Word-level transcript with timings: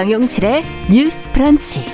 정용실의 0.00 0.64
뉴스 0.90 1.30
프런치. 1.30 1.84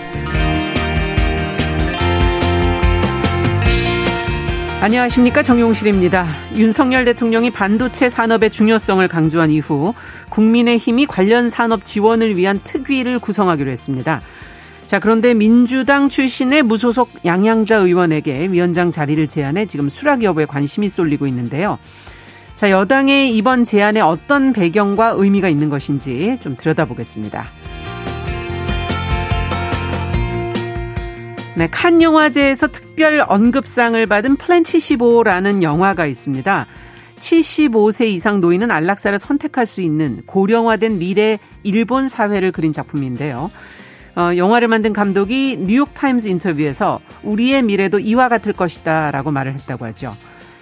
안녕하십니까 4.80 5.42
정용실입니다. 5.42 6.24
윤석열 6.54 7.04
대통령이 7.04 7.50
반도체 7.50 8.08
산업의 8.08 8.50
중요성을 8.50 9.08
강조한 9.08 9.50
이후 9.50 9.92
국민의힘이 10.28 11.06
관련 11.06 11.48
산업 11.48 11.84
지원을 11.84 12.36
위한 12.36 12.60
특위를 12.62 13.18
구성하기로 13.18 13.72
했습니다. 13.72 14.20
자, 14.86 15.00
그런데 15.00 15.34
민주당 15.34 16.08
출신의 16.08 16.62
무소속 16.62 17.10
양양자 17.24 17.78
의원에게 17.78 18.52
위원장 18.52 18.92
자리를 18.92 19.26
제안해 19.26 19.66
지금 19.66 19.88
수락 19.88 20.22
여부에 20.22 20.46
관심이 20.46 20.88
쏠리고 20.88 21.26
있는데요. 21.26 21.76
자, 22.54 22.70
여당의 22.70 23.36
이번 23.36 23.64
제안에 23.64 24.00
어떤 24.00 24.52
배경과 24.52 25.08
의미가 25.16 25.48
있는 25.48 25.70
것인지 25.70 26.36
좀 26.38 26.56
들여다보겠습니다. 26.56 27.65
네, 31.56 31.66
칸 31.68 32.02
영화제에서 32.02 32.66
특별 32.66 33.24
언급상을 33.26 34.04
받은 34.04 34.36
플랜 34.36 34.62
75라는 34.62 35.62
영화가 35.62 36.04
있습니다. 36.04 36.66
75세 37.18 38.08
이상 38.08 38.40
노인은 38.40 38.70
안락사를 38.70 39.18
선택할 39.18 39.64
수 39.64 39.80
있는 39.80 40.20
고령화된 40.26 40.98
미래 40.98 41.38
일본 41.62 42.08
사회를 42.08 42.52
그린 42.52 42.74
작품인데요. 42.74 43.50
어, 44.16 44.36
영화를 44.36 44.68
만든 44.68 44.92
감독이 44.92 45.56
뉴욕타임스 45.56 46.28
인터뷰에서 46.28 47.00
우리의 47.22 47.62
미래도 47.62 48.00
이와 48.00 48.28
같을 48.28 48.52
것이다 48.52 49.10
라고 49.10 49.30
말을 49.30 49.54
했다고 49.54 49.86
하죠. 49.86 50.14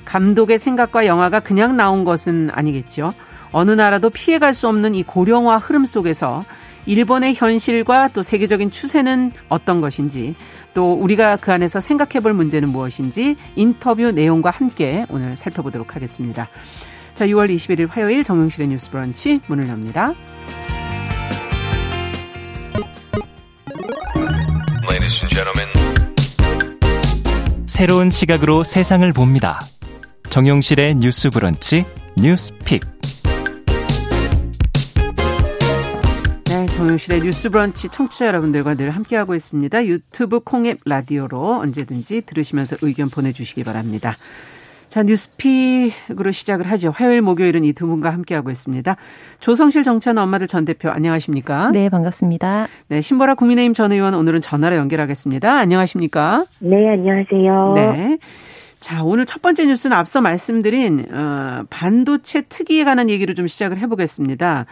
감독의 0.04 0.60
생각과 0.60 1.06
영화가 1.06 1.40
그냥 1.40 1.76
나온 1.76 2.04
것은 2.04 2.50
아니겠죠. 2.52 3.10
어느 3.50 3.72
나라도 3.72 4.10
피해갈 4.10 4.54
수 4.54 4.68
없는 4.68 4.94
이 4.94 5.02
고령화 5.02 5.56
흐름 5.56 5.86
속에서 5.86 6.44
일본의 6.86 7.34
현실과 7.34 8.08
또 8.08 8.22
세계적인 8.22 8.70
추세는 8.70 9.32
어떤 9.48 9.80
것인지 9.80 10.34
또 10.74 10.92
우리가 10.94 11.36
그 11.36 11.52
안에서 11.52 11.80
생각해 11.80 12.20
볼 12.20 12.32
문제는 12.34 12.68
무엇인지 12.68 13.36
인터뷰 13.56 14.10
내용과 14.10 14.50
함께 14.50 15.06
오늘 15.08 15.36
살펴보도록 15.36 15.96
하겠습니다. 15.96 16.48
자, 17.14 17.26
6월 17.26 17.54
21일 17.54 17.88
화요일 17.88 18.24
정용실의 18.24 18.68
뉴스 18.68 18.90
브런치 18.90 19.40
문을 19.46 19.68
엽니다. 19.68 20.12
새로운 27.66 28.08
시각으로 28.08 28.62
세상을 28.62 29.12
봅니다. 29.12 29.60
정용실의 30.30 30.94
뉴스 30.94 31.28
브런치 31.28 31.84
뉴스 32.16 32.54
픽. 32.64 32.93
정용실의 36.84 37.20
뉴스 37.22 37.48
브런치 37.48 37.88
청취자 37.88 38.26
여러분들과 38.26 38.74
늘 38.74 38.90
함께하고 38.90 39.34
있습니다. 39.34 39.86
유튜브 39.86 40.40
콩앱 40.40 40.80
라디오로 40.84 41.60
언제든지 41.60 42.22
들으시면서 42.26 42.76
의견 42.82 43.08
보내주시기 43.08 43.64
바랍니다. 43.64 44.16
자, 44.90 45.02
뉴스픽으로 45.02 46.30
시작을 46.30 46.70
하죠. 46.72 46.90
화요일, 46.94 47.22
목요일은 47.22 47.64
이 47.64 47.72
두 47.72 47.86
분과 47.86 48.10
함께하고 48.10 48.50
있습니다. 48.50 48.96
조성실 49.40 49.82
정치하는 49.82 50.22
엄마들 50.22 50.46
전 50.46 50.66
대표 50.66 50.90
안녕하십니까? 50.90 51.70
네, 51.72 51.88
반갑습니다. 51.88 52.68
네, 52.88 53.00
신보라 53.00 53.34
국민의힘 53.36 53.72
전 53.72 53.90
의원 53.90 54.12
오늘은 54.12 54.42
전화로 54.42 54.76
연결하겠습니다. 54.76 55.50
안녕하십니까? 55.52 56.44
네, 56.58 56.90
안녕하세요. 56.90 57.72
네. 57.76 58.18
자, 58.80 59.02
오늘 59.02 59.24
첫 59.24 59.40
번째 59.40 59.64
뉴스는 59.64 59.96
앞서 59.96 60.20
말씀드린 60.20 61.06
어, 61.10 61.62
반도체 61.70 62.42
특위에 62.42 62.84
관한 62.84 63.08
얘기를 63.08 63.34
좀 63.34 63.46
시작을 63.46 63.78
해보겠습니다. 63.78 64.66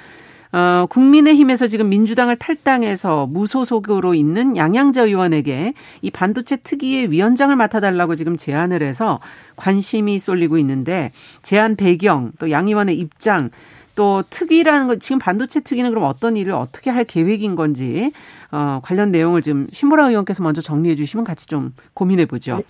어, 0.53 0.87
국민의힘에서 0.89 1.67
지금 1.67 1.89
민주당을 1.89 2.37
탈당해서 2.37 3.27
무소속으로 3.27 4.15
있는 4.15 4.57
양양자 4.57 5.05
의원에게 5.05 5.73
이 6.03 6.11
반도체 6.11 6.57
특위의 6.57 7.11
위원장을 7.11 7.55
맡아달라고 7.57 8.17
지금 8.17 8.37
제안을 8.37 8.83
해서 8.83 9.19
관심이 9.57 10.19
쏠리고 10.19 10.59
있는데 10.59 11.11
제안 11.43 11.75
배경 11.77 12.33
또 12.39 12.51
양 12.51 12.69
의원의 12.69 12.99
입장 12.99 13.51
또 13.95 14.23
특위라는 14.29 14.87
거 14.87 14.97
지금 14.97 15.19
반도체 15.19 15.61
특위는 15.61 15.91
그럼 15.91 16.05
어떤 16.05 16.37
일을 16.37 16.53
어떻게 16.53 16.91
할 16.91 17.05
계획인 17.05 17.57
건지 17.57 18.13
어, 18.51 18.81
관련 18.83 19.11
내용을 19.11 19.41
좀 19.43 19.67
신보라 19.73 20.09
의원께서 20.09 20.43
먼저 20.43 20.61
정리해 20.61 20.97
주시면 20.97 21.25
같이 21.25 21.47
좀 21.47 21.75
고민해 21.95 22.27
보죠. 22.27 22.57
네. 22.59 22.63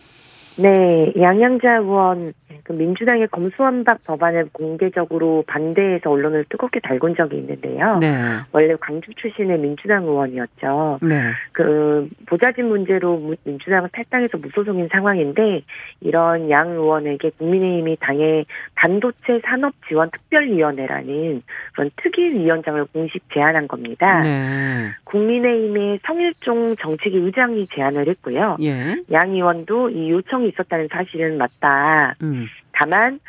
네, 0.56 1.12
양양자 1.18 1.78
의원 1.78 2.34
그 2.64 2.72
민주당의 2.72 3.28
검수완박 3.28 4.04
법안을 4.04 4.50
공개적으로 4.52 5.42
반대해서 5.46 6.10
언론을 6.10 6.44
뜨겁게 6.48 6.80
달군 6.80 7.16
적이 7.16 7.38
있는데요. 7.38 7.98
네. 7.98 8.14
원래 8.52 8.74
광주 8.80 9.12
출신의 9.14 9.58
민주당 9.58 10.04
의원이었죠. 10.04 11.00
네. 11.02 11.32
그 11.52 12.08
보좌진 12.26 12.68
문제로 12.68 13.34
민주당은 13.44 13.88
탈당해서 13.92 14.38
무소속인 14.38 14.88
상황인데 14.92 15.62
이런 16.00 16.50
양 16.50 16.70
의원에게 16.70 17.30
국민의힘이 17.38 17.96
당의 18.00 18.46
반도체 18.74 19.40
산업 19.44 19.74
지원 19.88 20.10
특별위원회라는 20.10 21.42
그런 21.74 21.90
특위위원장을 21.96 22.84
공식 22.92 23.22
제안한 23.32 23.66
겁니다. 23.66 24.20
네. 24.20 24.90
국민의힘의 25.04 26.00
성일종 26.04 26.76
정책위 26.76 27.16
의장이 27.16 27.66
제안을 27.74 28.08
했고요. 28.08 28.56
예. 28.62 28.96
양 29.10 29.30
의원도 29.30 29.90
이 29.90 30.10
요청 30.10 30.41
이 30.44 30.48
있었다는 30.48 30.88
사실은 30.90 31.38
맞다. 31.38 32.14
음. 32.22 32.46
다만 32.72 33.20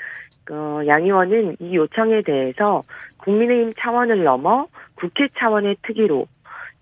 어, 0.52 0.82
양 0.88 1.04
의원은 1.04 1.58
이 1.60 1.76
요청에 1.76 2.22
대해서 2.22 2.84
국민의힘 3.18 3.74
차원을 3.78 4.24
넘어 4.24 4.68
국회 4.96 5.28
차원의 5.38 5.78
특위로 5.84 6.28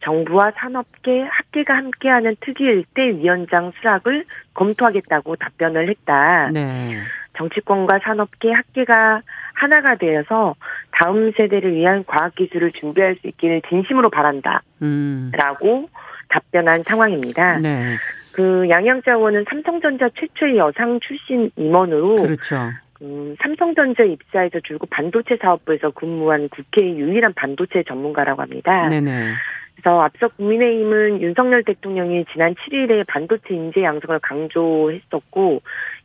정부와 0.04 0.52
산업계, 0.56 1.22
학계가 1.22 1.76
함께하는 1.76 2.36
특위일 2.42 2.86
때 2.96 3.10
위원장 3.10 3.72
수락을 3.80 4.26
검토하겠다고 4.56 5.36
답변을 5.36 5.90
했다. 5.90 6.50
네. 6.52 7.02
정치권과 7.38 8.00
산업계, 8.04 8.52
학계가 8.52 9.22
하나가 9.54 9.96
되어서 9.96 10.56
다음 10.92 11.32
세대를 11.34 11.76
위한 11.76 12.04
과학기술을 12.06 12.72
준비할 12.74 13.16
수 13.16 13.28
있기를 13.28 13.62
진심으로 13.70 14.10
바란다. 14.10 14.64
음. 14.82 15.32
라고 15.34 15.88
답변한 16.30 16.84
상황입니다. 16.84 17.60
네. 17.60 17.96
그 18.34 18.70
양양자 18.70 19.14
의원은 19.14 19.46
삼성전자 19.50 20.10
최초의 20.10 20.58
여성 20.58 21.00
출신 21.00 21.52
임원으로 21.56 22.18
그렇죠. 22.18 22.72
음, 23.02 23.36
삼성전자 23.42 24.04
입사해서 24.04 24.60
줄곧 24.62 24.88
반도체 24.90 25.38
사업부에서 25.42 25.92
근무한 25.92 26.50
국회 26.50 26.82
유일한 26.82 27.34
반도체 27.34 27.84
전문가라고 27.84 28.42
합니다. 28.42 28.88
네네. 28.90 29.34
그래서 29.76 30.02
앞서 30.02 30.28
국민의힘은 30.28 31.22
윤석열 31.22 31.64
대통령이 31.64 32.26
지난 32.32 32.54
7일에 32.54 33.06
반도체 33.08 33.56
인재 33.56 33.84
양성을 33.84 34.20
강조했었고 34.20 35.62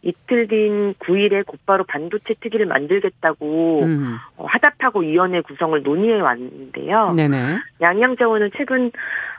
이틀 0.06 0.46
뒤인 0.46 0.94
9일에 0.94 1.44
곧바로 1.44 1.82
반도체 1.84 2.34
특위를 2.34 2.66
만들겠다고 2.66 3.82
음. 3.82 4.16
어, 4.36 4.46
하답하고 4.46 5.00
위원회 5.00 5.40
구성을 5.40 5.82
논의해 5.82 6.20
왔는데요. 6.20 7.12
네네. 7.14 7.58
양양자원은 7.80 8.50
최근 8.56 8.92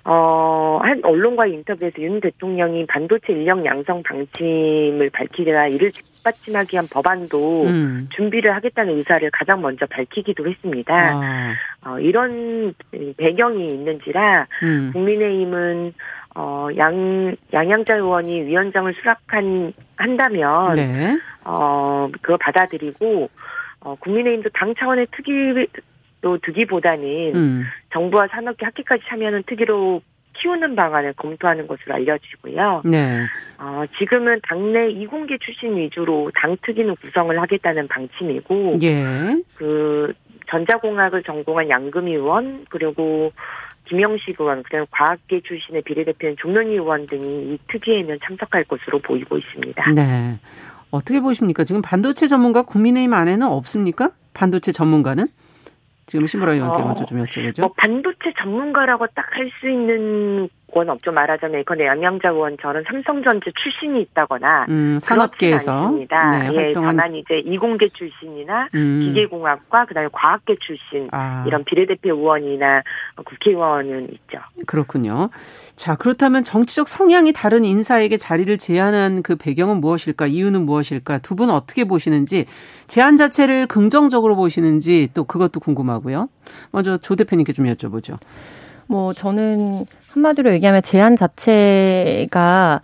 어, 0.04 0.80
한 0.82 1.02
언론과의 1.04 1.54
인터뷰에서 1.54 2.02
윤 2.02 2.20
대통령이 2.20 2.86
반도체 2.88 3.34
인력 3.34 3.66
양성 3.66 4.04
방침을 4.04 5.10
밝히라 5.12 5.68
이를 5.68 5.92
뒷받침하기 5.92 6.76
위한 6.76 6.88
법안도 6.92 7.64
음. 7.64 8.10
준비를 8.12 8.54
하겠다는 8.56 8.98
의사를 8.98 9.30
가장 9.32 9.62
먼저 9.62 9.86
밝히기도 9.86 10.48
했습니다. 10.48 10.94
아. 10.94 11.54
어, 11.86 12.00
이런 12.00 12.74
배경이 13.18 13.70
있는지라 13.70 14.48
음. 14.64 14.92
국민의힘은 14.94 15.94
어, 16.40 16.68
양, 16.78 17.36
양양자 17.52 17.96
의원이 17.96 18.44
위원장을 18.44 18.94
수락한, 18.94 19.74
한다면, 19.96 20.76
네. 20.76 21.18
어, 21.44 22.08
그거 22.22 22.38
받아들이고, 22.38 23.28
어, 23.80 23.96
국민의힘도 23.96 24.52
당 24.54 24.76
차원의 24.76 25.08
특위로 25.16 25.66
두기보다는 26.44 27.36
음. 27.36 27.64
정부와 27.92 28.28
산업계 28.28 28.66
학계까지 28.68 29.02
참여하는 29.10 29.44
특위로 29.48 30.02
키우는 30.34 30.76
방안을 30.76 31.14
검토하는 31.14 31.66
것으로 31.66 31.96
알려지고요. 31.96 32.84
네. 32.86 33.26
어, 33.58 33.86
지금은 33.98 34.40
당내 34.48 34.92
이공계 34.92 35.40
출신 35.40 35.76
위주로 35.76 36.30
당 36.36 36.56
특위는 36.62 36.98
구성을 36.98 37.42
하겠다는 37.42 37.88
방침이고, 37.88 38.78
예. 38.84 39.42
그 39.56 40.14
전자공학을 40.52 41.24
전공한 41.24 41.68
양금희 41.68 42.14
의원 42.14 42.64
그리고 42.70 43.32
김영식 43.88 44.40
의원, 44.40 44.64
그다음 44.64 44.86
과학계 44.92 45.42
출신의 45.42 45.82
비례대표인 45.84 46.36
종론희 46.40 46.72
의원 46.74 47.06
등이 47.08 47.54
이 47.54 47.60
특위에는 47.72 48.20
참석할 48.24 48.64
것으로 48.66 49.00
보이고 49.00 49.38
있습니다. 49.38 49.92
네. 49.92 50.40
어떻게 50.92 51.20
보십니까? 51.20 51.64
지금 51.64 51.82
반도체 51.82 52.28
전문가 52.28 52.64
국민의힘 52.64 53.14
안에는 53.14 53.48
없습니까? 53.48 54.12
반도체 54.34 54.72
전문가는? 54.72 55.28
지금 56.06 56.26
신보라 56.26 56.54
의원께 56.54 56.82
어, 56.82 56.86
먼저 56.86 57.06
좀 57.06 57.22
여쭤보죠. 57.24 57.60
뭐 57.62 57.74
반도체 57.76 58.32
전문가라고 58.40 59.08
딱 59.08 59.26
할 59.34 59.50
수 59.60 59.70
있는 59.70 60.48
원 60.74 60.90
없죠. 60.90 61.12
말하자면 61.12 61.62
이건 61.62 61.80
양양자 61.80 62.30
의원 62.30 62.58
저는 62.62 62.84
삼성전자 62.86 63.50
출신이 63.56 64.02
있다거나 64.02 64.66
음, 64.68 65.00
산업계에서 65.00 65.92
네, 65.92 66.08
예, 66.12 66.56
활동한... 66.56 66.98
다만 66.98 67.16
이제 67.16 67.38
이공계 67.46 67.88
출신이나 67.88 68.68
음. 68.76 69.00
기계공학과 69.02 69.86
그다음에 69.86 70.10
과학계 70.12 70.58
출신 70.60 71.08
아. 71.14 71.46
이런 71.48 71.64
비례대표 71.64 72.10
의원이나 72.14 72.84
국회의원은 73.24 74.10
있죠. 74.12 74.40
그렇군요. 74.66 75.30
자 75.78 75.96
그렇다면 75.96 76.44
정치적 76.44 76.90
성향이 76.90 77.32
다른 77.32 77.64
인사에게 77.64 78.18
자리를 78.18 78.58
제안한 78.58 79.24
그 79.24 79.38
배경은 79.38 79.80
무엇일까? 79.80 80.28
이유는 80.28 80.66
무엇일까? 80.66 81.20
두 81.20 81.38
분 81.38 81.52
어떻게 81.52 81.84
보시는지 81.84 82.48
제안 82.88 83.16
자체를 83.16 83.68
긍정적으로 83.68 84.36
보시는지 84.36 85.08
또 85.14 85.24
그것도 85.24 85.60
궁금하고요. 85.60 86.30
먼저 86.72 86.98
조 86.98 87.16
대표님께 87.16 87.54
좀 87.54 87.68
여쭤보죠. 87.68 88.18
뭐 88.88 89.14
저는 89.14 89.86
한마디로 90.18 90.52
얘기하면 90.54 90.82
제안 90.82 91.16
자체가 91.16 92.82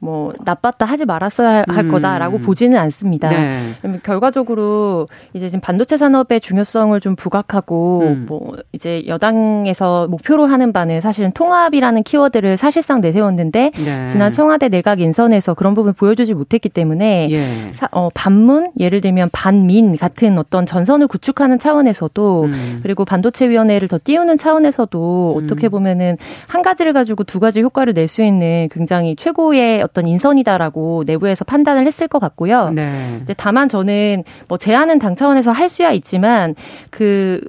뭐 0.00 0.32
나빴다 0.44 0.86
하지 0.86 1.04
말았어야 1.04 1.64
할 1.68 1.84
음. 1.84 1.90
거다라고 1.90 2.38
보지는 2.38 2.78
않습니다. 2.78 3.28
네. 3.28 3.74
결과적으로 4.02 5.08
이제 5.34 5.48
지금 5.48 5.60
반도체 5.60 5.96
산업의 5.96 6.40
중요성을 6.40 6.98
좀 7.00 7.16
부각하고 7.16 8.00
음. 8.02 8.26
뭐 8.28 8.56
이제 8.72 9.04
여당에서 9.06 10.08
목표로 10.08 10.46
하는 10.46 10.72
바는 10.72 11.00
사실은 11.00 11.32
통합이라는 11.32 12.02
키워드를 12.02 12.56
사실상 12.56 13.00
내세웠는데 13.00 13.72
네. 13.76 14.08
지난 14.08 14.32
청와대 14.32 14.68
내각 14.68 15.00
인선에서 15.00 15.54
그런 15.54 15.74
부분 15.74 15.92
보여주지 15.92 16.34
못했기 16.34 16.70
때문에 16.70 17.28
예. 17.30 17.72
사, 17.74 17.88
어, 17.92 18.08
반문 18.14 18.70
예를 18.78 19.00
들면 19.00 19.28
반민 19.32 19.96
같은 19.96 20.38
어떤 20.38 20.66
전선을 20.66 21.08
구축하는 21.08 21.58
차원에서도 21.58 22.44
음. 22.44 22.80
그리고 22.82 23.04
반도체 23.04 23.48
위원회를 23.48 23.88
더 23.88 23.98
띄우는 24.02 24.38
차원에서도 24.38 25.36
음. 25.38 25.44
어떻게 25.44 25.68
보면은 25.68 26.16
한 26.46 26.62
가지를 26.62 26.92
가지고 26.92 27.24
두 27.24 27.38
가지 27.40 27.60
효과를 27.60 27.94
낼 27.94 28.10
수 28.10 28.22
있는 28.24 28.68
굉장히 28.72 29.14
최고의 29.14 29.82
어떤 29.90 30.06
인선이다라고 30.06 31.04
내부에서 31.06 31.44
판단을 31.44 31.86
했을 31.86 32.08
것 32.08 32.18
같고요. 32.18 32.70
네. 32.70 33.18
이제 33.22 33.34
다만 33.34 33.68
저는 33.68 34.24
뭐 34.48 34.56
제안은 34.56 34.98
당 34.98 35.16
차원에서 35.16 35.50
할 35.50 35.68
수야 35.68 35.90
있지만 35.90 36.54
그 36.90 37.40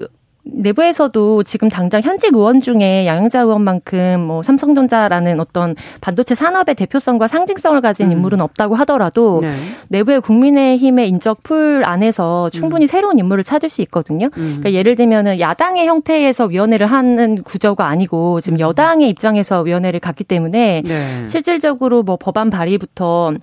내부에서도 0.44 1.44
지금 1.44 1.70
당장 1.70 2.02
현직 2.02 2.34
의원 2.34 2.62
중에 2.62 3.06
양영자 3.06 3.42
의원만큼 3.42 4.22
뭐 4.22 4.42
삼성전자라는 4.42 5.40
어떤 5.40 5.76
반도체 6.02 6.36
산업의 6.36 6.76
대표성과 6.76 7.28
상징성을 7.28 7.80
가진 7.82 8.08
음. 8.08 8.12
인물은 8.14 8.42
없다고 8.42 8.76
하더라도 8.76 9.40
네. 9.42 9.54
내부의 9.90 10.22
국민의힘의 10.22 11.08
인적 11.10 11.44
풀 11.44 11.84
안에서 11.86 12.50
충분히 12.50 12.86
음. 12.86 12.88
새로운 12.88 13.20
인물을 13.20 13.44
찾을 13.44 13.70
수 13.70 13.82
있거든요. 13.84 14.28
음. 14.38 14.60
그러니까 14.60 14.74
예를 14.74 14.96
들면은 14.96 15.40
야당의 15.40 15.88
형태에서 15.88 16.46
위원회를 16.46 16.88
하는 16.88 17.44
구조가 17.44 17.86
아니고 17.88 18.42
지금 18.42 18.58
음. 18.58 18.60
여당의 18.62 19.10
입장에서 19.10 19.62
위원회를 19.62 20.00
갔기 20.00 20.24
때문에 20.24 20.82
네. 20.86 21.28
실질적으로 21.28 22.04
뭐 22.04 22.18
법안 22.18 22.50
발의부터 22.50 23.34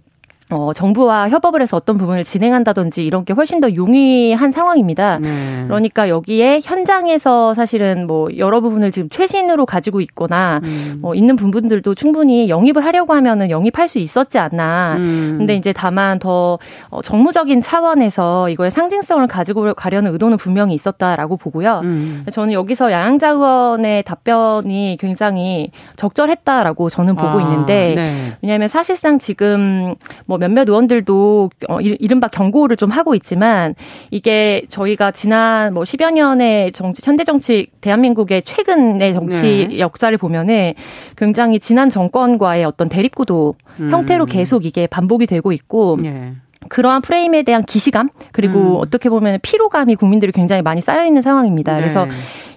어, 0.51 0.73
정부와 0.73 1.29
협업을 1.29 1.61
해서 1.61 1.77
어떤 1.77 1.99
부분을 1.99 2.25
진행한다든지 2.25 3.05
이런 3.05 3.27
게 3.27 3.35
훨씬 3.35 3.61
더 3.61 3.75
용이한 3.75 4.51
상황입니다. 4.51 5.19
네. 5.19 5.65
그러니까 5.67 6.09
여기에 6.09 6.63
현장에서 6.65 7.53
사실은 7.53 8.07
뭐 8.07 8.31
여러 8.39 8.63
부분을 8.63 8.91
지금 8.91 9.11
최신으로 9.11 9.67
가지고 9.67 10.01
있거나 10.01 10.61
음. 10.65 10.99
뭐 11.03 11.15
있는 11.15 11.37
부분들도 11.37 11.95
충분히 11.95 12.49
영입을 12.49 12.83
하려고 12.83 13.13
하면은 13.13 13.51
영입할 13.51 13.89
수 13.89 13.99
있었지 13.99 14.39
않나. 14.39 14.95
음. 14.97 15.35
근데 15.37 15.55
이제 15.55 15.75
다만 15.75 16.19
더 16.19 16.59
어, 16.89 17.03
정무적인 17.03 17.61
차원에서 17.61 18.49
이거의 18.49 18.71
상징성을 18.71 19.27
가지고 19.27 19.75
가려는 19.75 20.13
의도는 20.13 20.39
분명히 20.39 20.75
있었다라고 20.75 21.37
보고요. 21.37 21.81
음. 21.85 22.25
저는 22.33 22.55
여기서 22.55 22.91
양양자 22.91 23.31
의원의 23.31 24.05
답변이 24.05 24.97
굉장히 24.99 25.73
적절했다라고 25.97 26.89
저는 26.89 27.17
보고 27.17 27.39
아, 27.39 27.43
있는데 27.43 27.95
네. 27.95 28.33
왜냐하면 28.41 28.69
사실상 28.69 29.19
지금 29.19 29.95
뭐 30.25 30.38
몇몇 30.39 30.69
의원들도 30.69 31.51
어, 31.69 31.81
이른바 31.81 32.29
경고를 32.29 32.77
좀 32.77 32.91
하고 32.91 33.15
있지만 33.15 33.75
이게 34.11 34.63
저희가 34.69 35.11
지난 35.11 35.75
뭐 35.75 35.85
10여 35.85 36.13
년의 36.13 36.73
정치, 36.73 37.03
현대 37.05 37.25
정치 37.25 37.69
대한민국의 37.81 38.43
최근의 38.43 39.15
정치 39.15 39.69
네. 39.71 39.79
역사를 39.79 40.17
보면은 40.17 40.75
굉장히 41.17 41.61
지난 41.61 41.91
정권과의 41.91 42.65
어떤 42.65 42.89
대립구도 42.89 43.55
음. 43.81 43.91
형태로 43.91 44.27
계속 44.27 44.65
이게 44.65 44.87
반복이 44.87 45.27
되고 45.27 45.53
있고 45.53 45.99
네. 46.01 46.35
그러한 46.69 47.03
프레임에 47.03 47.43
대한 47.43 47.63
기시감 47.65 48.11
그리고 48.33 48.59
음. 48.59 48.77
어떻게 48.81 49.09
보면 49.11 49.39
피로감이 49.43 49.97
국민들이 49.97 50.33
굉장히 50.33 50.63
많이 50.63 50.81
쌓여 50.81 51.05
있는 51.05 51.23
상황입니다. 51.23 51.75
네. 51.75 51.81
그래서 51.81 52.07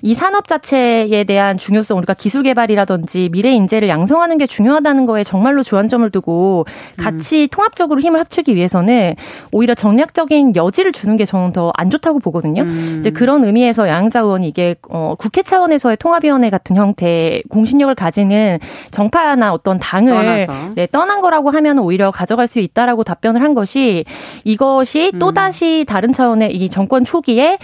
이 0.04 0.16
산업 0.16 0.48
자체에 0.48 1.24
대한 1.25 1.60
중요성 1.60 1.98
우리가 2.00 2.16
기술 2.16 2.42
개발이라든지 2.42 3.30
미래 3.31 3.52
인재를 3.52 3.88
양성하는 3.88 4.40
게 4.40 4.48
중요하다는 4.48 5.06
거에 5.06 5.24
정말로 5.24 5.62
주안점을 5.62 6.10
두고 6.10 6.66
같이 6.98 7.44
음. 7.44 7.48
통합적으로 7.52 8.02
힘을 8.02 8.19
합치기 8.19 8.56
위해서는 8.56 9.13
오히려 9.52 9.75
정략적인 9.75 10.56
여지를 10.56 10.92
주는 10.92 11.18
게 11.18 11.25
저는 11.25 11.54
더 11.54 11.72
안 11.75 11.90
좋다고 11.90 12.19
보거든요. 12.19 12.64
음. 12.64 12.98
이제 13.00 13.10
그런 13.10 13.44
의미에서 13.44 13.88
양자 13.88 14.19
의원이 14.22 14.48
이게 14.48 14.75
어 14.90 15.16
국회 15.18 15.42
차원에서의 15.42 15.98
통합위원회 15.98 16.50
같은 16.50 16.75
형태 16.75 17.42
공신력을 17.50 17.94
가지는 17.96 18.60
정파나 18.92 19.54
어떤 19.54 19.80
당을 19.80 20.12
떠나서. 20.14 20.74
네, 20.75 20.88
떠난 20.92 21.22
거라고 21.22 21.50
하면 21.52 21.80
오히려 21.80 22.12
가져갈 22.12 22.48
수 22.48 22.60
있다라고 22.60 23.04
답변을 23.04 23.42
한 23.42 23.54
것이 23.54 24.00
이것이 24.44 25.12
음. 25.13 25.19
또 25.19 25.31
다시 25.31 25.86
다른 25.88 26.12
차원의 26.13 26.56
이 26.56 26.69
정권 26.69 27.06
초기에 27.06 27.57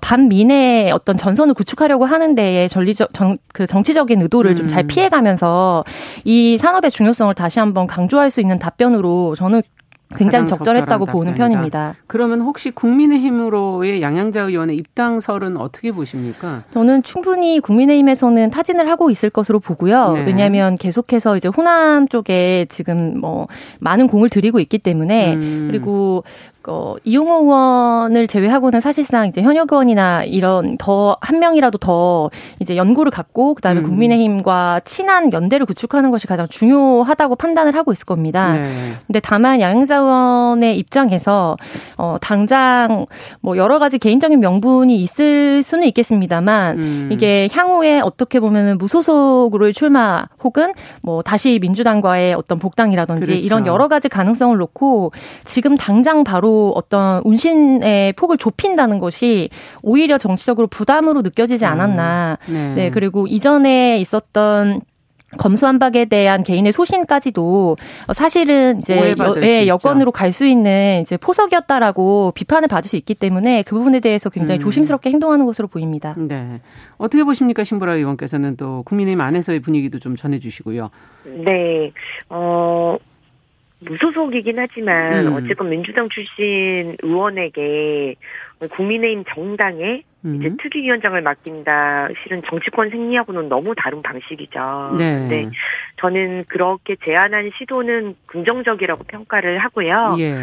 반민의 0.00 0.90
어떤 0.92 1.16
전선을 1.16 1.54
구축하 1.54 1.84
하려고 1.84 2.04
하는 2.04 2.34
데에 2.34 2.68
전리적 2.68 3.12
정, 3.12 3.36
그 3.52 3.66
정치적인 3.66 4.20
의도를 4.22 4.56
좀잘 4.56 4.84
음. 4.84 4.86
피해가면서 4.86 5.84
이 6.24 6.58
산업의 6.58 6.90
중요성을 6.90 7.34
다시 7.34 7.58
한번 7.58 7.86
강조할 7.86 8.30
수 8.30 8.40
있는 8.40 8.58
답변으로 8.58 9.34
저는 9.36 9.62
굉장히 10.16 10.46
적절했다고 10.46 11.06
보는 11.06 11.34
편입니다. 11.34 11.94
그러면 12.06 12.40
혹시 12.40 12.70
국민의힘으로의 12.70 14.02
양양자 14.02 14.42
의원의 14.42 14.76
입당설은 14.76 15.56
어떻게 15.56 15.92
보십니까? 15.92 16.64
저는 16.72 17.02
충분히 17.02 17.60
국민의힘에서는 17.60 18.50
타진을 18.50 18.88
하고 18.88 19.10
있을 19.10 19.30
것으로 19.30 19.60
보고요. 19.60 20.12
네. 20.12 20.24
왜냐하면 20.24 20.76
계속해서 20.76 21.36
이제 21.36 21.48
호남 21.48 22.08
쪽에 22.08 22.66
지금 22.68 23.20
뭐 23.20 23.48
많은 23.80 24.08
공을 24.08 24.30
들이고 24.30 24.60
있기 24.60 24.78
때문에 24.78 25.34
음. 25.34 25.68
그리고 25.70 26.24
어, 26.68 26.94
이용호 27.04 27.42
의원을 27.44 28.26
제외하고는 28.28 28.80
사실상 28.80 29.26
이제 29.26 29.42
현역 29.42 29.72
의원이나 29.72 30.24
이런 30.24 30.76
더 30.78 31.16
한 31.20 31.38
명이라도 31.38 31.78
더 31.78 32.30
이제 32.60 32.76
연구를 32.76 33.10
갖고 33.10 33.54
그다음에 33.54 33.80
음. 33.80 33.84
국민의힘과 33.84 34.80
친한 34.84 35.32
연대를 35.32 35.66
구축하는 35.66 36.10
것이 36.10 36.26
가장 36.26 36.46
중요하다고 36.48 37.36
판단을 37.36 37.74
하고 37.74 37.92
있을 37.92 38.04
겁니다. 38.04 38.52
네. 38.52 38.92
근데 39.06 39.20
다만 39.20 39.60
양영자 39.60 39.96
의원의 39.96 40.78
입장에서 40.78 41.56
어 41.96 42.16
당장 42.20 43.06
뭐 43.40 43.56
여러 43.56 43.78
가지 43.78 43.98
개인적인 43.98 44.40
명분이 44.40 44.96
있을 44.96 45.62
수는 45.62 45.86
있겠습니다만 45.88 46.78
음. 46.78 47.08
이게 47.12 47.48
향후에 47.52 48.00
어떻게 48.00 48.40
보면은 48.40 48.78
무소속으로 48.78 49.72
출마 49.72 50.26
혹은 50.42 50.72
뭐 51.02 51.22
다시 51.22 51.58
민주당과의 51.60 52.34
어떤 52.34 52.58
복당이라든지 52.58 53.26
그렇죠. 53.26 53.44
이런 53.44 53.66
여러 53.66 53.88
가지 53.88 54.08
가능성을 54.08 54.56
놓고 54.56 55.12
지금 55.44 55.76
당장 55.76 56.24
바로 56.24 56.53
어떤 56.74 57.22
운신의 57.24 58.14
폭을 58.14 58.38
좁힌다는 58.38 58.98
것이 58.98 59.50
오히려 59.82 60.18
정치적으로 60.18 60.66
부담으로 60.66 61.22
느껴지지 61.22 61.64
않았나. 61.64 62.38
음, 62.48 62.52
네. 62.52 62.74
네. 62.74 62.90
그리고 62.90 63.26
이전에 63.26 63.98
있었던 63.98 64.80
검수한박에 65.36 66.04
대한 66.04 66.44
개인의 66.44 66.72
소신까지도 66.72 67.76
사실은 68.12 68.78
이제 68.78 69.14
여, 69.18 69.34
예, 69.42 69.66
여건으로 69.66 70.12
갈 70.12 70.34
수 70.34 70.46
있는 70.46 71.00
이제 71.02 71.16
포석이었다라고 71.16 72.32
비판을 72.34 72.66
받을 72.66 72.88
수 72.88 72.96
있기 72.96 73.14
때문에 73.14 73.62
그 73.62 73.76
부분에 73.76 74.00
대해서 74.00 74.30
굉장히 74.30 74.60
음. 74.60 74.62
조심스럽게 74.64 75.10
행동하는 75.10 75.46
것으로 75.46 75.68
보입니다. 75.68 76.14
네. 76.16 76.60
어떻게 76.98 77.22
보십니까? 77.22 77.62
신보라 77.62 77.94
의원께서는 77.94 78.56
또 78.56 78.82
국민의힘 78.84 79.20
안에서의 79.20 79.60
분위기도 79.60 79.98
좀 80.00 80.16
전해 80.16 80.40
주시고요. 80.40 80.90
네. 81.24 81.92
어 82.30 82.96
무소속이긴 83.88 84.58
하지만 84.58 85.26
음. 85.26 85.34
어쨌건 85.34 85.70
민주당 85.70 86.08
출신 86.08 86.96
의원에게 87.02 88.14
국민의힘 88.70 89.24
정당에 89.28 90.02
음. 90.24 90.36
이제 90.36 90.54
특위위원장을 90.62 91.20
맡긴다 91.20 92.08
실은 92.22 92.42
정치권 92.48 92.90
생리하고는 92.90 93.48
너무 93.48 93.74
다른 93.76 94.02
방식이죠. 94.02 94.96
네. 94.98 95.28
네. 95.28 95.50
저는 95.96 96.44
그렇게 96.48 96.96
제안한 97.04 97.50
시도는 97.58 98.16
긍정적이라고 98.26 99.04
평가를 99.04 99.58
하고요. 99.58 100.16
예. 100.18 100.34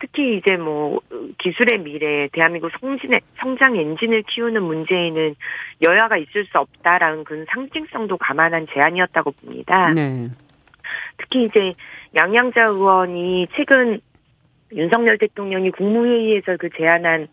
특히 0.00 0.36
이제 0.36 0.56
뭐 0.56 1.00
기술의 1.38 1.78
미래, 1.78 2.28
대한민국 2.32 2.70
성진의, 2.80 3.20
성장 3.38 3.76
엔진을 3.76 4.22
키우는 4.22 4.62
문제에는 4.62 5.34
여야가 5.82 6.16
있을 6.18 6.44
수 6.46 6.58
없다라는 6.58 7.24
그 7.24 7.44
상징성도 7.50 8.16
감안한 8.16 8.68
제안이었다고 8.72 9.32
봅니다. 9.32 9.90
네. 9.90 10.28
특히 11.18 11.44
이제 11.44 11.72
양양자 12.14 12.64
의원이 12.64 13.48
최근 13.56 14.00
윤석열 14.72 15.18
대통령이 15.18 15.70
국무회의에서 15.70 16.56
그 16.58 16.68
제안한 16.76 17.28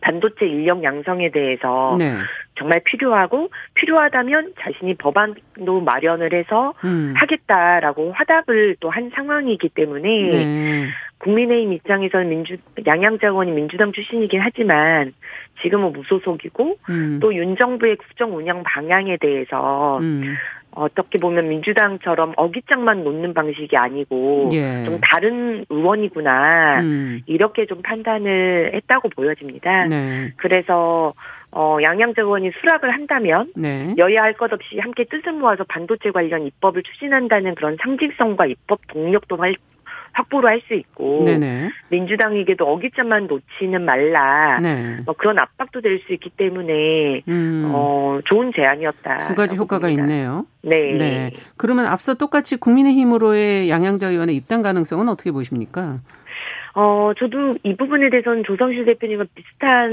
반도체 0.00 0.46
인력 0.46 0.82
양성에 0.84 1.30
대해서 1.30 1.96
네. 1.98 2.16
정말 2.58 2.80
필요하고 2.84 3.50
필요하다면 3.74 4.54
자신이 4.60 4.94
법안도 4.94 5.80
마련을 5.80 6.32
해서 6.32 6.74
음. 6.84 7.14
하겠다라고 7.16 8.12
화답을 8.12 8.76
또 8.80 8.90
한 8.90 9.10
상황이기 9.14 9.70
때문에 9.70 10.08
네. 10.08 10.86
국민의힘 11.18 11.72
입장에서는 11.74 12.28
민주 12.28 12.56
양양자 12.86 13.28
의원이 13.28 13.52
민주당 13.52 13.92
출신이긴 13.92 14.40
하지만 14.40 15.12
지금은 15.62 15.92
무소속이고 15.92 16.78
음. 16.88 17.18
또윤 17.20 17.56
정부의 17.56 17.96
국정 17.96 18.36
운영 18.36 18.62
방향에 18.62 19.16
대해서 19.16 19.98
음. 19.98 20.36
어떻게 20.76 21.18
보면 21.18 21.48
민주당처럼 21.48 22.34
어깃장만 22.36 23.02
놓는 23.02 23.34
방식이 23.34 23.76
아니고 23.76 24.50
예. 24.52 24.84
좀 24.84 25.00
다른 25.00 25.64
의원이구나 25.70 26.80
음. 26.80 27.22
이렇게 27.26 27.66
좀 27.66 27.80
판단을 27.82 28.72
했다고 28.74 29.08
보여집니다. 29.08 29.86
네. 29.86 30.32
그래서 30.36 31.14
어, 31.50 31.78
양양재 31.80 32.20
의원이 32.20 32.50
수락을 32.60 32.92
한다면 32.92 33.52
네. 33.56 33.94
여야 33.96 34.22
할 34.22 34.36
것 34.36 34.52
없이 34.52 34.78
함께 34.78 35.04
뜻을 35.04 35.32
모아서 35.32 35.64
반도체 35.66 36.10
관련 36.10 36.46
입법을 36.46 36.82
추진한다는 36.82 37.54
그런 37.54 37.78
상징성과 37.82 38.44
입법 38.46 38.80
동력도 38.88 39.38
확보를 40.16 40.48
할 40.50 40.60
수 40.66 40.74
있고 40.74 41.22
네네. 41.24 41.68
민주당에게도 41.90 42.64
어깃장만 42.66 43.26
놓지는 43.28 43.84
말라 43.84 44.58
네. 44.60 44.96
뭐 45.04 45.14
그런 45.16 45.38
압박도 45.38 45.80
될 45.82 46.00
수 46.06 46.12
있기 46.14 46.30
때문에 46.30 47.22
음. 47.28 47.70
어, 47.74 48.18
좋은 48.24 48.52
제안이었다. 48.54 49.18
두 49.18 49.34
가지 49.34 49.56
효과가 49.56 49.86
봅니다. 49.88 50.02
있네요. 50.02 50.46
네. 50.62 50.92
네. 50.98 51.30
그러면 51.56 51.86
앞서 51.86 52.14
똑같이 52.14 52.56
국민의힘으로의 52.56 53.68
양양자 53.70 54.08
의원의 54.08 54.34
입당 54.36 54.62
가능성은 54.62 55.08
어떻게 55.08 55.30
보십니까? 55.30 56.00
어, 56.74 57.12
저도 57.16 57.54
이 57.62 57.74
부분에 57.74 58.10
대해서는 58.10 58.44
조성실 58.44 58.84
대표님과 58.84 59.24
비슷한 59.34 59.90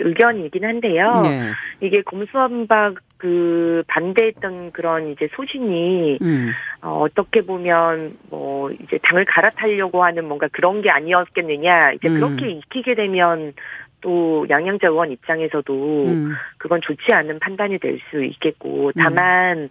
의견이긴 0.00 0.64
한데요. 0.64 1.20
네. 1.22 1.50
이게 1.80 2.02
검수완박 2.02 2.94
그 3.18 3.82
반대했던 3.86 4.72
그런 4.72 5.10
이제 5.10 5.28
소신이 5.34 6.18
음. 6.20 6.52
어, 6.82 7.00
어떻게 7.02 7.42
보면 7.42 8.12
뭐 8.30 8.70
이제 8.70 8.98
당을 9.02 9.24
갈아타려고 9.24 10.04
하는 10.04 10.26
뭔가 10.26 10.48
그런 10.52 10.82
게 10.82 10.90
아니었겠느냐 10.90 11.92
이제 11.92 12.08
음. 12.08 12.14
그렇게 12.14 12.50
익히게 12.50 12.94
되면 12.94 13.54
또 14.00 14.46
양양자 14.48 14.88
의원 14.88 15.10
입장에서도 15.10 16.04
음. 16.06 16.32
그건 16.58 16.80
좋지 16.80 17.12
않은 17.12 17.38
판단이 17.40 17.78
될 17.78 17.96
수 18.10 18.22
있겠고 18.24 18.92
다만 18.96 19.58
음. 19.58 19.68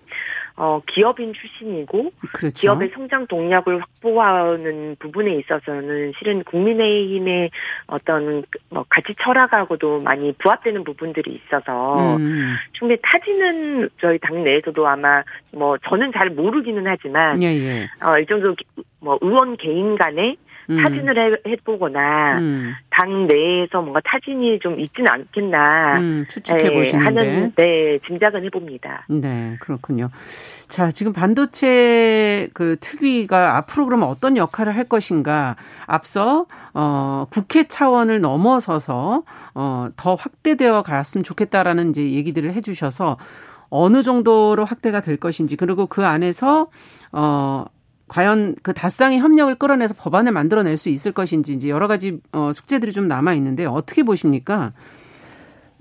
어, 0.58 0.82
기업인 0.88 1.34
출신이고 1.34 2.12
그렇죠. 2.34 2.56
기업의 2.56 2.92
성장 2.94 3.28
동력을 3.28 3.78
확보하는 3.82 4.96
부분에 5.00 5.36
있어서는 5.36 6.14
실은 6.18 6.44
국민의힘의 6.46 7.52
어떤 7.88 8.44
뭐 8.70 8.86
가치 8.88 9.14
철학하고도 9.22 10.00
많이 10.00 10.32
부합되는 10.34 10.86
부분들이 10.86 11.42
있어서 11.44 12.16
음. 12.16 12.56
충분히 12.72 12.98
타지는 13.04 13.90
저희 14.00 14.18
당 14.20 14.46
내에서도 14.46 14.88
아마 14.88 15.24
뭐 15.52 15.78
저는 15.80 16.14
잘 16.14 16.30
모르기는 16.30 16.88
하지만 16.88 17.44
예, 17.44 17.48
예. 17.48 17.90
어, 18.02 18.18
이 18.20 18.26
정도 18.26 18.56
뭐 19.02 19.18
의원 19.22 19.58
개인 19.58 19.98
간에 19.98 20.38
음. 20.70 20.78
타진을 20.78 21.42
해, 21.48 21.56
보거나 21.64 22.38
음. 22.40 22.74
당 22.90 23.28
내에서 23.28 23.82
뭔가 23.82 24.02
타진이 24.04 24.60
좀 24.60 24.80
있지는 24.80 25.12
않겠나 25.12 26.00
음, 26.00 26.26
추측해 26.30 26.74
보시는데 26.74 27.04
하는 27.06 27.54
네 27.56 28.00
짐작은 28.06 28.44
해봅니다. 28.46 29.06
네 29.10 29.58
그렇군요. 29.60 30.10
자 30.70 30.92
지금 30.92 31.14
반도체 31.14 32.50
그 32.54 32.78
특위가 32.80 33.58
앞으로 33.58 33.86
그러면 33.86 34.10
어떤 34.10 34.38
역할을 34.38 34.76
할 34.76 34.84
것인가 34.86 35.56
앞서 35.88 36.46
어 36.74 37.26
국회 37.32 37.64
차원을 37.64 38.22
넘어서서 38.22 39.24
어 39.54 39.86
더 39.96 40.16
확대되어 40.16 40.84
갔으면 40.84 41.24
좋겠다라는 41.24 41.92
이제 41.92 42.12
얘기들을 42.12 42.54
해주셔서 42.54 43.18
어느 43.70 44.04
정도로 44.04 44.66
확대가 44.66 45.02
될 45.02 45.18
것인지 45.18 45.56
그리고 45.56 45.88
그 45.88 46.06
안에서 46.06 46.68
어 47.12 47.66
과연 48.08 48.56
그 48.62 48.74
다수당의 48.74 49.20
협력을 49.20 49.54
끌어내서 49.56 49.96
법안을 49.98 50.32
만들어낼 50.32 50.78
수 50.78 50.90
있을 50.90 51.12
것인지 51.12 51.54
이제 51.54 51.70
여러 51.70 51.88
가지 51.88 52.20
어, 52.32 52.52
숙제들이 52.54 52.94
좀 52.94 53.08
남아 53.08 53.34
있는데 53.36 53.66
어떻게 53.66 54.04
보십니까? 54.04 54.74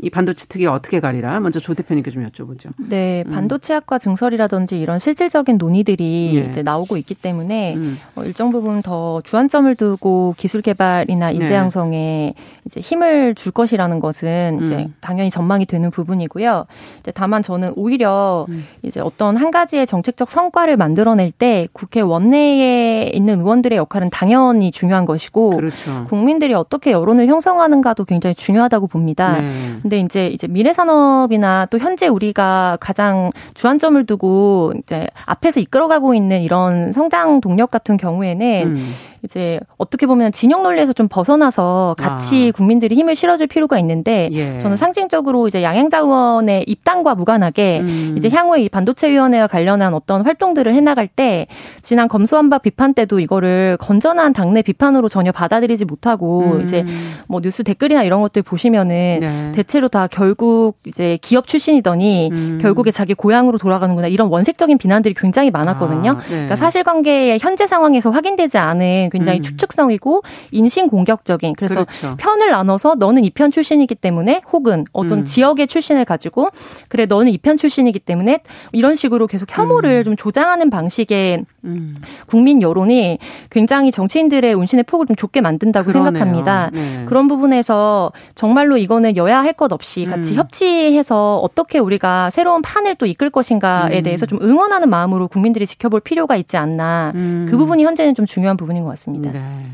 이 0.03 0.11
반도체 0.11 0.47
특위 0.49 0.67
어떻게 0.67 0.99
가리라? 0.99 1.39
먼저 1.41 1.61
조 1.61 1.73
대표님께 1.75 2.11
좀 2.11 2.29
여쭤보죠. 2.29 2.71
네, 2.89 3.23
음. 3.27 3.33
반도체학과 3.33 3.99
증설이라든지 3.99 4.81
이런 4.81 4.99
실질적인 4.99 5.57
논의들이 5.57 6.33
예. 6.35 6.51
이제 6.51 6.63
나오고 6.63 6.97
있기 6.97 7.15
때문에 7.15 7.75
음. 7.77 7.99
어, 8.17 8.25
일정 8.25 8.51
부분 8.51 8.83
더 8.83 9.21
주안점을 9.23 9.73
두고 9.77 10.35
기술 10.37 10.63
개발이나 10.63 11.31
인재 11.31 11.47
네. 11.47 11.55
양성에 11.55 12.35
네. 12.37 12.43
이제 12.67 12.81
힘을 12.81 13.35
줄 13.35 13.53
것이라는 13.53 14.01
것은 14.01 14.59
음. 14.61 14.65
이제 14.65 14.89
당연히 15.01 15.31
전망이 15.31 15.65
되는 15.67 15.91
부분이고요. 15.91 16.67
이제 17.01 17.13
다만 17.13 17.43
저는 17.43 17.75
오히려 17.77 18.47
음. 18.49 18.65
이제 18.83 19.01
어떤 19.01 19.37
한 19.37 19.51
가지의 19.51 19.87
정책적 19.87 20.31
성과를 20.31 20.77
만들어낼 20.77 21.31
때 21.31 21.69
국회 21.73 22.01
원내에 22.01 23.11
있는 23.15 23.41
의원들의 23.41 23.79
역할은 23.79 24.11
당연히 24.11 24.73
중요한 24.73 25.05
것이고 25.05 25.57
그렇죠. 25.57 26.05
국민들이 26.09 26.55
어떻게 26.55 26.91
여론을 26.91 27.29
형성하는가도 27.29 28.07
굉장히 28.07 28.35
중요하다고 28.35 28.89
봅니다. 28.89 29.41
네. 29.41 29.79
근데 29.95 30.01
이제 30.01 30.27
이제 30.29 30.49
미래 30.49 30.73
산업이나 30.73 31.67
또 31.67 31.79
현재 31.79 32.09
우리가 32.09 32.79
가장 32.81 33.31
주안점을 33.55 34.05
두고 34.07 34.73
이제 34.79 35.07
앞에서 35.27 35.61
이끌어가고 35.61 36.15
있는 36.15 36.43
이런 36.43 36.91
성장 36.93 37.41
동력 37.41 37.71
같은 37.71 37.97
경우에는 37.97 38.67
음. 38.67 38.95
이제 39.25 39.59
어떻게 39.79 40.07
보면 40.07 40.33
진영 40.33 40.63
논리에서 40.63 40.93
좀 40.93 41.09
벗어나서 41.09 41.97
같이 41.99 42.51
아. 42.53 42.57
국민들이 42.57 42.95
힘을 42.95 43.17
실어줄 43.17 43.47
필요가 43.47 43.79
있는데 43.79 44.29
예. 44.33 44.59
저는 44.61 44.77
상징적으로 44.77 45.49
이제 45.49 45.63
양양자원의 45.63 46.65
입당과 46.67 47.15
무관하게 47.15 47.81
음. 47.81 48.15
이제 48.17 48.29
향후에 48.29 48.63
이 48.63 48.69
반도체 48.69 49.11
위원회와 49.11 49.47
관련한 49.47 49.95
어떤 49.95 50.23
활동들을 50.23 50.73
해나갈 50.75 51.09
때 51.09 51.47
지난 51.83 52.07
검수완박 52.07 52.63
비판 52.63 52.93
때도 52.93 53.19
이거를 53.19 53.79
건전한 53.81 54.35
당내 54.35 54.63
비판으로 54.63 55.09
전혀 55.09 55.33
받아들이지 55.33 55.87
못하고 55.87 56.57
음. 56.57 56.63
이제 56.63 56.85
뭐 57.27 57.41
뉴스 57.41 57.65
댓글이나 57.65 58.03
이런 58.03 58.21
것들 58.21 58.43
보시면은 58.43 59.19
네. 59.21 59.53
대체로 59.55 59.89
다 59.89 60.07
결국 60.07 60.77
이제 60.87 61.19
기업 61.23 61.47
출신이더니 61.47 62.29
음. 62.31 62.59
결국에 62.61 62.91
자기 62.91 63.15
고향으로 63.15 63.57
돌아가는구나 63.57 64.09
이런 64.09 64.29
원색적인 64.29 64.77
비난들이 64.77 65.15
굉장히 65.15 65.51
많았거든요. 65.51 66.11
아, 66.11 66.19
네. 66.19 66.29
그러니까 66.29 66.57
사실관계의 66.57 67.39
현재 67.41 67.67
상황에서 67.67 68.11
확인되지 68.11 68.59
않은 68.59 69.09
굉장히 69.15 69.39
음. 69.39 69.43
추측성이고 69.45 70.23
인신 70.51 70.89
공격적인 70.89 71.55
그래서 71.57 71.85
그렇죠. 71.85 72.17
편을 72.19 72.51
나눠서 72.51 72.97
너는 72.97 73.25
이 73.25 73.31
편 73.31 73.51
출신이기 73.51 73.95
때문에 73.95 74.43
혹은 74.53 74.85
어떤 74.93 75.21
음. 75.21 75.25
지역의 75.25 75.67
출신을 75.69 76.05
가지고 76.05 76.51
그래 76.89 77.07
너는 77.07 77.33
이 77.33 77.39
편 77.39 77.57
출신이기 77.57 77.99
때문에 78.01 78.41
이런 78.73 78.95
식으로 78.95 79.27
계속 79.27 79.49
혐오를 79.57 80.01
음. 80.01 80.05
좀 80.05 80.17
조장하는 80.17 80.71
방식의 80.71 81.45
음. 81.65 81.97
국민 82.27 82.61
여론이 82.63 83.19
굉장히 83.51 83.91
정치인들의 83.91 84.53
운신의 84.55 84.85
폭을 84.85 85.07
좀 85.07 85.17
좁게 85.17 85.41
만든다고 85.41 85.89
그러네요. 85.91 86.11
생각합니다. 86.11 86.71
네. 86.73 87.05
그런 87.07 87.29
부분에서 87.29 88.13
정말로 88.35 88.77
이거는 88.77 89.17
여야 89.17 89.43
할 89.43 89.55
것 89.55 89.71
없이 89.73 90.05
같이 90.05 90.33
음. 90.35 90.39
협치해서 90.39 91.39
어떻게 91.39 91.79
우리가 91.79 92.31
새로운 92.31 92.61
판을 92.61 92.97
또 92.97 93.07
이끌 93.07 93.31
것인가에 93.31 93.99
음. 93.99 94.03
대해서 94.03 94.27
좀 94.27 94.41
응원하는 94.43 94.91
마음으로 94.91 95.29
국민들이 95.29 95.65
지켜볼 95.67 96.01
필요가 96.01 96.35
있지 96.37 96.57
않나. 96.57 97.13
그 97.15 97.57
부분이 97.57 97.85
현재는 97.85 98.15
좀 98.17 98.27
중요한 98.27 98.57
부분인 98.57 98.83
것 98.83 98.91
같습니다. 98.91 99.04
같습니다. 99.05 99.33
네. 99.33 99.67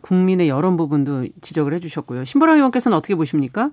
국민의 0.00 0.48
여론 0.48 0.76
부분도 0.76 1.26
지적을 1.40 1.72
해주셨고요. 1.74 2.24
신보라 2.24 2.54
의원께서는 2.54 2.96
어떻게 2.96 3.14
보십니까? 3.14 3.70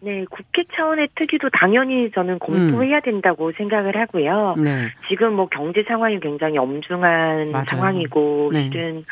네, 0.00 0.26
국회 0.28 0.62
차원의 0.76 1.08
특위도 1.14 1.48
당연히 1.50 2.10
저는 2.10 2.38
검토해야 2.38 2.96
음. 2.96 3.02
된다고 3.02 3.52
생각을 3.52 3.96
하고요. 3.96 4.56
네. 4.58 4.88
지금 5.08 5.34
뭐 5.34 5.48
경제 5.48 5.82
상황이 5.84 6.20
굉장히 6.20 6.58
엄중한 6.58 7.52
맞아요. 7.52 7.64
상황이고 7.66 8.50
네. 8.52 8.64
실은 8.64 9.04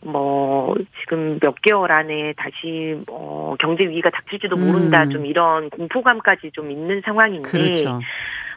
뭐 0.00 0.76
지금 1.00 1.40
몇 1.40 1.60
개월 1.60 1.90
안에 1.90 2.34
다시 2.36 2.96
뭐 3.08 3.56
경제 3.58 3.82
위기가 3.82 4.10
닥칠지도 4.10 4.56
모른다 4.56 5.02
음. 5.02 5.10
좀 5.10 5.26
이런 5.26 5.70
공포감까지 5.70 6.52
좀 6.52 6.70
있는 6.70 7.02
상황인데 7.04 7.48
그렇죠. 7.48 7.98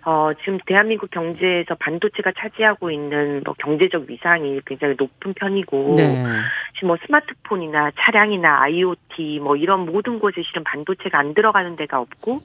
어, 0.04 0.32
지금 0.40 0.58
대한민국 0.66 1.12
경제에서 1.12 1.76
반도체가 1.76 2.32
차지하고 2.38 2.90
있는 2.90 3.42
뭐 3.46 3.54
경제적 3.60 4.06
위상이 4.10 4.60
굉장히 4.66 4.96
높은 4.98 5.34
편이고, 5.34 5.96
네. 5.98 6.24
지금 6.82 6.88
뭐 6.88 6.98
스마트폰이나 7.06 7.92
차량이나 7.96 8.64
IoT 8.64 9.40
뭐 9.40 9.56
이런 9.56 9.86
모든 9.86 10.20
곳에 10.20 10.42
실은 10.42 10.64
반도체가 10.64 11.20
안 11.20 11.36
들어가는 11.36 11.76
데가 11.76 12.00
없고, 12.00 12.40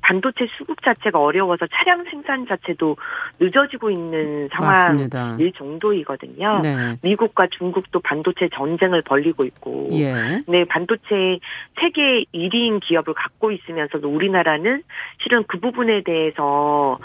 반도체 0.00 0.46
수급 0.56 0.80
자체가 0.82 1.20
어려워서 1.20 1.66
차량 1.72 2.04
생산 2.04 2.46
자체도 2.46 2.96
늦어지고 3.40 3.90
있는 3.90 4.48
상황일 4.52 5.52
정도이거든요. 5.56 6.60
네. 6.62 6.96
미국과 7.02 7.48
중국도 7.48 7.98
반도체 8.00 8.48
전쟁을 8.54 9.02
벌리고 9.02 9.44
있고, 9.44 9.88
예. 9.92 10.42
네, 10.46 10.64
반도체 10.64 11.40
세계 11.80 12.24
1위인 12.32 12.80
기업을 12.80 13.14
갖고 13.14 13.50
있으면서도 13.50 14.08
우리나라는 14.08 14.84
실은 15.18 15.42
그 15.48 15.58
부분에 15.58 16.02
대해서 16.02 16.98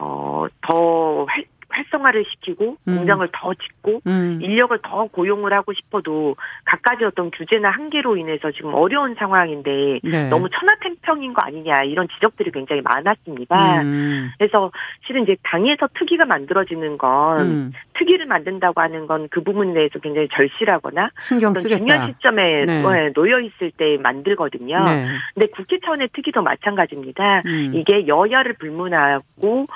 어, 0.00 0.46
더 0.62 1.26
활, 1.74 1.84
정상화를 1.90 2.24
시키고 2.30 2.76
음. 2.88 2.96
공장을 2.96 3.26
더 3.32 3.54
짓고 3.54 4.00
음. 4.06 4.38
인력을 4.42 4.78
더 4.82 5.06
고용을 5.06 5.52
하고 5.52 5.72
싶어도 5.72 6.36
각가지 6.64 7.04
어떤 7.04 7.30
규제나 7.30 7.70
한계로 7.70 8.16
인해서 8.16 8.50
지금 8.52 8.74
어려운 8.74 9.14
상황인데 9.14 10.00
네. 10.02 10.28
너무 10.28 10.48
천하템평인 10.50 11.34
거 11.34 11.42
아니냐 11.42 11.84
이런 11.84 12.08
지적들이 12.08 12.50
굉장히 12.50 12.82
많았습니다. 12.82 13.82
음. 13.82 14.30
그래서 14.38 14.70
실은 15.06 15.22
이제 15.24 15.36
당에서 15.42 15.88
특위가 15.98 16.24
만들어지는 16.24 16.98
건 16.98 17.40
음. 17.40 17.72
특위를 17.94 18.26
만든다고 18.26 18.80
하는 18.80 19.06
건 19.06 19.24
그 19.34 19.42
부분에 19.42 19.72
대해서 19.74 19.98
굉장히 19.98 20.28
절실하거나 20.28 21.10
신경 21.18 21.54
쓰겠다. 21.54 21.78
중요한 21.78 22.12
시점에 22.12 22.64
네. 22.66 22.82
네. 22.82 23.12
놓여 23.12 23.40
있을 23.40 23.70
때 23.76 23.96
만들거든요. 24.00 24.84
네. 24.84 25.06
근데 25.34 25.46
국회 25.48 25.78
차원의 25.80 26.10
특위도 26.12 26.42
마찬가지입니다. 26.42 27.42
음. 27.46 27.72
이게 27.74 28.06
여야를 28.06 28.54
불문하고 28.54 29.66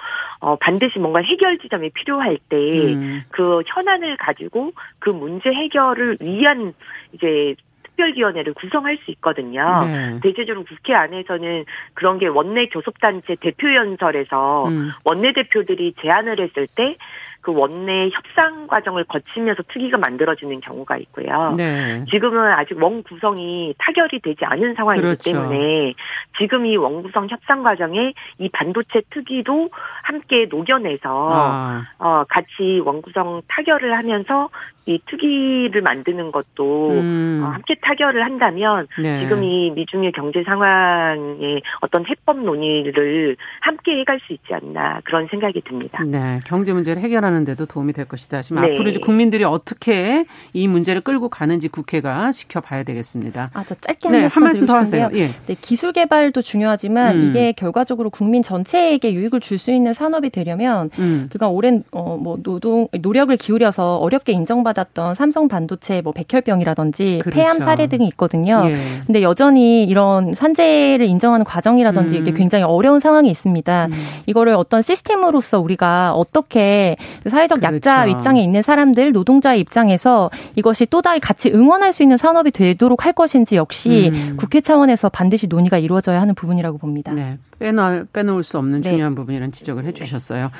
어, 0.40 0.56
반드시 0.56 0.98
뭔가 0.98 1.20
해결 1.20 1.58
지점이 1.58 1.87
필요할 1.90 2.38
때그 2.48 2.92
음. 2.92 3.22
그 3.30 3.62
현안을 3.66 4.16
가지고 4.16 4.72
그 4.98 5.10
문제 5.10 5.50
해결을 5.50 6.18
위한 6.20 6.74
이제 7.12 7.54
특별위원회를 7.98 8.54
구성할 8.54 8.98
수 9.04 9.10
있거든요. 9.12 9.84
네. 9.84 10.20
대체적으로 10.22 10.64
국회 10.64 10.94
안에서는 10.94 11.64
그런 11.94 12.18
게 12.18 12.28
원내 12.28 12.68
교섭단체 12.68 13.36
대표연설에서 13.40 14.68
음. 14.68 14.90
원내 15.04 15.32
대표들이 15.32 15.94
제안을 16.00 16.40
했을 16.40 16.68
때 16.74 16.96
그 17.40 17.52
원내 17.54 18.10
협상 18.12 18.66
과정을 18.66 19.04
거치면서 19.04 19.62
특위가 19.68 19.96
만들어지는 19.96 20.60
경우가 20.60 20.96
있고요. 20.98 21.54
네. 21.56 22.04
지금은 22.10 22.52
아직 22.52 22.76
원 22.82 23.02
구성이 23.02 23.74
타결이 23.78 24.20
되지 24.20 24.44
않은 24.44 24.74
상황이기 24.74 25.02
그렇죠. 25.02 25.32
때문에 25.32 25.94
지금 26.36 26.66
이 26.66 26.76
원 26.76 27.02
구성 27.02 27.28
협상 27.28 27.62
과정에 27.62 28.12
이 28.38 28.48
반도체 28.50 29.02
특위도 29.10 29.70
함께 30.02 30.46
녹여내서 30.50 31.30
아. 31.32 31.86
어 31.98 32.24
같이 32.28 32.80
원 32.84 33.02
구성 33.02 33.40
타결을 33.48 33.96
하면서 33.96 34.48
이 34.88 34.98
특위를 35.06 35.82
만드는 35.82 36.32
것도 36.32 36.90
음. 36.92 37.42
어, 37.44 37.50
함께 37.50 37.76
타결을 37.80 38.24
한다면 38.24 38.88
네. 39.02 39.20
지금 39.20 39.44
이 39.44 39.70
미중의 39.70 40.12
경제 40.12 40.42
상황의 40.42 41.60
어떤 41.80 42.06
해법 42.06 42.40
논의를 42.40 43.36
함께 43.60 43.98
해갈 43.98 44.18
수 44.26 44.32
있지 44.32 44.54
않나 44.54 45.00
그런 45.04 45.26
생각이 45.30 45.60
듭니다. 45.60 46.02
네, 46.04 46.40
경제 46.46 46.72
문제를 46.72 47.02
해결하는데도 47.02 47.66
도움이 47.66 47.92
될 47.92 48.06
것이다. 48.06 48.40
지금 48.40 48.62
네. 48.62 48.72
앞으로 48.72 48.88
이제 48.88 48.98
국민들이 48.98 49.44
어떻게 49.44 50.24
이 50.54 50.66
문제를 50.66 51.02
끌고 51.02 51.28
가는지 51.28 51.68
국회가 51.68 52.32
지켜봐야 52.32 52.84
되겠습니다. 52.84 53.50
아, 53.52 53.64
저 53.64 53.74
짧게 53.74 54.08
네, 54.08 54.24
한 54.24 54.42
말씀 54.42 54.64
더 54.64 54.74
하세요. 54.74 55.10
예. 55.12 55.28
네, 55.46 55.56
기술 55.60 55.92
개발도 55.92 56.40
중요하지만 56.40 57.18
음. 57.18 57.28
이게 57.28 57.52
결과적으로 57.52 58.08
국민 58.08 58.42
전체에게 58.42 59.12
유익을 59.12 59.40
줄 59.40 59.58
수 59.58 59.72
있는 59.72 59.92
산업이 59.92 60.30
되려면 60.30 60.88
음. 61.00 61.28
그간 61.32 61.50
오랜 61.50 61.82
어, 61.90 62.16
뭐 62.16 62.38
노동 62.42 62.86
노력을 63.02 63.36
기울여서 63.36 63.96
어렵게 63.96 64.32
인정받 64.32 64.77
받았던 64.78 65.14
삼성 65.14 65.48
반도체 65.48 66.00
뭐 66.02 66.12
백혈병이라든지 66.12 67.20
그렇죠. 67.22 67.36
폐암 67.36 67.58
사례 67.58 67.86
등이 67.88 68.06
있거든요. 68.08 68.62
예. 68.66 68.76
근데 69.06 69.22
여전히 69.22 69.84
이런 69.84 70.34
산재를 70.34 71.06
인정하는 71.06 71.44
과정이라든지 71.44 72.16
음. 72.16 72.22
이게 72.22 72.32
굉장히 72.32 72.64
어려운 72.64 73.00
상황이 73.00 73.30
있습니다. 73.30 73.86
음. 73.86 73.92
이거를 74.26 74.54
어떤 74.54 74.82
시스템으로서 74.82 75.60
우리가 75.60 76.12
어떻게 76.14 76.96
사회적 77.28 77.60
그렇죠. 77.60 77.76
약자 77.76 78.06
입장에 78.06 78.42
있는 78.42 78.62
사람들 78.62 79.12
노동자의 79.12 79.60
입장에서 79.60 80.30
이것이 80.54 80.86
또 80.86 81.02
다른 81.02 81.20
같이 81.20 81.50
응원할 81.50 81.92
수 81.92 82.02
있는 82.02 82.16
산업이 82.16 82.52
되도록 82.52 83.04
할 83.04 83.12
것인지 83.12 83.56
역시 83.56 84.10
음. 84.12 84.36
국회 84.38 84.60
차원에서 84.60 85.08
반드시 85.08 85.46
논의가 85.46 85.78
이루어져야 85.78 86.20
하는 86.20 86.34
부분이라고 86.34 86.78
봅니다. 86.78 87.12
네. 87.12 87.38
빼놓을, 87.58 88.06
빼놓을 88.12 88.44
수 88.44 88.58
없는 88.58 88.82
네. 88.82 88.90
중요한 88.90 89.14
부분이라는 89.14 89.50
지적을 89.52 89.84
해주셨어요. 89.86 90.50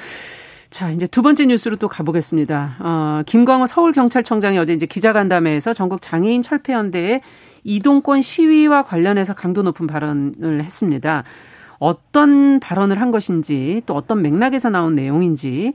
자, 0.71 0.91
이제 0.91 1.07
두 1.07 1.23
번째 1.23 1.47
뉴스로 1.47 1.77
또 1.77 1.89
가보겠습니다. 1.89 2.77
어, 2.81 3.23
김광호 3.27 3.67
서울경찰청장이 3.67 4.59
어제 4.59 4.75
이제 4.75 4.85
기자간담회에서 4.85 5.73
전국 5.73 6.03
장애인 6.03 6.43
철폐연대의 6.43 7.23
이동권 7.65 8.21
시위와 8.21 8.83
관련해서 8.83 9.35
강도 9.35 9.63
높은 9.63 9.87
발언을 9.87 10.63
했습니다. 10.63 11.25
어떤 11.79 12.61
발언을 12.61 13.01
한 13.01 13.11
것인지 13.11 13.83
또 13.87 13.95
어떤 13.95 14.21
맥락에서 14.21 14.69
나온 14.69 14.95
내용인지 14.95 15.73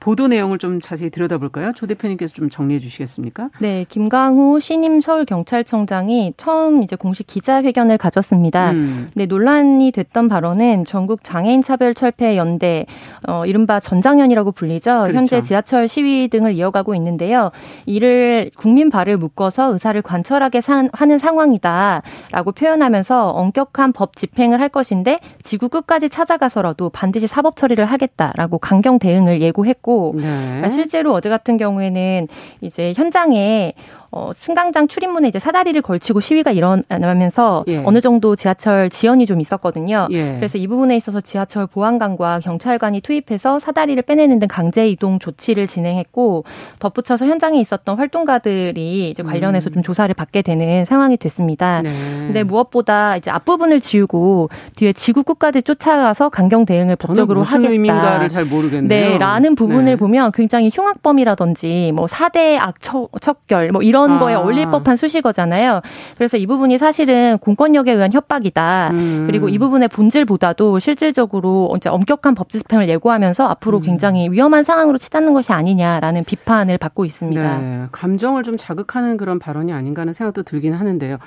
보도 0.00 0.28
내용을 0.28 0.58
좀 0.58 0.80
자세히 0.80 1.10
들여다볼까요? 1.10 1.72
조 1.74 1.86
대표님께서 1.86 2.34
좀 2.34 2.50
정리해 2.50 2.78
주시겠습니까? 2.78 3.50
네, 3.60 3.84
김광우 3.88 4.60
신임 4.60 5.00
서울 5.00 5.24
경찰청장이 5.24 6.34
처음 6.36 6.82
이제 6.82 6.96
공식 6.96 7.26
기자회견을 7.26 7.98
가졌습니다. 7.98 8.72
음. 8.72 9.10
네, 9.14 9.26
논란이 9.26 9.92
됐던 9.92 10.28
발언은 10.28 10.84
전국 10.84 11.24
장애인 11.24 11.62
차별 11.62 11.94
철폐 11.94 12.36
연대 12.36 12.86
어 13.26 13.44
이른바 13.46 13.80
전장연이라고 13.80 14.52
불리죠. 14.52 14.90
그렇죠. 15.02 15.16
현재 15.16 15.42
지하철 15.42 15.88
시위 15.88 16.28
등을 16.28 16.54
이어가고 16.54 16.94
있는데요. 16.94 17.50
이를 17.86 18.50
국민 18.56 18.90
발을 18.90 19.16
묶어서 19.16 19.72
의사를 19.72 20.00
관철하게 20.02 20.60
산, 20.60 20.90
하는 20.92 21.18
상황이다라고 21.18 22.52
표현하면서 22.52 23.30
엄격한 23.30 23.92
법 23.92 24.16
집행을 24.16 24.60
할 24.60 24.68
것인데 24.68 25.18
지구 25.42 25.68
끝까지 25.68 26.10
찾아가서라도 26.10 26.90
반드시 26.90 27.26
사법 27.26 27.56
처리를 27.56 27.84
하겠다라고 27.86 28.58
강경 28.58 28.98
대응을 28.98 29.40
예고했고 29.40 29.85
네. 30.14 30.22
그러니까 30.22 30.68
실제로 30.70 31.12
어제 31.12 31.28
같은 31.28 31.56
경우에는 31.56 32.28
이제 32.60 32.92
현장에 32.96 33.74
어, 34.10 34.30
승강장 34.34 34.88
출입문에 34.88 35.28
이제 35.28 35.38
사다리를 35.38 35.80
걸치고 35.82 36.20
시위가 36.20 36.52
일어나면서 36.52 37.64
예. 37.68 37.82
어느 37.84 38.00
정도 38.00 38.36
지하철 38.36 38.88
지연이 38.90 39.26
좀 39.26 39.40
있었거든요. 39.40 40.08
예. 40.10 40.34
그래서 40.36 40.58
이 40.58 40.66
부분에 40.66 40.96
있어서 40.96 41.20
지하철 41.20 41.66
보안관과 41.66 42.40
경찰관이 42.40 43.00
투입해서 43.00 43.58
사다리를 43.58 44.02
빼내는 44.02 44.38
등 44.38 44.48
강제 44.48 44.88
이동 44.88 45.18
조치를 45.18 45.66
진행했고 45.66 46.44
덧붙여서 46.78 47.26
현장에 47.26 47.58
있었던 47.60 47.98
활동가들이 47.98 49.10
이제 49.10 49.22
관련해서 49.22 49.70
음. 49.70 49.74
좀 49.74 49.82
조사를 49.82 50.14
받게 50.14 50.42
되는 50.42 50.84
상황이 50.84 51.16
됐습니다. 51.16 51.82
네. 51.82 51.92
근데 52.26 52.42
무엇보다 52.42 53.16
이제 53.16 53.30
앞부분을 53.30 53.80
지우고 53.80 54.48
뒤에 54.76 54.92
지구 54.92 55.24
끝까지 55.24 55.62
쫓아가서 55.62 56.28
강경 56.28 56.64
대응을 56.66 56.96
법적으로 56.96 57.42
하겠다. 57.42 57.70
의미인가를 57.70 58.28
잘 58.28 58.44
모르겠네요. 58.44 58.88
네, 58.88 59.18
라는 59.18 59.54
부분을 59.54 59.84
네. 59.84 59.96
보면 59.96 60.32
굉장히 60.32 60.70
흉악범이라든지 60.72 61.92
뭐 61.94 62.06
사대 62.06 62.56
악 62.56 62.76
척결 62.80 63.70
뭐 63.72 63.82
이런 63.82 64.05
이런 64.06 64.16
아. 64.16 64.20
거에 64.20 64.34
어울릴 64.34 64.70
법한 64.70 64.96
수식어잖아요. 64.96 65.80
그래서 66.16 66.36
이 66.36 66.46
부분이 66.46 66.78
사실은 66.78 67.38
공권력에 67.38 67.92
의한 67.92 68.12
협박이다. 68.12 68.90
음. 68.92 69.24
그리고 69.26 69.48
이 69.48 69.58
부분의 69.58 69.88
본질보다도 69.88 70.78
실질적으로 70.78 71.74
이제 71.76 71.88
엄격한 71.88 72.34
법 72.34 72.48
집행을 72.50 72.88
예고하면서 72.88 73.46
앞으로 73.46 73.78
음. 73.78 73.82
굉장히 73.82 74.30
위험한 74.30 74.62
상황으로 74.62 74.98
치닫는 74.98 75.34
것이 75.34 75.52
아니냐라는 75.52 76.24
비판을 76.24 76.78
받고 76.78 77.04
있습니다. 77.04 77.58
네. 77.58 77.84
감정을 77.92 78.44
좀 78.44 78.56
자극하는 78.56 79.16
그런 79.16 79.38
발언이 79.38 79.72
아닌가 79.72 80.02
하는 80.02 80.12
생각도 80.12 80.42
들긴 80.42 80.72
하는데요. 80.72 81.18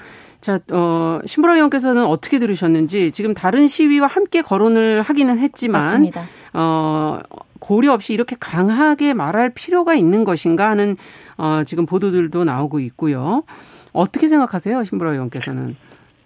자, 0.42 0.58
어, 0.72 1.20
신보라 1.26 1.56
의원께서는 1.56 2.06
어떻게 2.06 2.39
들으셨는지 2.39 3.12
지금 3.12 3.34
다른 3.34 3.68
시위와 3.68 4.08
함께 4.08 4.42
거론을 4.42 5.02
하기는 5.02 5.38
했지만 5.38 5.82
맞습니다. 5.82 6.24
어, 6.54 7.20
고려 7.60 7.94
없이 7.94 8.13
이렇게 8.13 8.36
강하게 8.39 9.13
말할 9.13 9.50
필요가 9.50 9.94
있는 9.96 10.24
것인가 10.24 10.70
하는 10.70 10.96
어, 11.39 11.63
지금 11.63 11.86
보도들도 11.86 12.43
나오고 12.43 12.80
있고요. 12.82 13.43
어떻게 13.93 14.28
생각하세요, 14.28 14.84
신보라 14.84 15.12
의원께서는? 15.13 15.75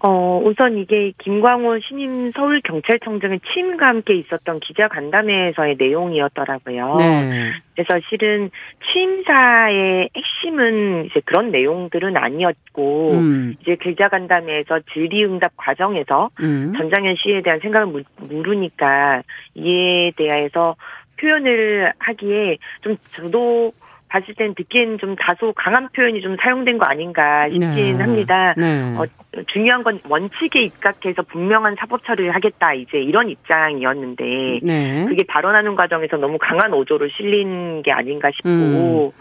어, 0.05 0.41
우선 0.43 0.77
이게 0.77 1.13
김광호 1.17 1.79
신임 1.79 2.31
서울경찰청장의 2.31 3.39
취임과 3.53 3.87
함께 3.87 4.15
있었던 4.15 4.59
기자간담회에서의 4.59 5.77
내용이었더라고요. 5.79 6.95
네. 6.97 7.51
그래서 7.73 8.05
실은 8.09 8.49
취임사의 8.91 10.09
핵심은 10.13 11.05
이제 11.05 11.21
그런 11.23 11.51
내용들은 11.51 12.17
아니었고, 12.17 13.11
음. 13.13 13.55
이제 13.61 13.77
기자간담회에서 13.77 14.81
질의응답 14.91 15.53
과정에서 15.55 16.31
음. 16.41 16.73
전장현 16.75 17.15
씨에 17.15 17.41
대한 17.41 17.61
생각을 17.61 18.03
물으니까 18.17 19.21
이에 19.55 20.11
대해서 20.17 20.75
표현을 21.17 21.93
하기에 21.99 22.57
좀 22.81 22.97
저도 23.15 23.71
봤을 24.13 24.35
땐 24.35 24.53
듣기엔 24.53 24.99
좀 24.99 25.15
다소 25.15 25.53
강한 25.53 25.89
표현이 25.89 26.21
좀 26.21 26.37
사용된 26.39 26.77
거 26.77 26.85
아닌가 26.85 27.49
싶긴 27.49 27.97
네. 27.97 28.03
합니다. 28.03 28.53
네. 28.55 28.95
어, 28.95 29.05
중요한 29.47 29.81
건 29.81 29.99
원칙에 30.07 30.61
입각해서 30.61 31.23
분명한 31.23 31.77
사법 31.79 32.05
처리를 32.05 32.29
하겠다 32.35 32.75
이제 32.75 32.99
이런 32.99 33.29
입장이었는데 33.29 34.59
네. 34.61 35.05
그게 35.09 35.23
발언하는 35.23 35.75
과정에서 35.75 36.17
너무 36.17 36.37
강한 36.37 36.71
오조를 36.75 37.09
실린 37.09 37.81
게 37.81 37.91
아닌가 37.91 38.29
싶고 38.31 38.49
음. 38.49 39.11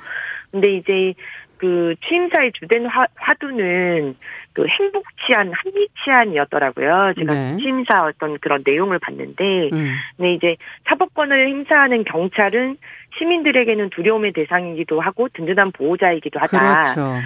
근데 0.50 0.74
이제 0.74 1.14
그 1.62 1.94
취임사의 2.04 2.50
주된 2.54 2.86
화, 2.86 3.06
화두는 3.14 4.16
그 4.52 4.66
행복 4.66 5.04
치안, 5.24 5.52
합리 5.52 5.86
치안이었더라고요. 6.02 7.12
제가 7.16 7.32
네. 7.32 7.56
취임사 7.58 8.06
어떤 8.06 8.36
그런 8.40 8.64
내용을 8.66 8.98
봤는데, 8.98 9.70
음. 9.72 9.94
네 10.16 10.34
이제 10.34 10.56
사법권을 10.88 11.46
행사하는 11.46 12.02
경찰은 12.02 12.78
시민들에게는 13.16 13.90
두려움의 13.90 14.32
대상이기도 14.32 15.00
하고 15.00 15.28
든든한 15.28 15.70
보호자이기도 15.70 16.40
하다. 16.40 16.82
그렇죠. 16.82 17.20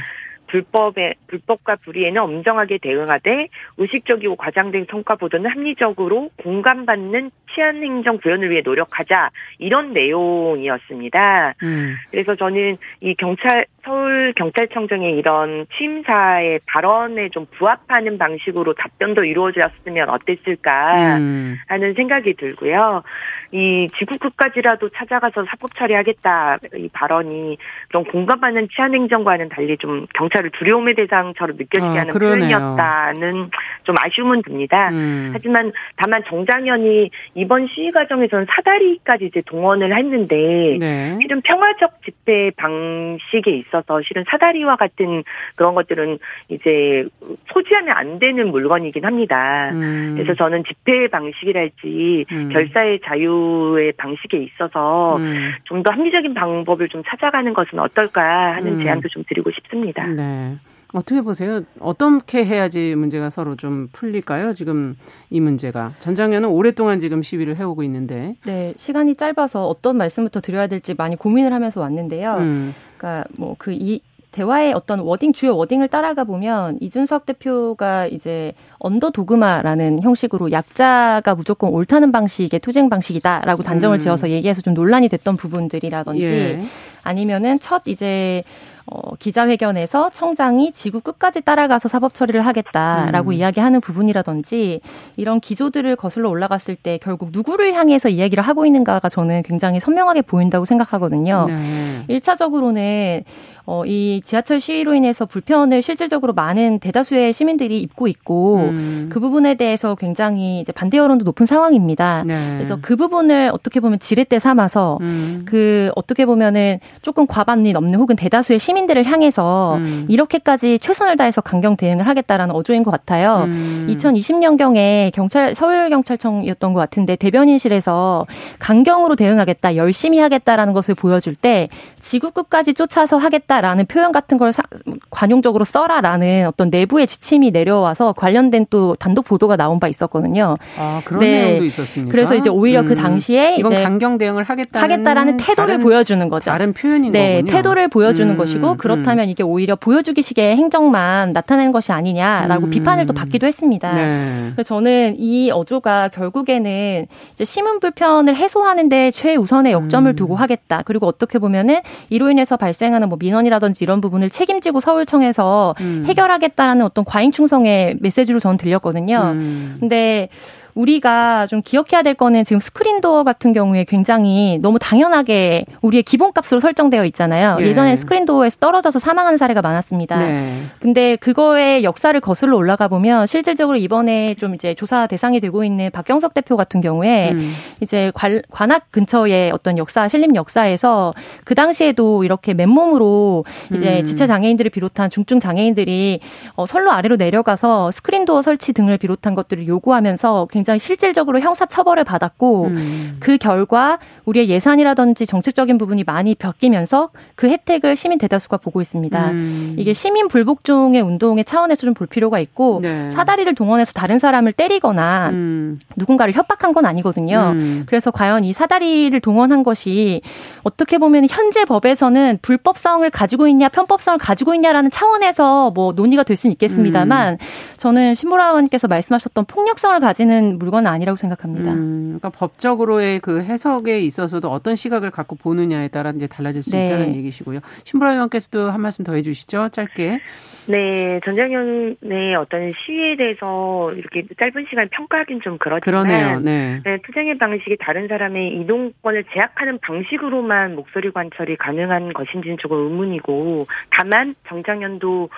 불법에 0.49 1.14
불법과 1.27 1.77
불의에는 1.77 2.20
엄정하게 2.20 2.79
대응하되 2.79 3.49
의식적이고 3.79 4.37
과장된 4.37 4.87
성과 4.90 5.16
보도는 5.16 5.51
합리적으로 5.51 6.31
공감받는 6.42 7.31
치안 7.53 7.83
행정 7.83 8.18
구현을 8.18 8.51
위해 8.51 8.62
노력하자 8.64 9.31
이런 9.59 9.92
내용이었습니다. 9.92 11.55
음. 11.62 11.96
그래서 12.11 12.37
저는 12.37 12.79
이 13.01 13.14
경찰 13.14 13.66
서울 13.87 14.33
경찰청장의 14.35 15.16
이런 15.16 15.66
취임사의 15.77 16.61
발언에 16.66 17.29
좀 17.29 17.46
부합하는 17.57 18.18
방식으로 18.18 18.75
답변도 18.75 19.25
이루어졌으면 19.25 20.11
어땠을까 20.11 21.18
음. 21.18 21.57
하는 21.68 21.94
생각이 21.94 22.35
들고요. 22.35 23.05
이 23.53 23.88
지구 23.96 24.18
끝까지라도 24.18 24.88
찾아가서 24.88 25.44
사법 25.49 25.75
처리하겠다 25.77 26.59
이 26.79 26.88
발언이 26.92 27.59
그런 27.88 28.05
공감받는 28.05 28.68
치안 28.75 28.92
행정과는 28.92 29.51
달리 29.51 29.77
좀 29.79 30.07
경찰을 30.14 30.51
두려움의 30.51 30.96
대상처럼 30.96 31.57
느껴지게 31.57 31.87
아, 31.87 32.01
하는 32.01 32.12
그러네요. 32.12 32.59
표현이었다는 32.59 33.51
좀 33.85 33.94
아쉬움은 34.01 34.42
듭니다. 34.42 34.88
음. 34.90 35.31
하지만 35.33 35.72
다만 35.96 36.25
정장현이 36.27 37.11
이번 37.35 37.68
시위 37.68 37.92
과정에서는 37.92 38.46
사다리까지 38.51 39.27
이제 39.27 39.42
동원을 39.46 39.96
했는데 39.96 40.77
네. 40.81 41.16
실은 41.22 41.40
평화적 41.42 42.03
집회 42.03 42.51
방식에 42.57 43.53
있어 43.53 43.76
서 43.87 44.01
실은 44.03 44.25
사다리와 44.29 44.77
같은 44.77 45.25
그런 45.57 45.75
것들은 45.75 46.19
이제 46.49 47.05
소지하면 47.53 47.97
안 47.97 48.19
되는 48.19 48.51
물건이긴 48.51 49.05
합니다. 49.05 49.71
음. 49.73 50.15
그래서 50.17 50.35
저는 50.35 50.65
집회 50.65 51.09
방식이랄지 51.09 52.27
음. 52.33 52.49
결사의 52.51 53.01
자유의 53.05 53.93
방식에 53.93 54.39
있어서 54.39 55.17
음. 55.17 55.53
좀더 55.65 55.91
합리적인 55.91 56.35
방법을 56.35 56.89
좀 56.89 57.03
찾아가는 57.07 57.53
것은 57.53 57.79
어떨까 57.79 58.55
하는 58.55 58.79
음. 58.79 58.83
제안도 58.83 59.09
좀 59.09 59.25
드리고 59.29 59.51
싶습니다. 59.51 60.07
네. 60.07 60.57
어떻게 60.93 61.21
보세요? 61.21 61.62
어떻게 61.81 62.45
해야지 62.45 62.95
문제가 62.95 63.29
서로 63.29 63.57
좀 63.57 63.89
풀릴까요? 63.93 64.55
지금 64.55 64.97
이 65.31 65.41
문제가 65.41 65.93
전장현은 65.99 66.49
오랫동안 66.49 67.01
지금 67.01 67.23
시위를 67.23 67.57
해오고 67.57 67.83
있는데. 67.83 68.37
네, 68.47 68.73
시간이 68.77 69.17
짧아서 69.17 69.67
어떤 69.67 69.97
말씀부터 69.99 70.41
드려야 70.41 70.69
될지 70.69 70.95
많이 70.97 71.17
고민을 71.17 71.53
하면서 71.53 71.81
왔는데요. 71.81 72.37
음. 72.39 72.75
그러니까 72.97 73.25
뭐그 73.37 73.73
이 73.73 74.01
대화의 74.33 74.75
어떤 74.75 75.01
wording 75.01 75.33
주요 75.33 75.57
wording을 75.57 75.88
따라가 75.89 76.25
보면 76.25 76.77
이준석 76.83 77.25
대표가 77.25 78.07
이제 78.07 78.53
underdogma라는 78.79 80.03
형식으로 80.03 80.53
약자가 80.53 81.35
무조건 81.35 81.71
옳다는 81.71 82.13
방식의 82.13 82.61
투쟁 82.61 82.91
방식이다라고 82.91 83.63
단정을 83.63 83.97
음. 83.97 83.99
지어서 83.99 84.29
얘기해서 84.29 84.61
좀 84.61 84.75
논란이 84.75 85.09
됐던 85.09 85.39
부분들이라든지 85.39 86.25
예. 86.25 86.63
아니면은 87.03 87.59
첫 87.61 87.83
이제 87.87 88.45
어, 88.88 89.16
기자회견에서 89.16 90.11
청장이 90.11 90.70
지구 90.70 91.01
끝까지 91.01 91.40
따라가서 91.40 91.88
사법 91.88 92.14
처리를 92.14 92.40
하겠다라고 92.42 93.31
음. 93.31 93.33
이야기하는 93.35 93.81
부분이라든지 93.81 94.81
이런 95.16 95.40
기조들을 95.40 95.96
거슬러 95.96 96.31
올라갔을 96.31 96.77
때 96.77 96.99
결국 97.03 97.31
누구를 97.33 97.75
향해서 97.75 98.09
이야기를 98.09 98.44
하고 98.44 98.64
있는가가 98.64 99.09
저는 99.09 99.42
굉장히 99.42 99.81
선명하게 99.81 100.22
보인다고 100.22 100.64
생각하거든요. 100.64 101.46
네. 101.49 102.05
1차적으로는 102.09 103.25
어, 103.68 103.85
이 103.85 104.22
지하철 104.24 104.61
시위로 104.61 104.94
인해서 104.94 105.26
불편을 105.26 105.83
실질적으로 105.83 106.33
많은 106.33 106.79
대다수의 106.79 107.33
시민들이 107.33 107.81
입고 107.83 108.07
있고 108.07 108.59
음. 108.59 109.09
그 109.12 109.18
부분에 109.18 109.57
대해서 109.57 109.96
굉장히 109.96 110.61
이제 110.61 110.70
반대 110.70 110.98
여론도 110.98 111.24
높은 111.24 111.46
상황입니다. 111.46 112.22
네. 112.24 112.55
그래서 112.57 112.79
그 112.81 112.94
부분을 112.94 113.50
어떻게 113.52 113.81
보면 113.81 113.98
지렛대 113.98 114.38
삼아서 114.38 114.98
음. 115.00 115.44
그 115.48 115.90
어떻게 115.96 116.26
보면은 116.26 116.79
조금 117.02 117.26
과반이 117.26 117.72
넘는 117.72 117.98
혹은 117.98 118.14
대다수의 118.14 118.61
시민들을 118.61 119.05
향해서 119.05 119.76
음. 119.79 120.07
이렇게까지 120.09 120.79
최선을 120.79 121.16
다해서 121.16 121.40
강경 121.40 121.76
대응을 121.76 122.07
하겠다라는 122.07 122.55
어조인 122.55 122.85
것 122.85 122.92
같아요. 122.92 123.48
2020년경에 123.88 125.07
음. 125.07 125.11
경찰 125.12 125.57
서울 125.57 125.90
경찰청이었던 125.90 126.72
것 126.72 126.79
같은데 126.79 127.16
대변인실에서 127.16 128.26
강경으로 128.61 129.16
대응하겠다, 129.16 129.74
열심히 129.74 130.20
하겠다라는 130.20 130.72
것을 130.72 130.94
보여줄 130.94 131.35
때 131.35 131.68
지구 132.02 132.31
끝까지 132.31 132.72
쫓아서 132.72 133.16
하겠다 133.16 133.56
라는 133.61 133.87
표현 133.87 134.12
같은 134.12 134.38
걸 134.38 134.53
사, 134.53 134.62
관용적으로 135.11 135.64
써라라는 135.64 136.47
어떤 136.47 136.71
내부의 136.71 137.07
지침이 137.07 137.51
내려와서 137.51 138.12
관련된 138.12 138.66
또 138.71 138.95
단독 138.99 139.25
보도가 139.25 139.57
나온 139.57 139.81
바 139.81 139.88
있었거든요. 139.88 140.57
아 140.79 141.03
그런 141.05 141.21
네. 141.21 141.42
내용도 141.42 141.64
있었습니까? 141.64 142.11
그래서 142.11 142.35
이제 142.35 142.51
오히려 142.51 142.83
그 142.83 142.92
음. 142.92 142.97
그 142.97 143.03
당시에 143.03 143.57
이건 143.57 143.73
강경 143.75 144.19
대응을 144.19 144.45
하겠다는, 144.45 144.83
하겠다라는 144.83 145.37
태도를 145.37 145.55
다른, 145.75 145.81
보여주는 145.81 146.29
거죠. 146.29 146.51
다른 146.51 146.73
표현인 146.73 147.12
네, 147.12 147.37
거군요. 147.37 147.53
태도를 147.53 147.88
보여주는 147.88 148.33
음, 148.33 148.38
것이고 148.38 148.73
음. 148.73 148.77
그렇다면 148.77 149.27
음. 149.27 149.31
이게 149.31 149.42
오히려 149.42 149.77
보여주기식의 149.77 150.57
행정만 150.57 151.33
나타내는 151.33 151.73
것이 151.73 151.92
아니냐라고 151.92 152.66
음. 152.66 152.71
비판을 152.71 153.07
또 153.07 153.12
받기도 153.12 153.47
했습니다. 153.47 153.95
네. 153.95 154.51
그래서 154.55 154.62
저는 154.62 155.16
이 155.19 155.51
어조가 155.51 156.09
결국에는 156.09 157.07
이제 157.35 157.45
시민 157.45 157.81
불편을 157.81 158.37
해소하는데 158.37 159.11
최우선의 159.11 159.73
역점을 159.73 160.11
음. 160.11 160.16
두고 160.16 160.37
하겠다. 160.37 160.83
그리고 160.85 161.07
어떻게 161.07 161.38
보면은 161.38 161.81
이로 162.11 162.31
인해서 162.31 162.57
발생하는 162.57 163.09
뭐 163.09 163.19
민원 163.19 163.46
이라든지 163.47 163.83
이런 163.83 164.01
부분을 164.01 164.31
책임지고 164.31 164.81
서울청에서 164.81 165.75
음. 165.81 166.05
해결하겠다라는 166.07 166.85
어떤 166.85 167.05
과잉 167.05 167.33
충성의 167.33 167.97
메시지로 168.01 168.41
저는 168.41 168.59
들렸거든요. 168.59 169.21
음. 169.33 169.77
근데 169.81 170.29
우리가 170.77 171.47
좀 171.47 171.62
기억해야 171.62 172.03
될 172.03 172.15
거는 172.15 172.45
지금 172.45 172.61
스크린 172.61 173.01
도어 173.01 173.25
같은 173.25 173.53
경우에 173.53 173.85
굉장히 173.85 174.59
너무 174.61 174.79
당연하게 174.79 175.65
우리의 175.81 176.03
기본값으로 176.03 176.61
설정되어 176.61 177.05
있잖아요. 177.07 177.57
예. 177.61 177.75
전에 177.75 177.97
스크린 177.97 178.27
도어에서 178.27 178.59
떨어져서 178.59 178.99
사망하는 178.99 179.39
사례가 179.39 179.62
많았습니다. 179.62 180.19
네. 180.19 180.62
근데 180.79 181.17
그거의 181.17 181.83
역사를 181.83 182.19
거슬러 182.21 182.57
올라가 182.57 182.89
보면 182.89 183.27
실질적으로 183.27 183.79
이번에 183.79 184.35
좀 184.35 184.55
이제 184.55 184.75
조사 184.75 185.07
대상이 185.07 185.41
되고 185.41 185.65
있는 185.65 185.91
박경석 185.91 186.35
대표 186.35 186.57
같은 186.57 186.83
경우에 186.83 187.33
음. 187.33 187.55
이제 187.81 188.12
관, 188.15 188.43
관악 188.51 188.93
근처의 188.93 189.51
어떤 189.53 189.79
역사, 189.79 190.09
신림 190.09 190.37
역사에서 190.37 191.15
그 191.45 191.55
당시에도 191.55 192.23
이렇게 192.23 192.53
맨몸으로 192.53 193.45
이제 193.75 194.01
음. 194.01 194.05
지체 194.05 194.27
장애인들을 194.27 194.71
비롯한 194.71 195.09
중증 195.09 195.41
장애인들이 195.41 196.21
어, 196.55 196.67
선로 196.67 196.93
아래로 196.93 197.17
내려가서 197.17 197.91
스크린 197.93 198.27
도어 198.27 198.43
설치 198.43 198.75
등을 198.75 198.99
비롯한 198.99 199.35
것들을 199.35 199.67
요구하면서 199.67 200.49
굉장히 200.51 200.65
굉장히 200.66 200.81
실질적으로 200.81 201.38
형사 201.38 201.64
처벌을 201.64 202.02
받았고 202.02 202.64
음. 202.64 203.16
그 203.20 203.38
결과 203.38 204.00
우리의 204.24 204.48
예산이라든지 204.48 205.24
정책적인 205.24 205.79
부분이 205.79 206.02
많이 206.05 206.35
바뀌면서 206.35 207.11
그 207.37 207.48
혜택을 207.48 207.94
시민 207.94 208.18
대다수가 208.18 208.57
보고 208.57 208.81
있습니다. 208.81 209.31
음. 209.31 209.76
이게 209.79 209.92
시민 209.94 210.26
불복종의 210.26 211.00
운동의 211.02 211.44
차원에서 211.44 211.83
좀 211.83 211.96
볼 211.96 212.07
필요가 212.07 212.40
있고 212.40 212.81
네. 212.83 213.11
사다리를 213.12 213.55
동원해서 213.55 213.92
다른 213.92 214.18
사람을 214.18 214.52
때리거나 214.52 215.31
음. 215.33 215.79
누군가를 215.94 216.35
협박한 216.35 216.74
건 216.74 216.85
아니거든요. 216.85 217.52
음. 217.55 217.85
그래서 217.87 218.11
과연 218.11 218.44
이 218.44 218.52
사다리를 218.52 219.18
동원한 219.20 219.62
것이 219.62 220.20
어떻게 220.62 220.98
보면 220.98 221.26
현재 221.31 221.64
법에서는 221.64 222.40
불법성을 222.42 223.09
가지고 223.09 223.46
있냐 223.48 223.68
편법성을 223.68 224.18
가지고 224.18 224.55
있냐라는 224.55 224.90
차원에서 224.90 225.70
뭐 225.70 225.92
논의가 225.92 226.24
될 226.24 226.37
수는 226.37 226.52
있겠습니다만 226.52 227.35
음. 227.35 227.38
저는 227.76 228.14
신보라 228.16 228.48
의원께서 228.48 228.88
말씀하셨던 228.88 229.44
폭력성을 229.46 229.98
가지는 230.00 230.56
물건은 230.57 230.90
아니라고 230.90 231.16
생각합니다. 231.16 231.73
음, 231.73 232.19
그러니까 232.19 232.31
법적으로의 232.31 233.21
그 233.21 233.42
해석에 233.42 234.01
있어서도 234.01 234.51
어떤 234.51 234.77
시각을 234.77 235.11
갖고 235.11 235.37
보느냐에 235.37 235.88
따라 235.88 236.11
이제 236.11 236.27
달라질 236.27 236.62
수 236.62 236.71
네. 236.71 236.87
있다는 236.87 237.14
얘기시고요. 237.16 237.61
신보라 237.85 238.12
의원께서도 238.12 238.71
한 238.71 238.81
말씀 238.81 239.05
더 239.05 239.14
해주시죠. 239.14 239.71
짧게. 239.71 240.21
네, 240.69 241.21
전장현의 241.25 242.35
어떤 242.37 242.73
시위에 242.73 243.16
대해서 243.16 243.92
이렇게 243.92 244.25
짧은 244.37 244.66
시간 244.69 244.88
평가하기는 244.90 245.40
좀 245.40 245.59
그렇지만, 245.59 246.07
그러네요. 246.07 246.40
네. 246.40 246.81
네, 246.85 246.99
투쟁의 247.07 247.38
방식이 247.38 247.77
다른 247.79 248.09
사람의 248.09 248.61
이동권을 248.61 249.25
제약하는 249.33 249.79
방식으로만 249.79 250.75
목소리 250.75 251.12
관철이 251.12 251.57
가능한 251.57 252.12
것인지는 252.12 252.59
조금 252.59 252.79
의문이고, 252.79 253.66
다만 253.90 254.35
정장현도 254.49 255.29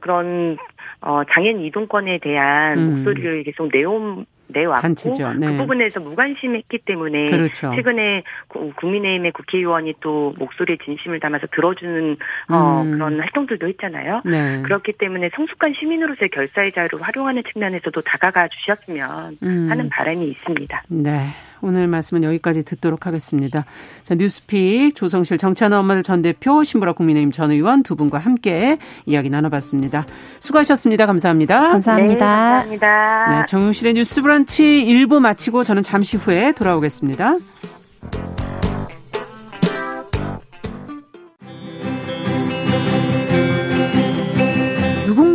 그런 0.00 0.56
어, 1.00 1.22
장애인 1.30 1.60
이동권에 1.60 2.18
대한 2.18 2.78
음. 2.78 2.96
목소리를 2.96 3.44
계속 3.44 3.68
내온 3.70 4.24
내왔고 4.48 4.82
단체죠. 4.82 5.34
네. 5.34 5.46
그 5.46 5.56
부분에서 5.58 6.00
무관심했기 6.00 6.78
때문에 6.78 7.30
그렇죠. 7.30 7.72
최근에 7.74 8.22
국민의힘의 8.76 9.32
국회의원이 9.32 9.94
또 10.00 10.34
목소리에 10.38 10.78
진심을 10.84 11.20
담아서 11.20 11.46
들어주는 11.52 12.16
어, 12.48 12.82
음. 12.82 12.92
그런 12.92 13.20
활동들도 13.20 13.66
했잖아요. 13.68 14.22
네. 14.24 14.62
그렇기 14.62 14.92
때문에 14.92 15.30
성숙한 15.34 15.74
시민으로서의 15.78 16.30
결사의 16.30 16.72
자유를 16.72 17.00
활용하는 17.02 17.42
측면에서도 17.52 18.00
다가가 18.00 18.48
주셨으면 18.48 19.38
음. 19.42 19.66
하는 19.70 19.88
바람이 19.88 20.26
있습니다. 20.28 20.84
네. 20.88 21.28
오늘 21.62 21.86
말씀은 21.88 22.24
여기까지 22.24 22.64
듣도록 22.64 23.06
하겠습니다. 23.06 23.64
자, 24.04 24.14
뉴스픽 24.14 24.94
조성실 24.94 25.38
정찬호 25.38 25.76
엄마들 25.76 26.02
전 26.02 26.22
대표 26.22 26.64
신보라 26.64 26.92
국민의힘 26.92 27.32
전 27.32 27.50
의원 27.50 27.82
두 27.82 27.96
분과 27.96 28.18
함께 28.18 28.78
이야기 29.06 29.30
나눠봤습니다. 29.30 30.06
수고하셨습니다. 30.40 31.06
감사합니다. 31.06 31.68
감사합니다. 31.70 32.14
네, 32.14 32.78
감사합니다. 32.78 33.30
네, 33.30 33.44
정용실의 33.48 33.94
뉴스 33.94 34.22
브런치 34.22 34.62
1부 34.64 35.20
마치고 35.20 35.64
저는 35.64 35.82
잠시 35.82 36.16
후에 36.16 36.52
돌아오겠습니다. 36.52 37.36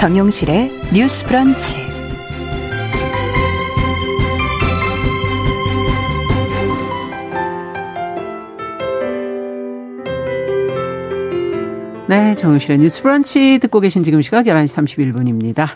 정용실의 0.00 0.72
뉴스 0.94 1.26
브런치. 1.26 1.76
네, 12.08 12.34
정용실의 12.34 12.78
뉴스 12.78 13.02
브런치 13.02 13.58
듣고 13.60 13.80
계신 13.80 14.02
지금 14.02 14.22
시각 14.22 14.46
11시 14.46 15.12
31분입니다. 15.12 15.68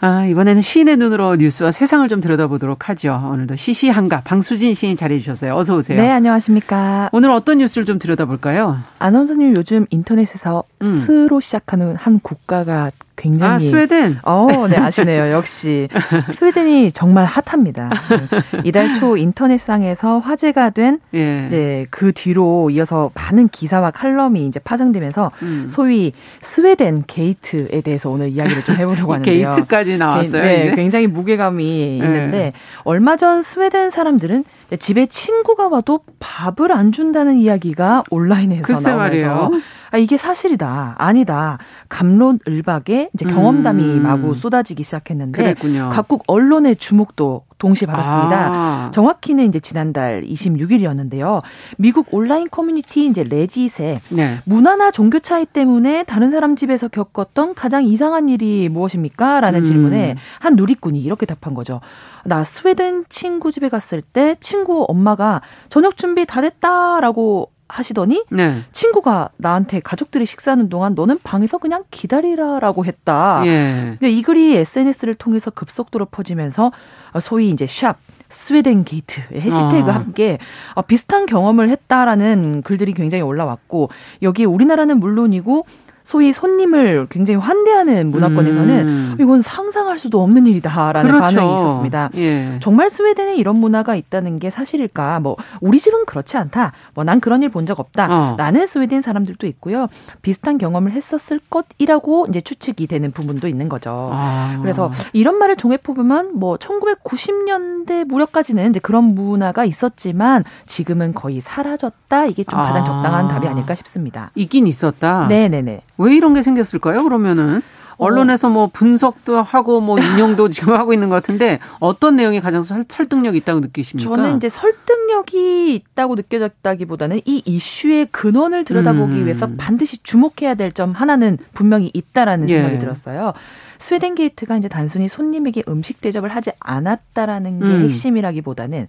아, 0.00 0.24
이번에는 0.26 0.62
시인의 0.62 0.96
눈으로 0.98 1.34
뉴스와 1.34 1.72
세상을 1.72 2.06
좀 2.08 2.20
들여다보도록 2.20 2.88
하죠. 2.88 3.30
오늘도 3.32 3.56
시시한가 3.56 4.20
방수진 4.20 4.74
시인 4.74 4.94
자리해 4.94 5.18
주셨어요. 5.18 5.56
어서 5.56 5.76
오세요. 5.76 6.00
네, 6.00 6.08
안녕하십니까. 6.08 7.10
오늘 7.12 7.30
어떤 7.32 7.58
뉴스를 7.58 7.84
좀 7.84 7.98
들여다볼까요? 7.98 8.78
아나운서님 9.00 9.56
요즘 9.56 9.86
인터넷에서 9.90 10.62
음. 10.82 10.86
스로 10.86 11.40
시작하는 11.40 11.96
한 11.96 12.20
국가가 12.20 12.92
굉장히 13.20 13.52
아 13.52 13.58
스웨덴. 13.58 14.18
어, 14.22 14.66
네 14.68 14.78
아시네요. 14.78 15.30
역시 15.32 15.88
스웨덴이 16.32 16.92
정말 16.92 17.26
핫합니다. 17.26 17.90
이달 18.64 18.94
초 18.94 19.18
인터넷상에서 19.18 20.18
화제가 20.20 20.70
된 20.70 21.00
예. 21.14 21.44
이제 21.46 21.86
그 21.90 22.12
뒤로 22.12 22.70
이어서 22.70 23.10
많은 23.14 23.48
기사와 23.48 23.90
칼럼이 23.90 24.46
이제 24.46 24.58
파생되면서 24.60 25.32
음. 25.42 25.66
소위 25.68 26.12
스웨덴 26.40 27.04
게이트에 27.06 27.82
대해서 27.82 28.08
오늘 28.08 28.30
이야기를 28.30 28.64
좀 28.64 28.76
해보려고 28.76 29.12
하는데요. 29.12 29.52
게이트까지 29.52 29.98
나왔어요. 29.98 30.42
네, 30.42 30.66
이제? 30.66 30.76
굉장히 30.76 31.06
무게감이 31.06 31.98
있는데 31.98 32.38
예. 32.38 32.52
얼마 32.84 33.16
전 33.16 33.42
스웨덴 33.42 33.90
사람들은 33.90 34.44
집에 34.78 35.04
친구가 35.04 35.68
와도 35.68 36.00
밥을 36.20 36.72
안 36.72 36.90
준다는 36.92 37.36
이야기가 37.36 38.04
온라인에서 38.08 38.72
나오면서 38.72 38.96
말이에요. 38.96 39.50
아, 39.90 39.98
이게 39.98 40.16
사실이다. 40.16 40.94
아니다. 40.98 41.58
갑론을박에 41.88 43.10
이제 43.14 43.26
경험담이 43.26 43.82
음. 43.82 44.02
마구 44.02 44.34
쏟아지기 44.34 44.82
시작했는데 44.82 45.42
그랬군요. 45.42 45.90
각국 45.92 46.24
언론의 46.26 46.76
주목도 46.76 47.44
동시에 47.58 47.86
받았습니다. 47.86 48.50
아. 48.52 48.90
정확히는 48.92 49.46
이제 49.46 49.60
지난달 49.60 50.22
26일이었는데요. 50.22 51.40
미국 51.76 52.06
온라인 52.12 52.48
커뮤니티 52.50 53.06
이제 53.06 53.22
레딧에 53.22 54.00
네. 54.08 54.38
문화나 54.44 54.90
종교 54.90 55.18
차이 55.18 55.44
때문에 55.44 56.04
다른 56.04 56.30
사람 56.30 56.56
집에서 56.56 56.88
겪었던 56.88 57.54
가장 57.54 57.84
이상한 57.84 58.28
일이 58.28 58.68
무엇입니까? 58.68 59.40
라는 59.40 59.60
음. 59.60 59.64
질문에 59.64 60.16
한 60.40 60.56
누리꾼이 60.56 61.00
이렇게 61.00 61.26
답한 61.26 61.54
거죠. 61.54 61.80
나 62.24 62.44
스웨덴 62.44 63.04
친구 63.08 63.52
집에 63.52 63.68
갔을 63.68 64.02
때 64.02 64.36
친구 64.40 64.84
엄마가 64.88 65.40
저녁 65.68 65.96
준비 65.96 66.24
다 66.26 66.40
됐다라고 66.40 67.50
하시더니 67.70 68.24
네. 68.30 68.62
친구가 68.72 69.30
나한테 69.36 69.80
가족들이 69.80 70.26
식사하는 70.26 70.68
동안 70.68 70.94
너는 70.94 71.18
방에서 71.22 71.58
그냥 71.58 71.84
기다리라라고 71.90 72.84
했다. 72.84 73.42
예. 73.46 73.96
근데 73.98 74.10
이 74.10 74.22
글이 74.22 74.56
SNS를 74.56 75.14
통해서 75.14 75.50
급속도로 75.50 76.06
퍼지면서 76.06 76.72
소위 77.20 77.50
이제 77.50 77.66
샵 77.66 77.96
스웨덴 78.30 78.84
게이트 78.84 79.20
해시태그와 79.34 79.88
어. 79.88 79.92
함께 79.92 80.38
어, 80.74 80.82
비슷한 80.82 81.26
경험을 81.26 81.68
했다라는 81.68 82.62
글들이 82.62 82.94
굉장히 82.94 83.22
올라왔고 83.22 83.90
여기 84.22 84.44
우리나라는 84.44 85.00
물론이고 85.00 85.66
소위 86.04 86.32
손님을 86.32 87.06
굉장히 87.10 87.38
환대하는 87.38 88.10
문화권에서는 88.10 88.88
음. 88.88 89.16
이건 89.20 89.40
상상할 89.42 89.98
수도 89.98 90.22
없는 90.22 90.46
일이다라는 90.46 91.10
그렇죠. 91.10 91.36
반응이 91.36 91.54
있었습니다. 91.54 92.10
예. 92.16 92.58
정말 92.60 92.90
스웨덴에 92.90 93.36
이런 93.36 93.56
문화가 93.58 93.94
있다는 93.94 94.38
게 94.38 94.50
사실일까? 94.50 95.20
뭐 95.20 95.36
우리 95.60 95.78
집은 95.78 96.04
그렇지 96.06 96.36
않다. 96.36 96.72
뭐 96.94 97.04
난 97.04 97.20
그런 97.20 97.42
일 97.42 97.50
본 97.50 97.66
적 97.66 97.78
없다라는 97.80 98.62
어. 98.62 98.66
스웨덴 98.66 99.00
사람들도 99.00 99.46
있고요. 99.48 99.88
비슷한 100.22 100.56
경험을 100.58 100.92
했었을 100.92 101.40
것이라고 101.50 102.26
이제 102.28 102.40
추측이 102.40 102.86
되는 102.86 103.10
부분도 103.12 103.46
있는 103.48 103.68
거죠. 103.68 104.10
아. 104.12 104.58
그래서 104.62 104.90
이런 105.12 105.38
말을 105.38 105.56
종합해 105.56 105.82
보면 105.82 106.38
뭐 106.38 106.56
1990년대 106.56 108.04
무렵까지는 108.06 108.70
이제 108.70 108.80
그런 108.80 109.04
문화가 109.14 109.64
있었지만 109.64 110.44
지금은 110.66 111.14
거의 111.14 111.40
사라졌다. 111.40 112.26
이게 112.26 112.44
좀 112.44 112.58
가장 112.58 112.82
아. 112.82 112.84
적당한 112.84 113.28
답이 113.28 113.46
아닐까 113.46 113.74
싶습니다. 113.74 114.30
있긴 114.34 114.66
있었다. 114.66 115.26
네, 115.28 115.48
네, 115.48 115.62
네. 115.62 115.80
왜 116.00 116.16
이런 116.16 116.34
게 116.34 116.42
생겼을까요? 116.42 117.04
그러면은 117.04 117.62
언론에서 117.98 118.48
뭐 118.48 118.70
분석도 118.72 119.42
하고 119.42 119.82
뭐 119.82 119.98
인용도 119.98 120.48
지금 120.50 120.72
하고 120.74 120.94
있는 120.94 121.10
것 121.10 121.16
같은데 121.16 121.58
어떤 121.80 122.16
내용이 122.16 122.40
가장 122.40 122.62
설득력이 122.62 123.36
있다고 123.38 123.60
느끼십니까? 123.60 124.08
저는 124.08 124.36
이제 124.38 124.48
설득력이 124.48 125.74
있다고 125.74 126.14
느껴졌다기보다는 126.14 127.20
이 127.26 127.42
이슈의 127.44 128.06
근원을 128.10 128.64
들여다보기 128.64 129.12
음. 129.12 129.24
위해서 129.26 129.48
반드시 129.58 130.02
주목해야 130.02 130.54
될 130.54 130.70
점 130.72 130.92
하나는 130.92 131.36
분명히 131.52 131.90
있다라는 131.92 132.48
예. 132.48 132.54
생각이 132.60 132.78
들었어요. 132.78 133.32
스웨덴 133.80 134.14
게이트가 134.14 134.56
이제 134.56 134.68
단순히 134.68 135.08
손님에게 135.08 135.64
음식 135.68 136.00
대접을 136.00 136.28
하지 136.28 136.52
않았다라는 136.60 137.58
게 137.60 137.66
음. 137.66 137.82
핵심이라기보다는 137.82 138.86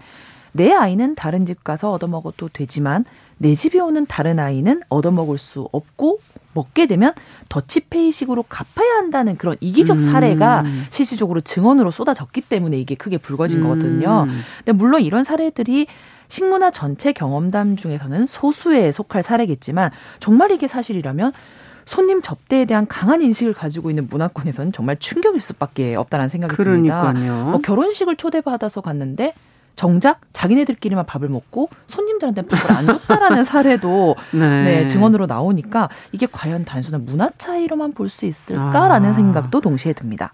내 0.53 0.71
아이는 0.71 1.15
다른 1.15 1.45
집 1.45 1.63
가서 1.63 1.91
얻어먹어도 1.91 2.49
되지만 2.53 3.05
내 3.39 3.55
집에 3.55 3.79
오는 3.79 4.05
다른 4.05 4.37
아이는 4.37 4.81
얻어먹을 4.89 5.37
수 5.37 5.67
없고 5.71 6.19
먹게 6.53 6.87
되면 6.87 7.13
더치페이식으로 7.49 8.43
갚아야 8.43 8.97
한다는 8.97 9.37
그런 9.37 9.55
이기적 9.59 9.97
음. 9.97 10.11
사례가 10.11 10.61
음. 10.61 10.85
실질적으로 10.89 11.41
증언으로 11.41 11.91
쏟아졌기 11.91 12.41
때문에 12.41 12.77
이게 12.79 12.95
크게 12.95 13.17
불거진 13.17 13.59
음. 13.59 13.63
거거든요. 13.63 14.27
근데 14.57 14.71
물론 14.71 15.01
이런 15.01 15.23
사례들이 15.23 15.87
식문화 16.27 16.71
전체 16.71 17.11
경험담 17.11 17.75
중에서는 17.75 18.25
소수에 18.25 18.91
속할 18.91 19.21
사례겠지만 19.21 19.91
정말 20.19 20.51
이게 20.51 20.67
사실이라면 20.67 21.33
손님 21.85 22.21
접대에 22.21 22.65
대한 22.65 22.87
강한 22.87 23.21
인식을 23.21 23.53
가지고 23.53 23.89
있는 23.89 24.07
문화권에서는 24.09 24.71
정말 24.71 24.97
충격일 24.97 25.41
수밖에 25.41 25.95
없다는 25.95 26.29
생각이 26.29 26.55
그러니까요. 26.55 27.13
듭니다. 27.13 27.43
뭐 27.43 27.59
결혼식을 27.59 28.15
초대받아서 28.15 28.81
갔는데 28.81 29.33
정작 29.75 30.19
자기네들끼리만 30.33 31.05
밥을 31.05 31.29
먹고 31.29 31.69
손님들한테 31.87 32.43
밥을 32.43 32.71
안 32.75 32.85
줬다라는 32.87 33.43
사례도 33.43 34.15
네. 34.33 34.63
네, 34.63 34.87
증언으로 34.87 35.25
나오니까 35.25 35.89
이게 36.11 36.27
과연 36.31 36.65
단순한 36.65 37.05
문화 37.05 37.29
차이로만 37.37 37.93
볼 37.93 38.09
수 38.09 38.25
있을까라는 38.25 39.09
아. 39.09 39.13
생각도 39.13 39.61
동시에 39.61 39.93
듭니다. 39.93 40.33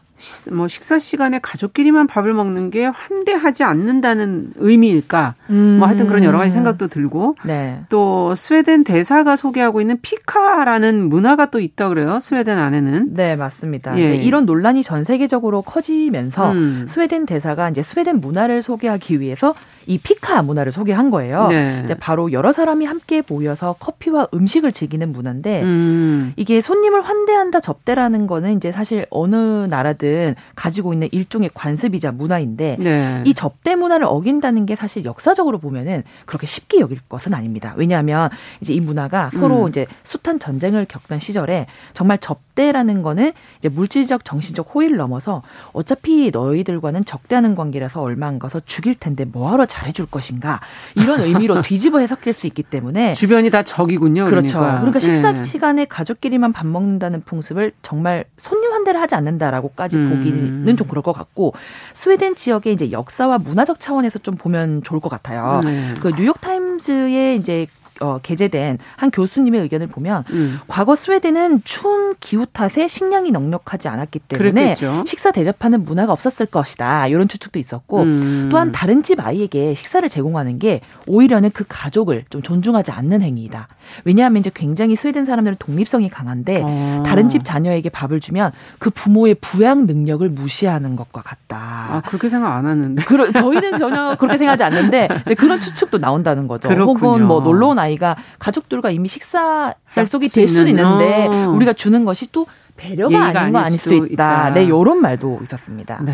뭐 0.51 0.67
식사 0.67 0.97
시간에 0.97 1.39
가족끼리만 1.39 2.07
밥을 2.07 2.33
먹는 2.33 2.71
게 2.71 2.85
환대하지 2.85 3.63
않는다는 3.63 4.51
의미일까? 4.55 5.35
음. 5.51 5.77
뭐 5.77 5.87
하여튼 5.87 6.07
그런 6.07 6.23
여러 6.23 6.37
가지 6.37 6.51
생각도 6.51 6.87
들고 6.87 7.35
네. 7.45 7.81
또 7.89 8.33
스웨덴 8.33 8.83
대사가 8.83 9.35
소개하고 9.35 9.79
있는 9.79 9.99
피카라는 10.01 11.07
문화가 11.07 11.51
또 11.51 11.59
있다 11.59 11.89
그래요. 11.89 12.19
스웨덴 12.19 12.57
안에는. 12.57 13.13
네, 13.13 13.35
맞습니다. 13.35 13.97
예. 13.99 14.03
이제 14.03 14.15
이런 14.15 14.45
논란이 14.45 14.83
전 14.83 15.03
세계적으로 15.03 15.61
커지면서 15.61 16.51
음. 16.51 16.85
스웨덴 16.87 17.25
대사가 17.25 17.69
이제 17.69 17.83
스웨덴 17.83 18.19
문화를 18.19 18.61
소개하기 18.61 19.19
위해서 19.19 19.53
이 19.85 19.97
피카 19.97 20.41
문화를 20.41 20.71
소개한 20.71 21.09
거예요. 21.11 21.47
네. 21.47 21.81
이제 21.85 21.93
바로 21.93 22.33
여러 22.33 22.51
사람이 22.51 22.85
함께 22.85 23.23
모여서 23.25 23.75
커피와 23.79 24.27
음식을 24.33 24.73
즐기는 24.73 25.09
문화인데 25.13 25.63
음. 25.63 26.33
이게 26.35 26.59
손님을 26.59 27.01
환대한다 27.01 27.61
접대라는 27.61 28.27
거는 28.27 28.57
이제 28.57 28.71
사실 28.71 29.05
어느 29.09 29.35
나라든 29.69 30.06
가지고 30.55 30.93
있는 30.93 31.07
일종의 31.11 31.49
관습이자 31.53 32.11
문화인데 32.11 32.77
네. 32.79 33.23
이 33.25 33.33
접대 33.33 33.75
문화를 33.75 34.05
어긴다는 34.05 34.65
게 34.65 34.75
사실 34.75 35.05
역사적으로 35.05 35.59
보면은 35.59 36.03
그렇게 36.25 36.47
쉽게 36.47 36.79
여길 36.79 36.99
것은 37.09 37.33
아닙니다. 37.33 37.73
왜냐하면 37.77 38.29
이제 38.61 38.73
이 38.73 38.79
문화가 38.79 39.29
서로 39.31 39.63
음. 39.63 39.69
이제 39.69 39.85
숱한 40.03 40.39
전쟁을 40.39 40.85
겪던 40.85 41.19
시절에 41.19 41.67
정말 41.93 42.17
접대라는 42.17 43.01
거는 43.01 43.33
이제 43.59 43.69
물질적 43.69 44.25
정신적 44.25 44.73
호의를 44.73 44.97
넘어서 44.97 45.43
어차피 45.73 46.31
너희들과는 46.31 47.05
적대하는 47.05 47.55
관계라서 47.55 48.01
얼마 48.01 48.27
안 48.27 48.39
가서 48.39 48.61
죽일 48.65 48.95
텐데 48.95 49.25
뭐하러 49.25 49.65
잘해줄 49.65 50.07
것인가 50.07 50.59
이런 50.95 51.21
의미로 51.21 51.61
뒤집어 51.63 51.99
해석될 51.99 52.33
수 52.33 52.47
있기 52.47 52.63
때문에 52.63 53.13
주변이 53.13 53.49
다 53.49 53.63
적이군요. 53.63 54.25
그렇죠. 54.25 54.57
그러니까, 54.57 54.79
그러니까 54.79 54.99
식사 54.99 55.31
네. 55.31 55.43
시간에 55.43 55.85
가족끼리만 55.85 56.53
밥 56.53 56.67
먹는다는 56.67 57.21
풍습을 57.21 57.71
정말 57.81 58.25
손님 58.37 58.71
환대를 58.71 58.99
하지 59.01 59.15
않는다라고까지 59.15 59.96
아직 59.97 60.05
음. 60.05 60.09
보기는 60.09 60.77
좀 60.77 60.87
그럴 60.87 61.01
것 61.01 61.13
같고 61.13 61.53
스웨덴 61.93 62.35
지역의 62.35 62.73
이제 62.73 62.91
역사와 62.91 63.39
문화적 63.39 63.79
차원에서 63.79 64.19
좀 64.19 64.35
보면 64.35 64.83
좋을 64.83 64.99
것 64.99 65.09
같아요. 65.09 65.59
네. 65.63 65.93
그 65.99 66.11
뉴욕 66.11 66.39
타임즈의 66.39 67.37
이제 67.37 67.67
어, 68.01 68.19
게재된 68.21 68.77
한 68.95 69.11
교수님의 69.11 69.61
의견을 69.61 69.87
보면 69.87 70.23
음. 70.31 70.59
과거 70.67 70.95
스웨덴은 70.95 71.61
추운 71.63 72.15
기후 72.19 72.45
탓에 72.45 72.87
식량이 72.87 73.31
넉넉하지 73.31 73.87
않았기 73.87 74.19
때문에 74.19 74.51
그랬겠죠. 74.51 75.03
식사 75.05 75.31
대접하는 75.31 75.85
문화가 75.85 76.13
없었을 76.13 76.45
것이다. 76.45 77.07
이런 77.07 77.27
추측도 77.27 77.59
있었고 77.59 78.01
음. 78.01 78.49
또한 78.51 78.71
다른 78.71 79.03
집 79.03 79.25
아이에게 79.25 79.73
식사를 79.73 80.07
제공하는 80.07 80.59
게 80.59 80.81
오히려는 81.05 81.51
그 81.51 81.63
가족을 81.67 82.25
좀 82.29 82.41
존중하지 82.41 82.91
않는 82.91 83.21
행위이다. 83.21 83.67
왜냐하면 84.03 84.41
이제 84.41 84.51
굉장히 84.53 84.95
스웨덴 84.95 85.25
사람들은 85.25 85.57
독립성이 85.59 86.09
강한데 86.09 86.61
어. 86.63 87.03
다른 87.05 87.29
집 87.29 87.45
자녀에게 87.45 87.89
밥을 87.89 88.19
주면 88.19 88.51
그 88.79 88.89
부모의 88.89 89.35
부양 89.35 89.85
능력을 89.85 90.27
무시하는 90.27 90.95
것과 90.95 91.21
같다. 91.21 91.57
아 91.89 92.01
그렇게 92.05 92.27
생각 92.27 92.53
안 92.55 92.65
하는데. 92.65 93.01
그러, 93.05 93.31
저희는 93.31 93.77
전혀 93.77 94.15
그렇게 94.17 94.37
생각하지 94.37 94.63
않는데 94.63 95.07
이제 95.25 95.35
그런 95.35 95.61
추측도 95.61 95.99
나온다는 95.99 96.47
거죠. 96.47 96.67
그렇군요. 96.67 96.97
혹은 96.97 97.25
뭐 97.25 97.39
놀러 97.41 97.67
온 97.67 97.79
아이 97.79 97.86
가 97.95 98.17
가족들과 98.39 98.91
이미 98.91 99.07
식사 99.07 99.73
약속이 99.95 100.27
될 100.27 100.47
수는 100.47 100.67
있는데 100.67 101.27
어. 101.27 101.49
우리가 101.55 101.73
주는 101.73 102.03
것이 102.03 102.31
또 102.31 102.45
배려가 102.75 103.25
아닌 103.25 103.53
거 103.53 103.59
아닐 103.59 103.79
수 103.79 103.93
있다. 103.93 104.05
있다. 104.05 104.53
네, 104.53 104.69
요런 104.69 105.01
말도 105.01 105.39
있었습니다. 105.43 106.01
네. 106.03 106.13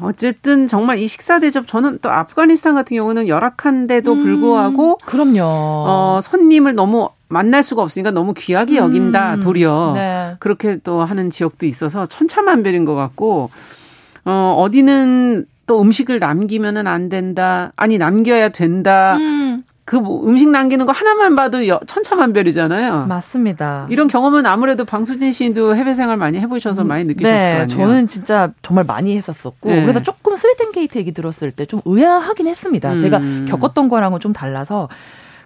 어쨌든 0.00 0.66
정말 0.66 0.98
이 0.98 1.06
식사 1.06 1.38
대접 1.38 1.68
저는 1.68 2.00
또 2.02 2.10
아프가니스탄 2.10 2.74
같은 2.74 2.96
경우는 2.96 3.28
열악한데도 3.28 4.12
음, 4.12 4.22
불구하고 4.22 4.98
그럼요. 5.06 5.40
어, 5.42 6.20
손님을 6.22 6.74
너무 6.74 7.10
만날 7.28 7.62
수가 7.62 7.82
없으니까 7.82 8.10
너무 8.10 8.34
귀하게 8.34 8.76
여긴다 8.76 9.34
음, 9.34 9.40
도리어 9.40 9.92
네. 9.94 10.36
그렇게 10.40 10.78
또 10.82 11.02
하는 11.02 11.30
지역도 11.30 11.64
있어서 11.64 12.04
천차만별인 12.04 12.84
것 12.84 12.96
같고 12.96 13.50
어 14.24 14.56
어디는 14.58 15.46
또 15.66 15.80
음식을 15.80 16.18
남기면은 16.18 16.88
안 16.88 17.08
된다 17.08 17.72
아니 17.76 17.98
남겨야 17.98 18.48
된다 18.48 19.16
음. 19.16 19.49
그 19.90 19.96
뭐 19.96 20.24
음식 20.24 20.48
남기는 20.48 20.86
거 20.86 20.92
하나만 20.92 21.34
봐도 21.34 21.58
천차만별이잖아요. 21.84 23.06
맞습니다. 23.06 23.88
이런 23.90 24.06
경험은 24.06 24.46
아무래도 24.46 24.84
방수진 24.84 25.32
씨도 25.32 25.74
해외 25.74 25.94
생활 25.94 26.16
많이 26.16 26.38
해보셔서 26.38 26.84
많이 26.84 27.02
느끼셨을 27.06 27.36
네, 27.36 27.42
거 27.56 27.62
아니에요? 27.62 27.66
저는 27.66 28.06
진짜 28.06 28.52
정말 28.62 28.84
많이 28.84 29.16
했었었고 29.16 29.68
네. 29.68 29.82
그래서 29.82 30.00
조금 30.00 30.36
스웨덴 30.36 30.70
게이트 30.70 30.96
얘기 30.96 31.10
들었을 31.12 31.50
때 31.50 31.66
좀 31.66 31.80
의아하긴 31.84 32.46
했습니다. 32.46 32.92
음. 32.92 32.98
제가 33.00 33.20
겪었던 33.48 33.88
거랑은 33.88 34.20
좀 34.20 34.32
달라서 34.32 34.88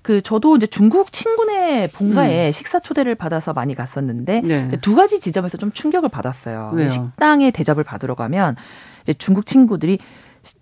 그 0.02 0.20
저도 0.20 0.56
이제 0.56 0.66
중국 0.66 1.10
친구네 1.10 1.88
본가에 1.94 2.48
음. 2.48 2.52
식사 2.52 2.78
초대를 2.78 3.14
받아서 3.14 3.54
많이 3.54 3.74
갔었는데 3.74 4.42
네. 4.44 4.68
두 4.82 4.94
가지 4.94 5.20
지점에서 5.20 5.56
좀 5.56 5.72
충격을 5.72 6.10
받았어요. 6.10 6.72
왜요? 6.74 6.88
식당에 6.90 7.50
대접을 7.50 7.82
받으러 7.82 8.14
가면 8.14 8.56
이제 9.04 9.14
중국 9.14 9.46
친구들이 9.46 9.98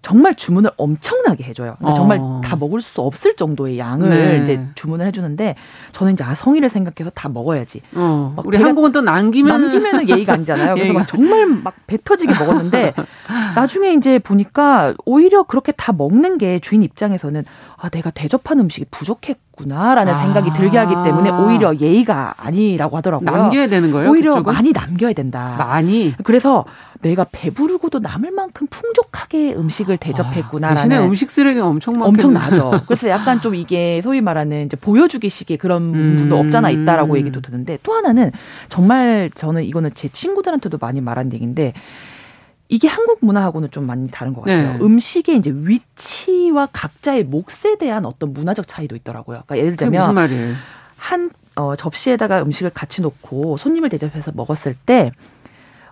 정말 0.02 0.34
주문을 0.34 0.70
엄청나게 0.76 1.44
해줘요. 1.44 1.76
그러니까 1.78 1.94
정말 1.94 2.18
어. 2.20 2.40
다 2.44 2.56
먹을 2.56 2.80
수 2.80 3.00
없을 3.00 3.36
정도의 3.36 3.78
양을 3.78 4.08
네. 4.08 4.42
이제 4.42 4.64
주문을 4.74 5.06
해주는데 5.06 5.56
저는 5.92 6.14
이제 6.14 6.24
아 6.24 6.34
성의를 6.34 6.68
생각해서 6.68 7.10
다 7.14 7.28
먹어야지. 7.28 7.82
어. 7.94 8.34
우리 8.44 8.58
한국은 8.58 8.92
또 8.92 9.00
남기면 9.00 9.60
남기면은 9.60 10.08
예의가 10.08 10.34
아니잖아요. 10.34 10.74
그래서 10.74 10.92
막 10.92 11.06
정말 11.06 11.46
막 11.46 11.72
배 11.86 11.98
터지게 12.02 12.32
먹었는데 12.38 12.94
나중에 13.54 13.92
이제 13.92 14.18
보니까 14.18 14.94
오히려 15.04 15.42
그렇게 15.42 15.72
다 15.72 15.92
먹는 15.92 16.38
게 16.38 16.58
주인 16.58 16.82
입장에서는 16.82 17.44
아 17.76 17.88
내가 17.90 18.10
대접한 18.10 18.60
음식이 18.60 18.86
부족했 18.90 19.36
구나라는 19.56 20.12
아. 20.12 20.16
생각이 20.16 20.50
들게 20.54 20.78
하기 20.78 20.94
때문에 21.04 21.30
오히려 21.30 21.74
예의가 21.76 22.34
아니라고 22.38 22.96
하더라고요. 22.96 23.30
남겨야 23.30 23.68
되는 23.68 23.90
거예요? 23.90 24.10
오히려 24.10 24.32
그쪽은? 24.32 24.52
많이 24.52 24.72
남겨야 24.72 25.12
된다. 25.12 25.56
많이. 25.58 26.14
그래서 26.24 26.64
내가 27.02 27.26
배부르고도 27.30 27.98
남을 27.98 28.30
만큼 28.30 28.66
풍족하게 28.70 29.54
음식을 29.54 29.96
대접했구나라는. 29.98 30.78
아, 30.78 30.82
대신에 30.82 30.98
음식 30.98 31.30
쓰레기가 31.30 31.66
엄청 31.66 31.94
많 31.94 32.08
엄청나죠. 32.08 32.82
그래서 32.86 33.08
약간 33.08 33.40
좀 33.40 33.54
이게 33.54 34.00
소위 34.02 34.20
말하는 34.20 34.66
이제 34.66 34.76
보여주기식의 34.76 35.58
그런 35.58 35.92
부분도 35.92 36.36
음. 36.36 36.46
없잖아 36.46 36.70
있다라고 36.70 37.18
얘기도 37.18 37.40
듣는데 37.40 37.78
또 37.82 37.92
하나는 37.94 38.30
정말 38.68 39.30
저는 39.34 39.64
이거는 39.64 39.90
제 39.94 40.08
친구들한테도 40.08 40.78
많이 40.80 41.00
말한 41.00 41.32
얘기인데 41.32 41.72
이게 42.68 42.88
한국 42.88 43.18
문화하고는 43.20 43.70
좀 43.70 43.86
많이 43.86 44.08
다른 44.10 44.32
것 44.32 44.42
같아요. 44.42 44.78
네. 44.78 44.78
음식의 44.80 45.36
이제 45.36 45.52
위치와 45.54 46.68
각자의 46.72 47.24
몫에 47.24 47.76
대한 47.78 48.06
어떤 48.06 48.32
문화적 48.32 48.66
차이도 48.66 48.96
있더라고요. 48.96 49.42
그러니까 49.46 49.58
예를 49.58 49.76
들면? 49.76 50.00
한 50.96 51.30
어, 51.54 51.76
접시에다가 51.76 52.42
음식을 52.42 52.70
같이 52.70 53.02
놓고 53.02 53.58
손님을 53.58 53.90
대접해서 53.90 54.32
먹었을 54.34 54.74
때 54.86 55.12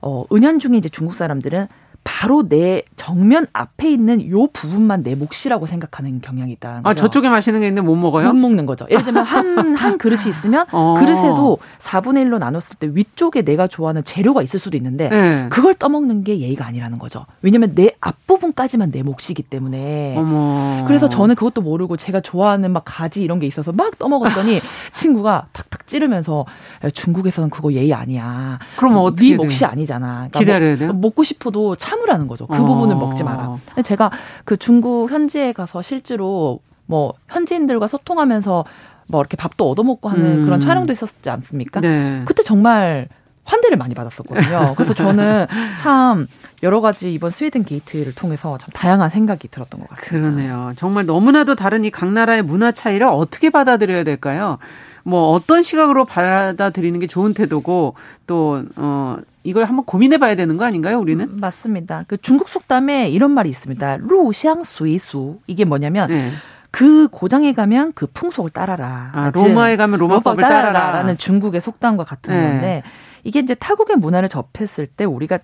어, 0.01 0.25
은연중에 0.33 0.79
이제 0.79 0.89
중국 0.89 1.15
사람들은 1.15 1.67
바로 2.03 2.49
내 2.49 2.83
정면 2.97 3.47
앞에 3.53 3.91
있는 3.91 4.29
요 4.31 4.47
부분만 4.47 5.03
내 5.03 5.15
몫이라고 5.15 5.67
생각하는 5.67 6.21
경향이 6.21 6.53
있다. 6.53 6.81
아, 6.83 6.95
저쪽에 6.95 7.29
마시는 7.29 7.61
게 7.61 7.67
있는데 7.69 7.87
못 7.87 7.95
먹어요? 7.95 8.29
못 8.29 8.39
먹는 8.39 8.67
거죠. 8.67 8.87
예를 8.91 9.05
들면 9.05 9.25
한, 9.25 9.75
한 9.77 9.99
그릇이 9.99 10.29
있으면 10.29 10.67
어. 10.73 10.95
그릇에도 10.99 11.59
4분의 11.79 12.27
1로 12.27 12.39
나눴을 12.39 12.77
때 12.79 12.91
위쪽에 12.93 13.43
내가 13.43 13.67
좋아하는 13.67 14.03
재료가 14.05 14.43
있을 14.43 14.59
수도 14.59 14.77
있는데 14.77 15.09
네. 15.09 15.47
그걸 15.51 15.75
떠먹는 15.75 16.25
게 16.25 16.41
예의가 16.41 16.67
아니라는 16.67 16.99
거죠. 16.99 17.27
왜냐면 17.43 17.75
내 17.75 17.95
앞부분까지만 18.01 18.91
내 18.91 19.03
몫이기 19.03 19.43
때문에. 19.43 20.15
어머. 20.17 20.85
그래서 20.87 21.09
저는 21.09 21.35
그것도 21.35 21.61
모르고 21.63 21.97
제가 21.97 22.21
좋아하는 22.21 22.73
막 22.73 22.83
가지 22.85 23.23
이런 23.23 23.39
게 23.39 23.47
있어서 23.47 23.73
막 23.73 23.99
떠먹었더니 23.99 24.61
친구가 24.93 25.47
탁탁 25.53 25.87
찌르면서 25.87 26.47
중국에서는 26.93 27.51
그거 27.51 27.73
예의 27.73 27.93
아니야. 27.93 28.59
그럼 28.77 28.97
어떻게 28.97 29.31
네 29.31 29.37
몫이 29.37 29.65
아니잖아. 29.65 30.29
그러니까 30.31 30.39
기다려야 30.39 30.77
돼요? 30.77 30.93
뭐 30.93 31.11
먹고 31.11 31.25
싶어도 31.25 31.77
참으라는 31.91 32.29
거죠. 32.29 32.47
그 32.47 32.63
어. 32.63 32.65
부분을 32.65 32.95
먹지 32.97 33.25
마라. 33.25 33.57
제가 33.85 34.11
그 34.45 34.57
중국 34.57 35.11
현지에 35.11 35.53
가서 35.53 35.83
실제로 35.83 36.61
뭐 36.87 37.15
현지인들과 37.29 37.87
소통하면서 37.89 38.65
뭐 39.09 39.21
이렇게 39.21 39.37
밥도 39.37 39.69
얻어먹고 39.71 40.09
하는 40.09 40.41
음. 40.41 40.45
그런 40.45 40.61
촬영도 40.61 40.93
있었지 40.93 41.29
않습니까? 41.31 41.81
네. 41.81 42.23
그때 42.27 42.43
정말 42.45 43.09
환대를 43.45 43.77
많이 43.77 43.95
받았었거든요. 43.95 44.75
그래서 44.77 44.95
저는 44.95 45.47
참 45.79 46.29
여러 46.63 46.81
가지 46.81 47.13
이번 47.13 47.31
스웨덴 47.31 47.65
게이트를 47.65 48.15
통해서 48.15 48.57
참 48.59 48.69
다양한 48.73 49.11
생각이 49.11 49.49
들었던 49.49 49.81
것 49.81 49.89
같습니다. 49.89 50.31
그러네요. 50.31 50.73
정말 50.77 51.07
너무나도 51.07 51.57
다른 51.57 51.85
이 51.85 51.91
각 51.91 52.13
나라의 52.13 52.43
문화 52.43 52.71
차이를 52.71 53.09
어떻게 53.09 53.51
받아들여야 53.51 54.05
될까요? 54.05 54.59
뭐 55.05 55.33
어떤 55.33 55.63
시각으로 55.63 56.05
받아들이는 56.05 57.01
게 57.01 57.07
좋은 57.07 57.35
태도고 57.35 57.95
또 58.27 58.63
어, 58.77 59.19
이걸 59.43 59.65
한번 59.65 59.85
고민해 59.85 60.19
봐야 60.19 60.35
되는 60.35 60.57
거 60.57 60.65
아닌가요, 60.65 60.99
우리는? 60.99 61.25
음, 61.25 61.39
맞습니다. 61.41 62.05
그 62.07 62.17
중국 62.19 62.49
속담에 62.49 63.09
이런 63.09 63.31
말이 63.31 63.49
있습니다. 63.49 63.99
루샹 64.03 64.65
수이수. 64.65 65.39
이게 65.47 65.65
뭐냐면 65.65 66.09
네. 66.11 66.31
그 66.71 67.09
고장에 67.09 67.53
가면 67.53 67.93
그 67.95 68.07
풍속을 68.07 68.51
따라라. 68.51 69.11
아, 69.13 69.31
로마에 69.35 69.77
가면 69.77 69.99
로마법을 69.99 70.41
따라라. 70.43 70.93
라는 70.93 71.17
중국의 71.19 71.61
속담과 71.61 72.05
같은 72.05 72.35
네. 72.35 72.43
건데 72.43 72.83
이게 73.25 73.41
이제 73.41 73.55
타국의 73.55 73.97
문화를 73.97 74.29
접했을 74.29 74.87
때 74.87 75.05
우리가 75.05 75.39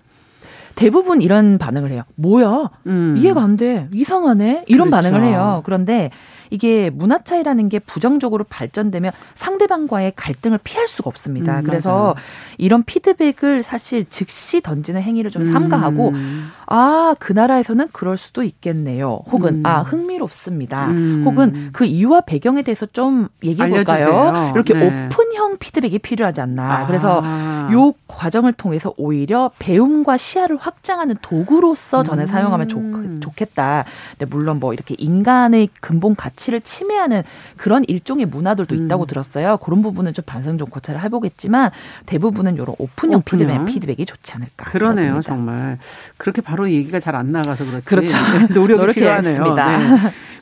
대부분 0.75 1.21
이런 1.21 1.57
반응을 1.57 1.91
해요. 1.91 2.03
뭐야? 2.15 2.69
음. 2.85 3.15
이해가 3.17 3.41
안 3.41 3.57
돼. 3.57 3.89
이상하네. 3.93 4.65
이런 4.67 4.89
그렇죠. 4.89 5.09
반응을 5.09 5.27
해요. 5.27 5.61
그런데 5.65 6.11
이게 6.49 6.89
문화 6.89 7.19
차이라는 7.23 7.69
게 7.69 7.79
부정적으로 7.79 8.43
발전되면 8.43 9.11
상대방과의 9.35 10.13
갈등을 10.15 10.59
피할 10.63 10.87
수가 10.87 11.09
없습니다. 11.09 11.59
음, 11.59 11.63
그래서 11.63 11.89
맞아요. 11.91 12.15
이런 12.57 12.83
피드백을 12.83 13.63
사실 13.63 14.05
즉시 14.09 14.61
던지는 14.61 15.01
행위를 15.01 15.31
좀 15.31 15.43
삼가하고 15.43 16.09
음. 16.09 16.49
아, 16.65 17.15
그 17.19 17.33
나라에서는 17.33 17.87
그럴 17.91 18.17
수도 18.17 18.43
있겠네요. 18.43 19.21
혹은 19.31 19.57
음. 19.57 19.65
아, 19.65 19.81
흥미롭습니다. 19.81 20.87
음. 20.87 21.23
혹은 21.25 21.69
그 21.71 21.85
이유와 21.85 22.21
배경에 22.21 22.61
대해서 22.61 22.85
좀 22.85 23.29
얘기해 23.43 23.69
볼까요? 23.69 24.51
이렇게 24.53 24.73
네. 24.73 25.07
오픈형 25.07 25.57
피드백이 25.59 25.99
필요하지 25.99 26.41
않나. 26.41 26.81
아. 26.81 26.85
그래서 26.87 27.23
요 27.71 27.93
과정을 28.07 28.53
통해서 28.53 28.93
오히려 28.97 29.51
배움과 29.59 30.17
시야를 30.17 30.57
확장하는 30.57 31.15
도구로서 31.21 32.03
저는 32.03 32.25
사용하면 32.25 32.67
좋, 32.67 33.19
좋겠다. 33.21 33.85
근데 34.17 34.25
물론 34.25 34.59
뭐 34.59 34.73
이렇게 34.73 34.95
인간의 34.97 35.69
근본 35.79 36.15
가치 36.15 36.36
가치를 36.37 36.61
침해하는 36.61 37.23
그런 37.57 37.83
일종의 37.87 38.25
문화들도 38.27 38.75
음. 38.75 38.85
있다고 38.85 39.05
들었어요. 39.07 39.57
그런 39.57 39.81
부분은 39.81 40.13
좀 40.13 40.23
반성 40.25 40.57
좀 40.57 40.69
고찰을 40.69 41.01
해보겠지만 41.03 41.71
대부분은 42.05 42.55
이런 42.55 42.75
오픈형, 42.77 43.19
오픈형. 43.19 43.47
피드백, 43.47 43.65
피드백이 43.65 44.05
좋지 44.05 44.33
않을까. 44.33 44.69
그러네요, 44.71 45.19
정말. 45.21 45.79
그렇게 46.17 46.41
바로 46.41 46.69
얘기가 46.69 46.99
잘 46.99 47.17
안 47.17 47.31
나가서 47.31 47.65
그렇지. 47.65 47.85
그렇죠. 47.85 48.15
노력이, 48.53 48.79
노력이 48.79 48.99
필요하네요. 48.99 49.55
네. 49.55 49.63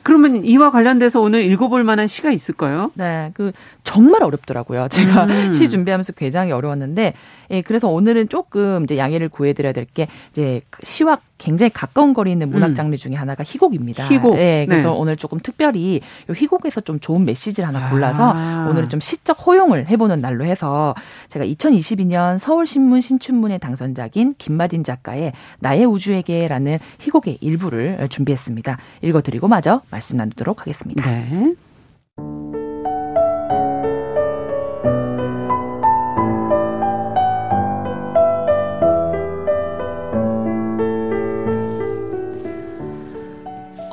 그러면 0.02 0.44
이와 0.44 0.70
관련돼서 0.70 1.22
오늘 1.22 1.42
읽어볼 1.44 1.82
만한 1.84 2.06
시가 2.06 2.30
있을까요? 2.30 2.90
네, 2.94 3.30
그 3.34 3.52
정말 3.82 4.22
어렵더라고요. 4.22 4.88
제가 4.90 5.24
음. 5.24 5.52
시 5.54 5.70
준비하면서 5.70 6.12
굉장히 6.12 6.52
어려웠는데, 6.52 7.14
예, 7.50 7.62
그래서 7.62 7.88
오늘은 7.88 8.28
조금 8.28 8.84
이제 8.84 8.98
양해를 8.98 9.30
구해드려야 9.30 9.72
될 9.72 9.86
게 9.94 10.08
이제 10.32 10.60
시와 10.82 11.18
굉장히 11.38 11.70
가까운 11.70 12.14
거리 12.14 12.32
있는 12.32 12.50
문학 12.50 12.70
음. 12.70 12.74
장르 12.74 12.96
중에 12.96 13.14
하나가 13.14 13.44
희곡입니다. 13.44 14.04
희곡. 14.06 14.38
예, 14.38 14.64
그래서 14.68 14.90
네. 14.90 14.96
오늘 14.96 15.16
조금 15.16 15.38
특별히 15.38 15.96
이 15.96 16.00
희곡에서 16.32 16.80
좀 16.80 16.98
좋은 17.00 17.24
메시지를 17.24 17.68
하나 17.68 17.90
골라서 17.90 18.32
아. 18.34 18.68
오늘은 18.70 18.88
좀 18.88 19.00
시적 19.00 19.46
호용을 19.46 19.88
해보는 19.88 20.20
날로 20.20 20.44
해서 20.44 20.94
제가 21.28 21.44
2022년 21.44 22.38
서울신문 22.38 23.00
신춘문예 23.00 23.58
당선작인 23.58 24.34
김마딘 24.38 24.84
작가의 24.84 25.32
나의 25.60 25.84
우주에게라는 25.84 26.78
희곡의 27.00 27.38
일부를 27.40 28.08
준비했습니다. 28.08 28.78
읽어드리고 29.02 29.48
마저 29.48 29.82
말씀 29.90 30.16
나누도록 30.16 30.60
하겠습니다. 30.60 31.10
네. 31.10 31.54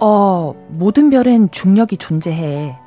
어, 0.05 0.53
모든 0.67 1.09
별엔 1.09 1.49
중력이 1.51 1.95
존재해. 1.95 2.77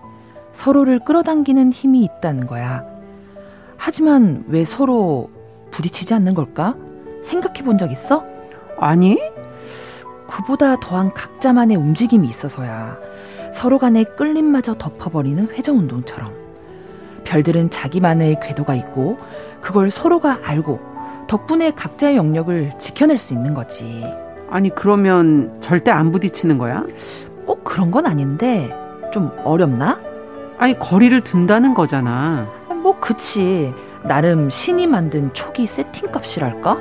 서로를 0.52 0.98
끌어당기는 0.98 1.72
힘이 1.72 2.04
있다는 2.04 2.46
거야. 2.46 2.84
하지만 3.78 4.44
왜 4.48 4.64
서로 4.64 5.30
부딪히지 5.70 6.12
않는 6.12 6.34
걸까? 6.34 6.74
생각해 7.22 7.62
본 7.62 7.78
적 7.78 7.90
있어? 7.90 8.22
아니? 8.78 9.18
그보다 10.26 10.78
더한 10.78 11.14
각자만의 11.14 11.78
움직임이 11.78 12.28
있어서야. 12.28 12.98
서로 13.54 13.78
간의 13.78 14.04
끌림마저 14.18 14.74
덮어버리는 14.74 15.48
회전운동처럼. 15.48 16.34
별들은 17.24 17.70
자기만의 17.70 18.40
궤도가 18.40 18.74
있고, 18.74 19.16
그걸 19.62 19.90
서로가 19.90 20.40
알고, 20.44 20.80
덕분에 21.28 21.70
각자의 21.70 22.16
영역을 22.18 22.72
지켜낼 22.78 23.16
수 23.16 23.32
있는 23.32 23.54
거지. 23.54 24.04
아니, 24.50 24.74
그러면 24.74 25.56
절대 25.60 25.90
안 25.90 26.12
부딪히는 26.12 26.58
거야? 26.58 26.84
꼭 27.46 27.64
그런 27.64 27.90
건 27.90 28.06
아닌데, 28.06 28.74
좀 29.12 29.30
어렵나? 29.44 29.98
아니, 30.58 30.78
거리를 30.78 31.20
둔다는 31.22 31.74
거잖아. 31.74 32.46
뭐, 32.82 32.98
그치. 33.00 33.74
나름 34.04 34.48
신이 34.48 34.86
만든 34.86 35.32
초기 35.32 35.66
세팅 35.66 36.12
값이랄까? 36.12 36.76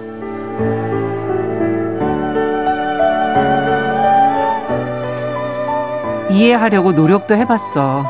이해하려고 6.30 6.91
노력도 6.91 7.36
해봤어. 7.36 8.05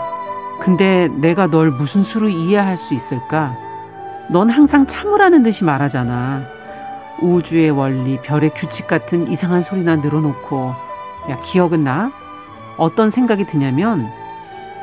근데 0.59 1.09
내가 1.19 1.47
널 1.47 1.69
무슨 1.69 2.01
수로 2.01 2.27
이해할 2.27 2.77
수 2.77 2.93
있을까? 2.93 3.55
넌 4.29 4.49
항상 4.49 4.87
참으라는 4.87 5.43
듯이 5.43 5.63
말하잖아. 5.63 6.54
우주의 7.21 7.69
원리, 7.69 8.19
별의 8.21 8.51
규칙 8.55 8.87
같은 8.87 9.27
이상한 9.27 9.61
소리나 9.61 9.97
늘어놓고. 9.97 10.73
야, 11.29 11.39
기억은 11.43 11.83
나? 11.83 12.11
어떤 12.77 13.09
생각이 13.09 13.45
드냐면, 13.45 14.11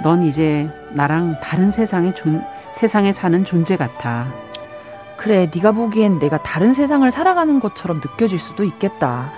넌 0.02 0.22
이제 0.22 0.70
나랑 0.92 1.40
다른 1.40 1.70
세상에 1.70 2.14
존, 2.14 2.44
세상에 2.72 3.12
사는 3.12 3.44
존재 3.44 3.76
같아. 3.76 4.26
그래, 5.16 5.48
네가 5.54 5.72
보기엔 5.72 6.18
내가 6.18 6.42
다른 6.42 6.72
세상을 6.72 7.08
살아가는 7.10 7.60
것처럼 7.60 7.98
느껴질 7.98 8.38
수도 8.38 8.64
있겠다. 8.64 9.30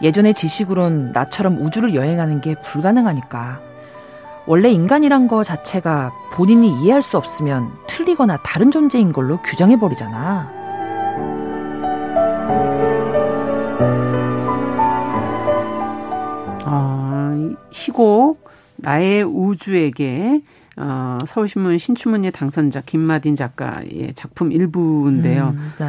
예전의 0.00 0.34
지식으론 0.34 1.12
나처럼 1.12 1.58
우주를 1.60 1.94
여행하는 1.94 2.40
게 2.40 2.54
불가능하니까. 2.62 3.60
원래 4.46 4.70
인간이란 4.70 5.28
거 5.28 5.44
자체가 5.44 6.12
본인이 6.32 6.68
이해할 6.80 7.02
수 7.02 7.16
없으면 7.16 7.70
틀리거나 7.86 8.38
다른 8.38 8.70
존재인 8.70 9.12
걸로 9.12 9.40
규정해버리잖아. 9.42 10.61
희곡, 17.72 18.50
나의 18.76 19.22
우주에게 19.24 20.42
어, 20.76 21.18
서울신문 21.26 21.76
신춘문예 21.76 22.30
당선자 22.30 22.80
김마딘 22.86 23.34
작가의 23.34 24.12
작품 24.16 24.52
일부인데요. 24.52 25.54
음, 25.54 25.72
네. 25.78 25.84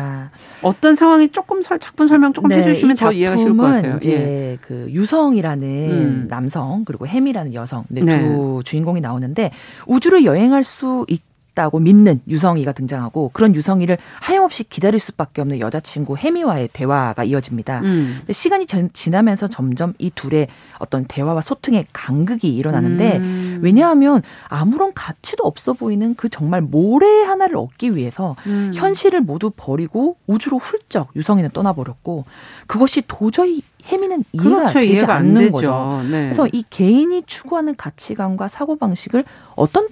어떤 0.61 0.93
상황이 0.93 1.29
조금 1.29 1.61
설, 1.61 1.79
작품 1.79 2.07
설명 2.07 2.33
조금 2.33 2.49
네, 2.49 2.57
해주시면 2.57 2.97
더 2.97 3.11
이해가 3.13 3.37
쉬울 3.37 3.55
것 3.55 3.63
같아요. 3.63 3.97
이제 3.97 4.11
예. 4.11 4.57
그 4.61 4.87
유성이라는 4.89 5.67
음. 5.67 6.27
남성 6.29 6.83
그리고 6.83 7.07
햄이라는 7.07 7.53
여성 7.53 7.85
네, 7.87 8.01
네. 8.01 8.19
두 8.19 8.61
주인공이 8.65 8.99
나오는데 8.99 9.51
우주를 9.87 10.25
여행할 10.25 10.63
수 10.63 11.05
있. 11.07 11.21
있다고 11.53 11.79
믿는 11.79 12.21
유성이가 12.27 12.73
등장하고 12.73 13.29
그런 13.33 13.55
유성이를 13.55 13.97
하염없이 14.21 14.65
기다릴 14.65 14.99
수밖에 14.99 15.41
없는 15.41 15.59
여자친구 15.59 16.17
해미와의 16.17 16.69
대화가 16.73 17.23
이어집니다. 17.23 17.81
음. 17.81 18.15
근데 18.19 18.33
시간이 18.33 18.67
전, 18.67 18.89
지나면서 18.91 19.47
점점 19.47 19.93
이 19.97 20.11
둘의 20.13 20.47
어떤 20.79 21.05
대화와 21.05 21.41
소통의 21.41 21.87
간극이 21.93 22.53
일어나는데 22.53 23.17
음. 23.17 23.59
왜냐하면 23.61 24.21
아무런 24.47 24.93
가치도 24.93 25.43
없어 25.43 25.73
보이는 25.73 26.15
그 26.15 26.29
정말 26.29 26.61
모래 26.61 27.23
하나를 27.23 27.55
얻기 27.55 27.95
위해서 27.95 28.35
음. 28.45 28.71
현실을 28.73 29.21
모두 29.21 29.51
버리고 29.55 30.17
우주로 30.27 30.57
훌쩍 30.57 31.09
유성이는 31.15 31.51
떠나버렸고 31.51 32.25
그것이 32.67 33.03
도저히 33.07 33.61
해미는 33.85 34.23
이해가 34.33 34.49
그렇죠, 34.49 34.79
되지 34.79 34.93
이해가 34.93 35.15
않는 35.15 35.51
거죠. 35.51 36.01
네. 36.09 36.25
그래서 36.25 36.47
이 36.51 36.63
개인이 36.69 37.21
추구하는 37.23 37.75
가치관과 37.75 38.47
사고 38.47 38.77
방식을 38.77 39.25
어떤 39.55 39.89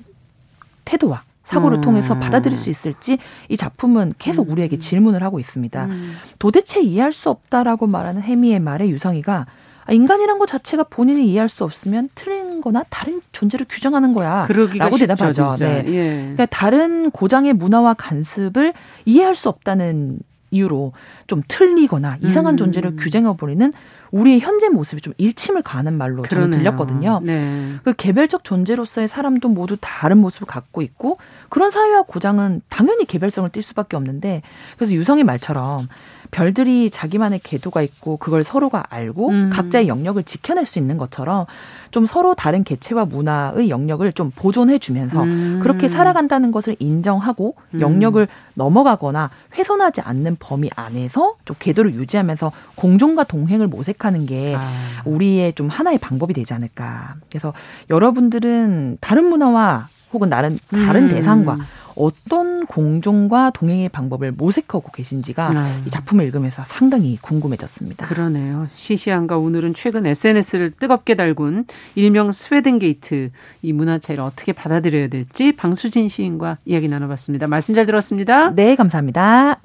태도와 0.86 1.24
사고를 1.52 1.80
음. 1.80 1.82
통해서 1.82 2.18
받아들일 2.18 2.58
수 2.58 2.70
있을지 2.70 3.18
이 3.49 3.58
작품은 3.58 4.14
계속 4.18 4.47
음. 4.47 4.52
우리에게 4.54 4.80
질문을 4.80 5.22
하고 5.22 5.39
있습니다. 5.39 5.86
음. 5.86 6.14
도대체 6.39 6.82
이해할 6.82 7.12
수 7.12 7.30
없다라고 7.30 7.88
말하는 7.88 8.22
해미의 8.22 8.60
말에 8.60 8.88
유성이가 8.88 9.45
아, 9.84 9.93
인간이란 9.93 10.39
것 10.39 10.45
자체가 10.45 10.84
본인이 10.84 11.28
이해할 11.28 11.49
수 11.49 11.64
없으면 11.64 12.10
틀린 12.16 12.62
거나 12.62 12.84
다른 12.89 13.22
존재를 13.32 13.66
규정하는 13.68 14.14
거야. 14.14 14.45
라고 14.78 14.95
대답하죠. 14.95 15.56
네. 15.60 15.84
예. 15.88 16.20
그러니까 16.22 16.45
다른 16.45 17.12
고장의 17.12 17.54
문화와 17.54 17.95
간습을 17.95 18.74
이해할 19.06 19.36
수 19.36 19.49
없다는 19.49 20.20
이유로 20.52 20.93
좀 21.28 21.41
틀리거나 21.47 22.18
이상한 22.22 22.56
음. 22.56 22.58
존재를 22.58 22.95
규정해버리는 22.97 23.72
우리의 24.12 24.39
현재 24.41 24.70
모습이 24.70 25.02
좀 25.02 25.14
일침을 25.18 25.62
가는 25.62 25.93
말로 25.97 26.22
저는 26.24 26.52
들렸거든요. 26.52 27.22
네. 27.24 27.76
그 27.84 27.93
개별적 27.93 28.43
존재로서의 28.43 29.08
사람도 29.08 29.47
모두 29.49 29.78
다른 29.80 30.18
모습을 30.18 30.47
갖고 30.47 30.82
있고 30.82 31.18
그런 31.49 31.72
사회와 31.72 32.04
고장은 32.04 32.62
당연히 32.70 33.06
개별성을 33.06 33.49
띌 33.49 33.62
수밖에 33.62 33.95
없는데 33.95 34.41
그래서 34.76 34.93
유성의 34.93 35.24
말처럼 35.24 35.88
별들이 36.32 36.89
자기만의 36.89 37.41
궤도가 37.43 37.82
있고 37.82 38.17
그걸 38.17 38.43
서로가 38.43 38.86
알고 38.89 39.29
음. 39.29 39.49
각자의 39.51 39.88
영역을 39.88 40.23
지켜낼 40.23 40.65
수 40.65 40.79
있는 40.79 40.97
것처럼 40.97 41.45
좀 41.91 42.05
서로 42.05 42.34
다른 42.34 42.63
개체와 42.63 43.05
문화의 43.05 43.69
영역을 43.69 44.13
좀 44.13 44.32
보존해 44.34 44.79
주면서 44.79 45.23
음. 45.23 45.59
그렇게 45.61 45.89
살아간다는 45.89 46.51
것을 46.51 46.75
인정하고 46.79 47.55
음. 47.73 47.82
영역을 47.82 48.27
넘어가거나 48.53 49.29
훼손하지 49.55 50.01
않는 50.01 50.38
범위 50.39 50.69
안에서 50.75 51.36
좀 51.43 51.55
궤도를 51.59 51.93
유지하면서 51.95 52.51
공존과 52.75 53.25
동행을 53.25 53.67
모색하는 53.67 54.25
게 54.25 54.55
아. 54.57 55.01
우리의 55.05 55.53
좀 55.53 55.67
하나의 55.67 55.97
방법이 55.97 56.34
되지 56.34 56.53
않을까. 56.53 57.15
그래서 57.29 57.53
여러분들은 57.89 58.97
다른 59.01 59.25
문화와 59.25 59.89
혹은 60.13 60.29
다른 60.29 60.59
다른 60.69 61.03
음. 61.03 61.09
대상과 61.09 61.57
어떤 61.95 62.65
공존과 62.65 63.51
동행의 63.51 63.89
방법을 63.89 64.31
모색하고 64.31 64.91
계신지가 64.91 65.51
아. 65.53 65.83
이 65.85 65.89
작품을 65.89 66.25
읽으면서 66.25 66.63
상당히 66.65 67.17
궁금해졌습니다. 67.21 68.07
그러네요. 68.07 68.67
시시한가 68.75 69.37
오늘은 69.37 69.73
최근 69.73 70.05
SNS를 70.05 70.71
뜨겁게 70.71 71.15
달군 71.15 71.65
일명 71.95 72.31
스웨덴 72.31 72.79
게이트 72.79 73.31
이 73.61 73.73
문화 73.73 73.99
차이를 73.99 74.23
어떻게 74.23 74.53
받아들여야 74.53 75.07
될지 75.07 75.51
방수진 75.53 76.07
시인과 76.07 76.57
이야기 76.65 76.87
나눠봤습니다. 76.87 77.47
말씀 77.47 77.73
잘 77.73 77.85
들었습니다. 77.85 78.53
네, 78.55 78.75
감사합니다. 78.75 79.59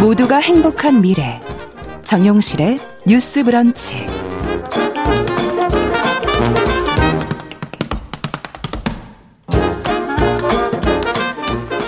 모두가 0.00 0.36
행복한 0.36 1.00
미래 1.00 1.40
정용실의 2.02 2.78
뉴스 3.08 3.42
브런치 3.42 4.25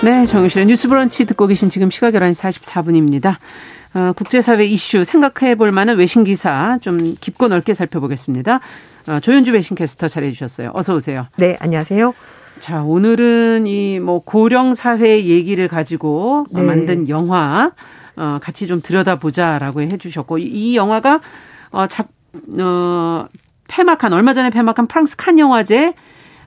네, 0.02 0.26
정유실의 0.26 0.66
뉴스 0.66 0.88
브런치 0.88 1.24
듣고 1.26 1.46
계신 1.48 1.70
지금 1.70 1.90
시각 1.90 2.14
11시 2.14 2.62
44분입니다. 2.62 3.34
어, 3.94 4.12
국제사회 4.14 4.64
이슈 4.64 5.02
생각해 5.02 5.56
볼 5.56 5.72
만한 5.72 5.96
외신 5.96 6.22
기사 6.22 6.78
좀 6.80 7.14
깊고 7.20 7.48
넓게 7.48 7.74
살펴보겠습니다. 7.74 8.60
어, 9.08 9.20
조윤주 9.20 9.52
외신 9.52 9.74
캐스터 9.76 10.06
잘해 10.06 10.30
주셨어요. 10.30 10.70
어서 10.74 10.94
오세요. 10.94 11.26
네, 11.36 11.56
안녕하세요. 11.60 12.14
자, 12.60 12.82
오늘은 12.82 13.66
이 13.66 13.98
뭐 13.98 14.20
고령 14.20 14.74
사회 14.74 15.24
얘기를 15.24 15.66
가지고 15.66 16.46
네. 16.52 16.62
만든 16.62 17.08
영화 17.08 17.72
어, 18.16 18.38
같이 18.40 18.66
좀 18.68 18.80
들여다보자라고 18.80 19.80
해 19.82 19.96
주셨고 19.96 20.38
이 20.38 20.76
영화가 20.76 21.20
어, 21.70 21.86
작, 21.88 22.08
어, 22.60 23.26
폐막한 23.66 24.12
얼마 24.12 24.32
전에 24.32 24.50
폐막한 24.50 24.86
프랑스 24.86 25.16
칸 25.16 25.38
영화제 25.40 25.94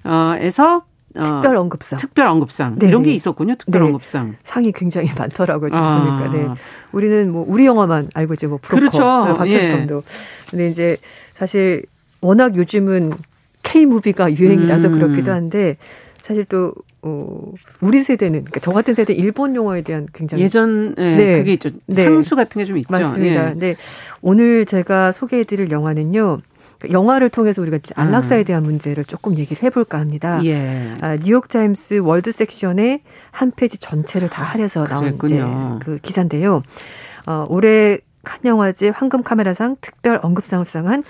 어에서 0.04 0.84
어, 1.18 1.24
특별 1.24 1.56
언급상. 1.58 2.00
특별 2.00 2.28
언급상. 2.28 2.80
네네. 2.80 2.90
이런 2.90 3.04
게 3.04 3.12
있었군요. 3.14 3.56
특별 3.58 3.82
네. 3.82 3.86
언급상. 3.88 4.36
상이 4.44 4.72
굉장히 4.72 5.10
많더라고요. 5.18 5.70
지금 5.70 5.84
아. 5.84 6.20
보니까. 6.20 6.38
네. 6.54 6.60
우리는 6.92 7.32
뭐 7.32 7.46
우리 7.48 7.66
영화만 7.66 8.10
알고 8.14 8.34
있지 8.36 8.48
뭐 8.48 8.60
브로커, 8.62 8.80
그렇죠. 8.80 9.26
네, 9.26 9.34
박찬범도. 9.38 9.98
예. 9.98 10.02
근데 10.50 10.70
이제 10.70 10.98
사실 11.34 11.84
워낙 12.22 12.56
요즘은 12.56 13.14
K 13.64 13.86
무비가 13.86 14.32
유행이라서 14.34 14.88
음. 14.88 14.94
그렇기도 14.94 15.32
한데 15.32 15.78
사실 16.22 16.46
또 16.46 16.74
어, 17.04 17.52
우리 17.82 18.02
세대는, 18.02 18.42
그러니까 18.42 18.60
저 18.60 18.72
같은 18.72 18.94
세대 18.94 19.12
일본 19.14 19.56
영화에 19.56 19.82
대한 19.82 20.08
굉장히. 20.14 20.44
예전, 20.44 20.94
네, 20.94 21.16
네. 21.16 21.38
그게 21.40 21.54
있죠. 21.54 21.72
네. 21.88 22.06
향수 22.06 22.36
같은 22.36 22.60
게 22.62 22.66
좀 22.66 22.78
있죠. 22.78 22.88
맞습니다. 22.92 23.50
예. 23.50 23.54
네. 23.56 23.76
오늘 24.22 24.68
제가 24.68 25.12
소개해 25.12 25.46
드릴 25.46 25.72
영화는요. 25.72 26.38
영화를 26.90 27.30
통해서 27.30 27.62
우리가 27.62 27.80
안락사에 27.96 28.40
음. 28.40 28.44
대한 28.46 28.64
문제를 28.64 29.06
조금 29.06 29.36
얘기를 29.36 29.62
해볼까 29.64 30.00
합니다. 30.00 30.44
예. 30.46 30.96
아, 31.02 31.18
뉴욕 31.18 31.48
타임스 31.48 32.00
world 32.00 32.32
section의 32.32 33.02
한 33.32 33.52
페이지 33.52 33.78
전체를 33.78 34.30
다 34.30 34.44
할애해서 34.44 34.88
나온 34.88 35.18
이제 35.24 35.44
그 35.82 35.98
기사인데요. 36.02 36.64
어, 37.28 37.46
올해 37.50 37.98
칸 38.24 38.40
영화제 38.46 38.90
황금 38.90 39.24
카메라상 39.24 39.78
특별 39.82 40.20
언급상을 40.22 40.66
수상한 40.66 41.04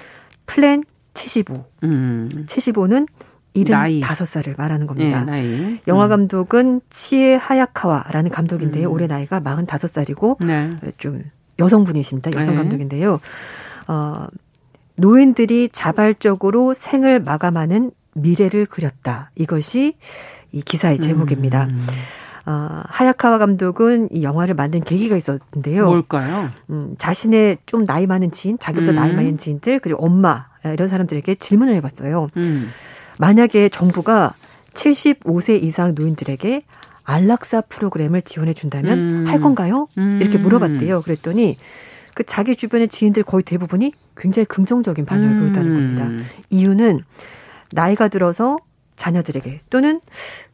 플랜 0.45 0.84
75. 1.13 1.65
음. 1.84 2.30
75는 2.47 3.07
75살을 3.55 4.57
말하는 4.57 4.88
겁니다. 4.88 5.26
네, 5.26 5.82
영화 5.88 6.05
음. 6.05 6.09
감독은 6.09 6.82
치에 6.89 7.36
하야카와라는 7.36 8.32
감독인데요. 8.32 8.88
음. 8.88 8.93
올해 8.93 9.07
나이가 9.07 9.41
45살이고 9.41 10.45
네. 10.45 10.72
좀 10.97 11.24
여성분이십니다. 11.59 12.32
여성 12.34 12.55
네. 12.55 12.61
감독인데요. 12.61 13.19
어, 13.88 14.28
노인들이 15.02 15.70
자발적으로 15.74 16.74
생을 16.76 17.20
마감하는 17.20 17.91
미래를 18.14 18.68
그렸다. 18.68 19.32
이것이 19.36 19.95
이 20.52 20.62
기사의 20.62 20.97
음. 20.97 21.02
제목입니다. 21.02 21.66
음. 21.66 21.88
어, 22.45 22.82
하야카와 22.86 23.38
감독은 23.39 24.10
이 24.12 24.24
영화를 24.24 24.54
만든 24.54 24.82
계기가 24.82 25.18
있었는데요. 25.18 25.88
뭘까요? 25.88 26.49
음, 26.70 26.95
자신의 26.97 27.60
좀 27.66 27.86
나이 27.86 28.06
많은 28.08 28.32
지인, 28.32 28.58
자기보다 28.60 28.91
음. 28.91 28.95
나이 28.95 29.14
많은 29.14 29.38
지인들, 29.38 29.80
그리고 29.80 30.04
엄마, 30.04 30.47
이런 30.64 30.88
사람들에게 30.88 31.36
질문을 31.36 31.76
해봤어요. 31.76 32.30
음. 32.38 32.70
만약에 33.20 33.70
정부가 33.70 34.34
75세 34.74 35.62
이상 35.64 35.93
노인들에게 35.95 36.64
안락사 37.04 37.62
프로그램을 37.62 38.22
지원해 38.22 38.54
준다면 38.54 38.99
음. 38.99 39.28
할 39.28 39.39
건가요? 39.39 39.88
이렇게 39.95 40.38
물어봤대요. 40.38 41.02
그랬더니 41.02 41.58
그 42.14 42.24
자기 42.24 42.56
주변의 42.56 42.89
지인들 42.89 43.24
거의 43.24 43.43
대부분이 43.43 43.93
굉장히 44.18 44.45
긍정적인 44.45 45.05
반응을 45.05 45.30
음. 45.32 45.39
보였다는 45.39 45.74
겁니다. 45.74 46.26
이유는 46.49 47.01
나이가 47.72 48.07
들어서 48.07 48.57
자녀들에게 48.95 49.62
또는 49.70 49.99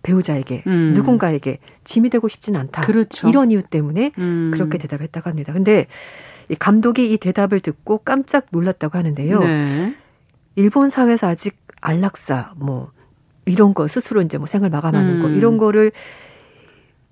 배우자에게 0.03 0.63
음. 0.67 0.93
누군가에게 0.95 1.59
짐이 1.83 2.09
되고 2.09 2.27
싶지는 2.27 2.59
않다. 2.61 2.81
그렇죠. 2.83 3.27
이런 3.27 3.51
이유 3.51 3.61
때문에 3.61 4.11
음. 4.17 4.51
그렇게 4.53 4.77
대답했다고 4.77 5.29
합니다. 5.29 5.51
근데 5.51 5.87
이 6.49 6.55
감독이 6.55 7.11
이 7.11 7.17
대답을 7.17 7.59
듣고 7.59 7.99
깜짝 7.99 8.45
놀랐다고 8.51 8.97
하는데요. 8.97 9.39
네. 9.39 9.95
일본 10.55 10.89
사회에서 10.89 11.27
아직 11.27 11.57
안락사 11.81 12.53
뭐 12.55 12.91
이런 13.45 13.73
거 13.73 13.87
스스로 13.87 14.21
이제 14.21 14.37
뭐 14.37 14.47
생을 14.47 14.69
마감하는 14.69 15.21
거 15.21 15.27
음. 15.27 15.35
이런 15.35 15.57
거를 15.57 15.91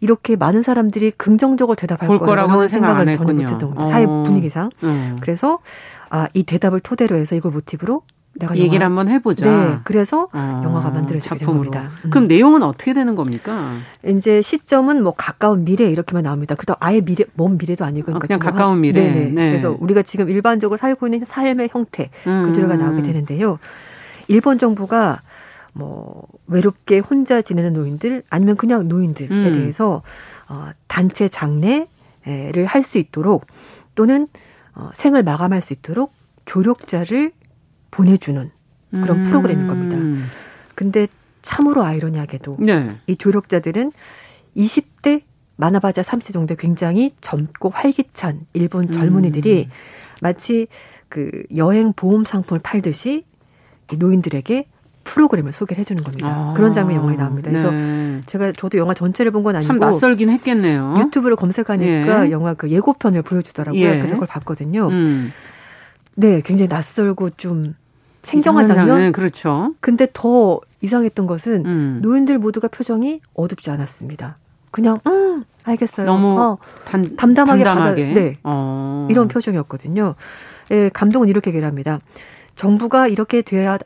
이렇게 0.01 0.35
많은 0.35 0.61
사람들이 0.61 1.11
긍정적으로 1.11 1.75
대답할 1.75 2.17
거라고 2.19 2.67
생각을 2.67 3.13
저는 3.13 3.35
못했던 3.35 3.59
겁니다. 3.59 3.83
어. 3.83 3.85
사회 3.87 4.05
분위기상. 4.05 4.69
음. 4.83 5.17
그래서 5.19 5.59
아, 6.09 6.27
이 6.33 6.43
대답을 6.43 6.79
토대로 6.79 7.15
해서 7.15 7.35
이걸 7.35 7.51
모티브로 7.51 8.03
내가 8.37 8.57
얘기를 8.57 8.75
영화, 8.75 8.85
한번 8.87 9.07
해보자. 9.07 9.45
네, 9.45 9.77
그래서 9.85 10.27
어, 10.33 10.61
영화가 10.63 10.89
만들어지게 10.89 11.35
된 11.37 11.47
겁니다. 11.47 11.89
음. 12.03 12.09
그럼 12.09 12.27
내용은 12.27 12.63
어떻게 12.63 12.93
되는 12.93 13.15
겁니까? 13.15 13.71
이제 14.05 14.41
시점은 14.41 15.03
뭐 15.03 15.13
가까운 15.15 15.63
미래 15.63 15.89
이렇게만 15.89 16.23
나옵니다. 16.23 16.55
그다음 16.55 16.75
아예 16.81 16.99
미래 16.99 17.23
먼 17.35 17.57
미래도 17.57 17.85
아니고 17.85 18.07
그러니까 18.07 18.17
어, 18.17 18.27
그냥 18.27 18.39
가까운 18.39 18.81
미래. 18.81 19.09
네네. 19.09 19.29
네. 19.29 19.49
그래서 19.51 19.75
우리가 19.79 20.01
지금 20.01 20.29
일반적으로 20.29 20.77
살고 20.77 21.07
있는 21.07 21.23
삶의 21.25 21.69
형태 21.71 22.09
음. 22.27 22.43
그대로가 22.43 22.75
나오게 22.75 23.03
되는데요. 23.03 23.57
일본 24.27 24.57
정부가 24.57 25.21
뭐 25.71 26.23
외롭게 26.47 26.99
혼자 26.99 27.41
지내는 27.41 27.71
노인들 27.73 28.23
아니면 28.29 28.57
그냥 28.57 28.87
노인들에 28.89 29.29
음. 29.33 29.53
대해서 29.53 30.01
어 30.49 30.71
단체 30.87 31.29
장례를 31.29 32.65
할 32.67 32.83
수 32.83 32.97
있도록 32.97 33.45
또는 33.95 34.27
어 34.75 34.91
생을 34.93 35.23
마감할 35.23 35.61
수 35.61 35.73
있도록 35.73 36.13
조력자를 36.45 37.31
보내주는 37.91 38.51
그런 38.91 39.19
음. 39.19 39.23
프로그램인 39.23 39.67
겁니다. 39.67 40.29
근데 40.75 41.07
참으로 41.41 41.83
아이러니하게도 41.83 42.57
네. 42.59 42.89
이 43.07 43.15
조력자들은 43.15 43.91
20대 44.57 45.21
많아봐자 45.57 46.01
30대 46.01 46.33
정도 46.33 46.55
굉장히 46.55 47.11
젊고 47.21 47.69
활기찬 47.69 48.45
일본 48.53 48.91
젊은이들이 48.91 49.65
음. 49.65 49.71
마치 50.21 50.67
그 51.07 51.43
여행 51.55 51.93
보험 51.93 52.25
상품을 52.25 52.61
팔듯이 52.61 53.25
이 53.91 53.97
노인들에게 53.97 54.67
프로그램을 55.05 55.53
소개를 55.53 55.79
해주는 55.79 56.03
겁니다. 56.03 56.27
아, 56.27 56.53
그런 56.57 56.73
장면 56.73 56.97
영화에 56.97 57.15
나옵니다. 57.15 57.49
그래서 57.49 57.71
네. 57.71 58.21
제가 58.25 58.51
저도 58.51 58.77
영화 58.77 58.93
전체를 58.93 59.31
본 59.31 59.43
건 59.45 59.55
아니고 59.55 59.67
참 59.67 59.79
낯설긴 59.79 60.29
했겠네요. 60.31 60.95
유튜브를 60.99 61.35
검색하니까 61.37 62.27
예. 62.27 62.31
영화 62.31 62.53
그 62.55 62.69
예고편을 62.69 63.21
보여주더라고요. 63.21 63.79
예. 63.79 63.95
그래서 63.97 64.15
그걸 64.15 64.27
봤거든요. 64.27 64.87
음. 64.89 65.31
네, 66.15 66.41
굉장히 66.43 66.67
낯설고 66.67 67.31
좀 67.37 67.75
생경한 68.23 68.65
장면. 68.67 68.87
장 68.87 69.11
그렇죠. 69.11 69.75
근데 69.79 70.07
더 70.11 70.59
이상했던 70.81 71.27
것은 71.27 71.65
음. 71.65 71.99
노인들 72.01 72.39
모두가 72.39 72.67
표정이 72.67 73.21
어둡지 73.35 73.69
않았습니다. 73.69 74.37
그냥 74.71 74.99
음 75.07 75.43
알겠어요. 75.63 76.05
너무 76.07 76.39
어, 76.41 76.57
단, 76.85 77.15
담담하게, 77.15 77.63
담담하게. 77.63 78.07
받아 78.09 78.19
네 78.19 78.37
어. 78.43 79.07
이런 79.11 79.27
표정이었거든요. 79.27 80.15
예, 80.71 80.89
감독은 80.89 81.29
이렇게 81.29 81.51
얘기를 81.51 81.67
합니다. 81.67 81.99
정부가 82.55 83.07
이렇게 83.07 83.41
돼야 83.43 83.77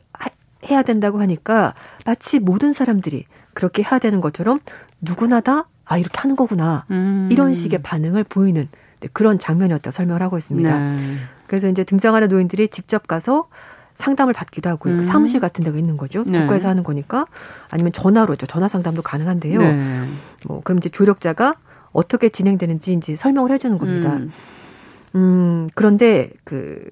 해야 0.68 0.82
된다고 0.82 1.20
하니까 1.20 1.74
마치 2.04 2.38
모든 2.38 2.72
사람들이 2.72 3.24
그렇게 3.54 3.82
해야 3.82 3.98
되는 3.98 4.20
것처럼 4.20 4.60
누구나 5.00 5.40
다 5.40 5.66
아, 5.84 5.98
이렇게 5.98 6.18
하는 6.20 6.36
거구나. 6.36 6.84
음. 6.92 7.28
이런 7.32 7.52
식의 7.52 7.82
반응을 7.82 8.22
보이는 8.24 8.68
그런 9.12 9.40
장면이었다 9.40 9.90
설명을 9.90 10.22
하고 10.22 10.38
있습니다. 10.38 10.78
네. 10.78 10.96
그래서 11.48 11.68
이제 11.68 11.82
등장하는 11.82 12.28
노인들이 12.28 12.68
직접 12.68 13.08
가서 13.08 13.48
상담을 13.94 14.32
받기도 14.32 14.70
하고 14.70 14.88
음. 14.88 15.04
사무실 15.04 15.40
같은 15.40 15.64
데가 15.64 15.76
있는 15.76 15.96
거죠. 15.96 16.22
네. 16.24 16.40
국가에서 16.40 16.68
하는 16.68 16.84
거니까 16.84 17.26
아니면 17.70 17.92
전화로 17.92 18.36
죠 18.36 18.46
전화 18.46 18.68
상담도 18.68 19.02
가능한데요. 19.02 19.58
네. 19.58 20.08
뭐 20.46 20.60
그럼 20.62 20.78
이제 20.78 20.88
조력자가 20.88 21.56
어떻게 21.92 22.28
진행되는지 22.28 22.92
이제 22.92 23.16
설명을 23.16 23.50
해주는 23.50 23.76
겁니다. 23.78 24.14
음, 24.14 24.32
음 25.16 25.68
그런데 25.74 26.30
그 26.44 26.88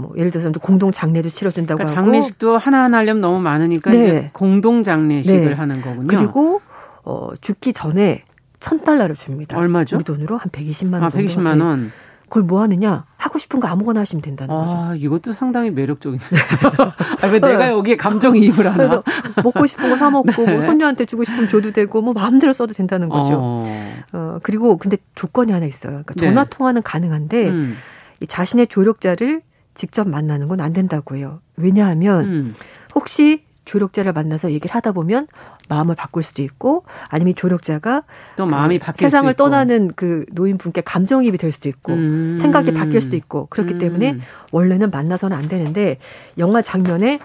뭐 0.00 0.12
예를 0.16 0.30
들어서 0.30 0.50
공동 0.52 0.90
장례도 0.92 1.28
치러준다고 1.28 1.78
그러니까 1.78 2.00
하고 2.00 2.10
장례식도 2.10 2.58
하나 2.58 2.84
하나 2.84 2.98
하려면 2.98 3.20
너무 3.20 3.40
많으니까 3.40 3.90
네. 3.90 4.04
이제 4.04 4.30
공동 4.32 4.82
장례식을 4.82 5.44
네. 5.50 5.52
하는 5.52 5.80
거군요. 5.82 6.06
그리고 6.06 6.60
어 7.04 7.30
죽기 7.40 7.72
전에 7.72 8.24
천 8.60 8.82
달러를 8.84 9.14
줍니다. 9.14 9.56
얼마죠? 9.58 9.96
우리 9.96 10.04
돈으로 10.04 10.36
한 10.36 10.50
120만 10.50 10.94
원. 10.94 11.04
아, 11.04 11.08
120만 11.08 11.62
원. 11.62 11.84
네. 11.84 11.88
그걸 12.30 12.44
뭐 12.44 12.62
하느냐? 12.62 13.06
하고 13.16 13.40
싶은 13.40 13.58
거 13.58 13.66
아무거나 13.66 14.00
하시면 14.00 14.22
된다는 14.22 14.54
거죠. 14.54 14.72
아, 14.72 14.94
이것도 14.94 15.32
상당히 15.32 15.70
매력적인데. 15.70 16.24
아, 17.22 17.26
왜 17.26 17.40
내가 17.40 17.70
여기에 17.70 17.96
감정이입을 17.96 18.66
하나? 18.66 18.76
그래서 18.76 19.02
먹고 19.42 19.66
싶은 19.66 19.90
거 19.90 19.96
사 19.96 20.10
먹고 20.10 20.30
네. 20.46 20.52
뭐 20.52 20.60
손녀한테 20.62 21.06
주고 21.06 21.24
싶으면 21.24 21.48
줘도 21.48 21.72
되고 21.72 22.00
뭐 22.02 22.12
마음대로 22.12 22.52
써도 22.52 22.72
된다는 22.72 23.08
거죠. 23.08 23.34
어, 23.36 23.64
어 24.12 24.38
그리고 24.44 24.76
근데 24.76 24.96
조건이 25.16 25.50
하나 25.50 25.66
있어요. 25.66 25.90
그러니까 25.90 26.14
전화 26.14 26.44
네. 26.44 26.50
통화는 26.50 26.82
가능한데 26.82 27.48
음. 27.48 27.76
이 28.20 28.26
자신의 28.28 28.68
조력자를 28.68 29.42
직접 29.74 30.08
만나는 30.08 30.48
건 30.48 30.60
안 30.60 30.72
된다고 30.72 31.16
해요. 31.16 31.40
왜냐하면 31.56 32.24
음. 32.24 32.54
혹시 32.94 33.44
조력자를 33.64 34.12
만나서 34.12 34.50
얘기를 34.50 34.74
하다 34.74 34.92
보면 34.92 35.28
마음을 35.68 35.94
바꿀 35.94 36.22
수도 36.24 36.42
있고 36.42 36.84
아니면 37.08 37.34
조력자가 37.36 38.02
또 38.36 38.46
마음이 38.46 38.78
그 38.80 38.86
바뀔 38.86 39.06
세상을 39.06 39.32
떠나는 39.34 39.92
그 39.94 40.24
노인분께 40.32 40.80
감정이입이 40.80 41.38
될 41.38 41.52
수도 41.52 41.68
있고 41.68 41.92
음. 41.92 42.38
생각이 42.40 42.72
바뀔 42.74 43.00
수도 43.00 43.16
있고 43.16 43.46
그렇기 43.46 43.74
음. 43.74 43.78
때문에 43.78 44.18
원래는 44.50 44.90
만나서는 44.90 45.36
안 45.36 45.46
되는데 45.48 45.98
영화 46.38 46.62
장면에 46.62 47.20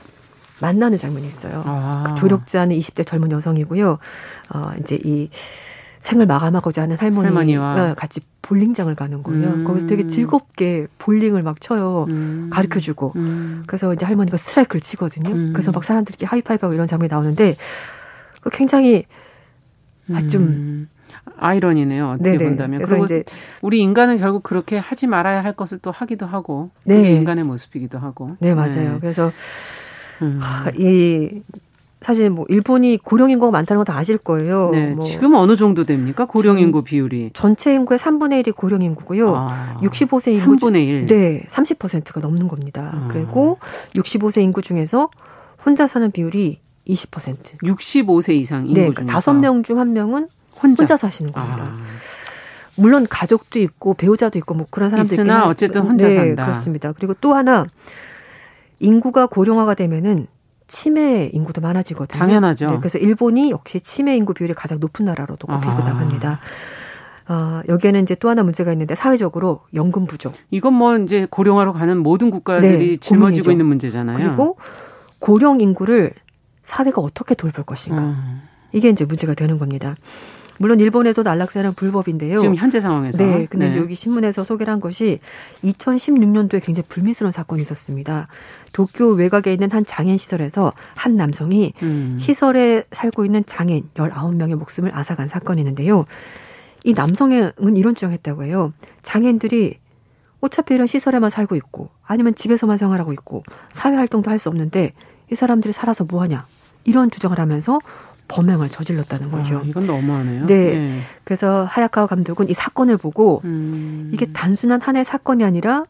만나는 0.62 0.98
장면이 0.98 1.26
있어요. 1.28 1.64
아. 1.66 2.04
그 2.08 2.16
조력자는 2.16 2.78
20대 2.78 3.06
젊은 3.06 3.32
여성이고요. 3.32 3.98
어 4.54 4.72
이제 4.80 5.00
이 5.04 5.30
생을 6.06 6.28
마감하고자 6.28 6.84
하는 6.84 6.98
할머니 6.98 7.26
할머니 7.26 7.58
와 7.58 7.96
같이 7.96 8.22
볼링장을 8.44 8.94
가는 8.94 9.24
거예요. 9.24 9.48
음. 9.48 9.64
거기서 9.64 9.88
되게 9.88 10.08
즐겁게 10.08 10.86
볼링을 11.00 11.42
막 11.42 11.60
쳐요. 11.60 12.06
음. 12.10 12.50
가르쳐 12.54 12.80
주고. 12.80 13.12
음. 13.16 13.64
그래서 13.66 13.92
이제 13.92 14.06
할머니가 14.06 14.38
스트라이크를 14.38 14.82
치거든요. 14.82 15.32
음. 15.32 15.52
그래서 15.52 15.72
막 15.72 15.84
사람들이 15.84 16.24
하이파이브하고 16.24 16.76
이런 16.76 16.88
장면이 16.88 17.10
나오는데 17.10 17.56
굉장히 18.52 19.06
아, 20.14 20.22
좀 20.28 20.44
음. 20.44 20.90
아이러니네요. 21.38 22.12
어떻게 22.12 22.38
네네. 22.38 22.44
본다면. 22.44 22.82
그리고 22.84 23.06
이제 23.06 23.24
우리 23.64 23.82
인간은 23.82 24.20
결국 24.20 24.44
그렇게 24.44 24.78
하지 24.78 25.08
말아야 25.08 25.44
할 25.44 25.54
것을 25.54 25.80
또 25.80 25.90
하기도 25.90 26.28
하고 26.28 26.70
네. 26.84 27.16
인간의 27.16 27.46
모습이기도 27.46 27.98
하고. 27.98 28.38
네, 28.40 28.54
맞아요. 28.54 28.94
네. 28.94 28.98
그래서 29.02 29.32
음. 30.22 30.40
하, 30.40 30.70
이 30.76 31.42
사실 32.02 32.30
뭐 32.30 32.46
일본이 32.50 32.98
고령 32.98 33.32
인구가 33.32 33.52
많다는 33.52 33.84
건다 33.84 33.98
아실 33.98 34.18
거예요. 34.18 34.70
네, 34.72 34.88
뭐 34.92 35.06
지금 35.06 35.34
어느 35.34 35.56
정도 35.56 35.86
됩니까? 35.86 36.26
고령 36.26 36.60
인구 36.60 36.84
비율이 36.84 37.32
전체 37.34 37.74
인구의 37.74 37.98
3분의 37.98 38.44
1이 38.44 38.56
고령 38.56 38.82
인구고요. 38.82 39.36
아, 39.36 39.78
65세 39.82 40.34
인구 40.34 40.56
3분의 40.56 40.88
1. 40.88 41.06
네, 41.08 41.46
30%가 41.48 42.20
넘는 42.20 42.48
겁니다. 42.48 42.92
아. 42.94 43.08
그리고 43.12 43.58
65세 43.96 44.42
인구 44.42 44.62
중에서 44.62 45.10
혼자 45.66 45.88
사는 45.88 46.12
비율이 46.12 46.60
20%. 46.88 47.58
65세 47.64 48.36
이상 48.36 48.68
인구 48.68 48.80
네, 48.80 48.92
중에서 48.92 49.06
다섯 49.06 49.34
명중한 49.34 49.94
명은 49.94 50.28
혼자, 50.62 50.84
혼자 50.84 50.98
사시는 50.98 51.32
겁니다. 51.32 51.66
아. 51.68 51.82
물론 52.78 53.08
가족도 53.10 53.58
있고 53.60 53.94
배우자도 53.94 54.38
있고 54.40 54.54
뭐 54.54 54.68
그런 54.70 54.90
사람도 54.90 55.14
있으나 55.14 55.38
있긴 55.38 55.50
어쨌든 55.50 55.82
혼자 55.84 56.08
네, 56.08 56.16
산다. 56.16 56.46
그렇습니다. 56.46 56.92
그리고 56.92 57.14
또 57.20 57.34
하나 57.34 57.66
인구가 58.80 59.26
고령화가 59.26 59.74
되면은 59.76 60.28
치매 60.68 61.30
인구도 61.34 61.62
많아지거든요. 61.62 62.20
당연하죠. 62.20 62.68
네, 62.68 62.78
그래서 62.78 62.98
일본이 62.98 63.52
역시 63.52 63.80
치매 63.82 64.16
인구 64.16 64.34
비율이 64.34 64.54
가장 64.54 64.80
높은 64.80 65.06
나라로도 65.06 65.48
꼽히고 65.48 65.72
아. 65.72 65.80
나갑니다. 65.80 66.40
어, 67.28 67.62
여기에는 67.68 68.04
이제 68.04 68.16
또 68.16 68.30
하나 68.30 68.44
문제가 68.44 68.72
있는데 68.72 68.96
사회적으로 68.96 69.62
연금 69.74 70.06
부족. 70.06 70.34
이건 70.52 70.74
뭐 70.74 70.96
이제 70.98 71.28
고령화로 71.30 71.74
가는 71.74 71.98
모든 71.98 72.30
국가들이 72.30 72.88
네, 72.92 72.98
짊어지고 72.98 73.52
있는 73.52 73.66
문제잖아요. 73.66 74.18
그리고 74.18 74.58
고령 75.20 75.62
인구를 75.62 76.14
사회가 76.64 77.02
어떻게 77.02 77.34
돌볼 77.36 77.64
것인가. 77.66 78.02
음. 78.02 78.42
이게 78.74 78.90
이제 78.90 79.06
문제가 79.06 79.34
되는 79.34 79.58
겁니다. 79.58 79.96
물론 80.58 80.80
일본에서도 80.80 81.30
안락사는 81.30 81.74
불법인데요. 81.74 82.40
지금 82.40 82.56
현재 82.56 82.80
상황에서. 82.80 83.18
네. 83.18 83.46
근데 83.50 83.70
네. 83.70 83.78
여기 83.78 83.96
신문에서 83.96 84.44
소개를 84.44 84.72
한 84.72 84.80
것이 84.80 85.20
2016년도에 85.64 86.64
굉장히 86.64 86.88
불미스러운 86.88 87.32
사건이 87.32 87.62
있었습니다. 87.62 88.28
도쿄 88.74 89.10
외곽에 89.10 89.52
있는 89.54 89.72
한 89.72 89.86
장애인 89.86 90.18
시설에서 90.18 90.74
한 90.96 91.16
남성이 91.18 91.74
음. 91.84 92.18
시설에 92.20 92.84
살고 92.92 93.26
있는 93.26 93.44
장애인 93.46 93.90
19명의 93.96 94.56
목숨을 94.56 94.96
앗아간 94.96 95.28
사건이 95.28 95.62
있는데요. 95.62 96.06
이 96.84 96.94
남성은 96.94 97.52
이런 97.76 97.96
주장했다고 97.96 98.44
해요. 98.46 98.74
장애인들이 99.04 99.80
어차피 100.42 100.76
이런 100.76 100.86
시설에만 100.88 101.32
살고 101.32 101.56
있고 101.56 101.90
아니면 102.06 102.36
집에서만 102.36 102.78
생활하고 102.78 103.12
있고 103.14 103.44
사회 103.74 103.96
활동도 103.96 104.30
할 104.30 104.38
수 104.40 104.50
없는데 104.50 104.94
이 105.32 105.36
사람들이 105.36 105.74
살아서 105.74 106.04
뭐 106.04 106.22
하냐. 106.22 106.46
이런 106.84 107.10
주장을 107.10 107.38
하면서 107.40 107.80
범행을 108.28 108.70
저질렀다는 108.70 109.32
거죠. 109.32 109.60
아, 109.60 109.62
이건 109.66 109.86
너무하네요. 109.86 110.46
네. 110.48 110.78
네. 110.78 111.00
그래서 111.24 111.64
하야카와 111.66 112.08
감독은 112.08 112.50
이 112.50 112.54
사건을 112.54 112.98
보고 112.98 113.42
음. 113.46 114.10
이게 114.14 114.26
단순한 114.32 114.82
하나의 114.82 115.06
사건이 115.06 115.44
아니라 115.44 115.86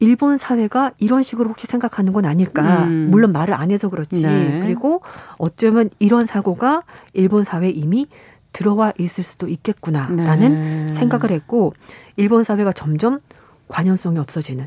일본 0.00 0.36
사회가 0.36 0.92
이런 0.98 1.22
식으로 1.22 1.50
혹시 1.50 1.66
생각하는 1.66 2.12
건 2.12 2.24
아닐까. 2.24 2.84
음. 2.84 3.08
물론 3.10 3.32
말을 3.32 3.54
안 3.54 3.70
해서 3.70 3.88
그렇지. 3.88 4.22
네. 4.22 4.60
그리고 4.60 5.02
어쩌면 5.38 5.90
이런 5.98 6.26
사고가 6.26 6.82
일본 7.12 7.44
사회에 7.44 7.70
이미 7.70 8.08
들어와 8.52 8.92
있을 8.98 9.22
수도 9.24 9.48
있겠구나라는 9.48 10.86
네. 10.86 10.92
생각을 10.92 11.30
했고 11.30 11.72
일본 12.16 12.44
사회가 12.44 12.72
점점 12.72 13.20
관연성이 13.68 14.18
없어지는 14.18 14.66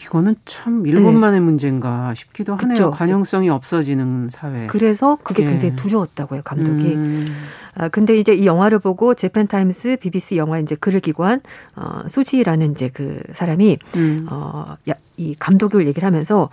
이거는 0.00 0.36
참 0.44 0.86
일본만의 0.86 1.40
네. 1.40 1.44
문제인가 1.44 2.14
싶기도 2.14 2.54
하네요. 2.54 2.74
그쵸. 2.74 2.90
관용성이 2.90 3.50
없어지는 3.50 4.28
사회. 4.30 4.66
그래서 4.66 5.18
그게 5.24 5.42
예. 5.44 5.48
굉장히 5.50 5.74
두려웠다고요, 5.76 6.42
감독이. 6.44 6.94
음. 6.94 7.26
아, 7.74 7.88
근데 7.88 8.16
이제 8.16 8.32
이 8.34 8.46
영화를 8.46 8.78
보고 8.78 9.14
재팬 9.14 9.46
타임스, 9.48 9.96
BBC 10.00 10.36
영화 10.36 10.58
이제 10.58 10.74
글을 10.76 11.00
기고한 11.00 11.40
어, 11.76 12.02
수지라는 12.06 12.72
이제 12.72 12.90
그 12.92 13.20
사람이 13.34 13.78
음. 13.96 14.26
어, 14.30 14.76
야, 14.88 14.94
이 15.16 15.34
감독을 15.38 15.86
얘기를 15.88 16.06
하면서 16.06 16.48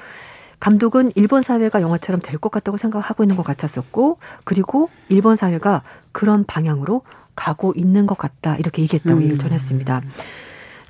감독은 0.60 1.12
일본 1.16 1.43
사회가 1.43 1.82
영화처럼 1.82 2.22
될 2.24 2.39
것 2.39 2.50
같다고 2.52 2.78
생각하고 2.78 3.24
있는 3.24 3.36
것 3.36 3.43
같았었고, 3.43 4.18
그리고 4.43 4.89
일본 5.10 5.36
사회가 5.36 5.84
그런 6.12 6.46
방향으로 6.46 7.02
가고 7.36 7.74
있는 7.76 8.06
것 8.08 8.18
같다 8.18 8.56
이렇게 8.58 8.82
얘기했다고 8.82 9.18
음. 9.18 9.22
얘기를 9.22 9.38
전했습니다. 9.38 10.02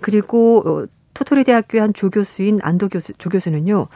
그리고 0.02 0.64
어, 0.66 0.86
토토리 1.16 1.44
대학교의 1.44 1.82
한 1.82 1.94
조교수인 1.94 2.60
안도 2.62 2.90
교수, 2.90 3.14
조교수는요, 3.14 3.88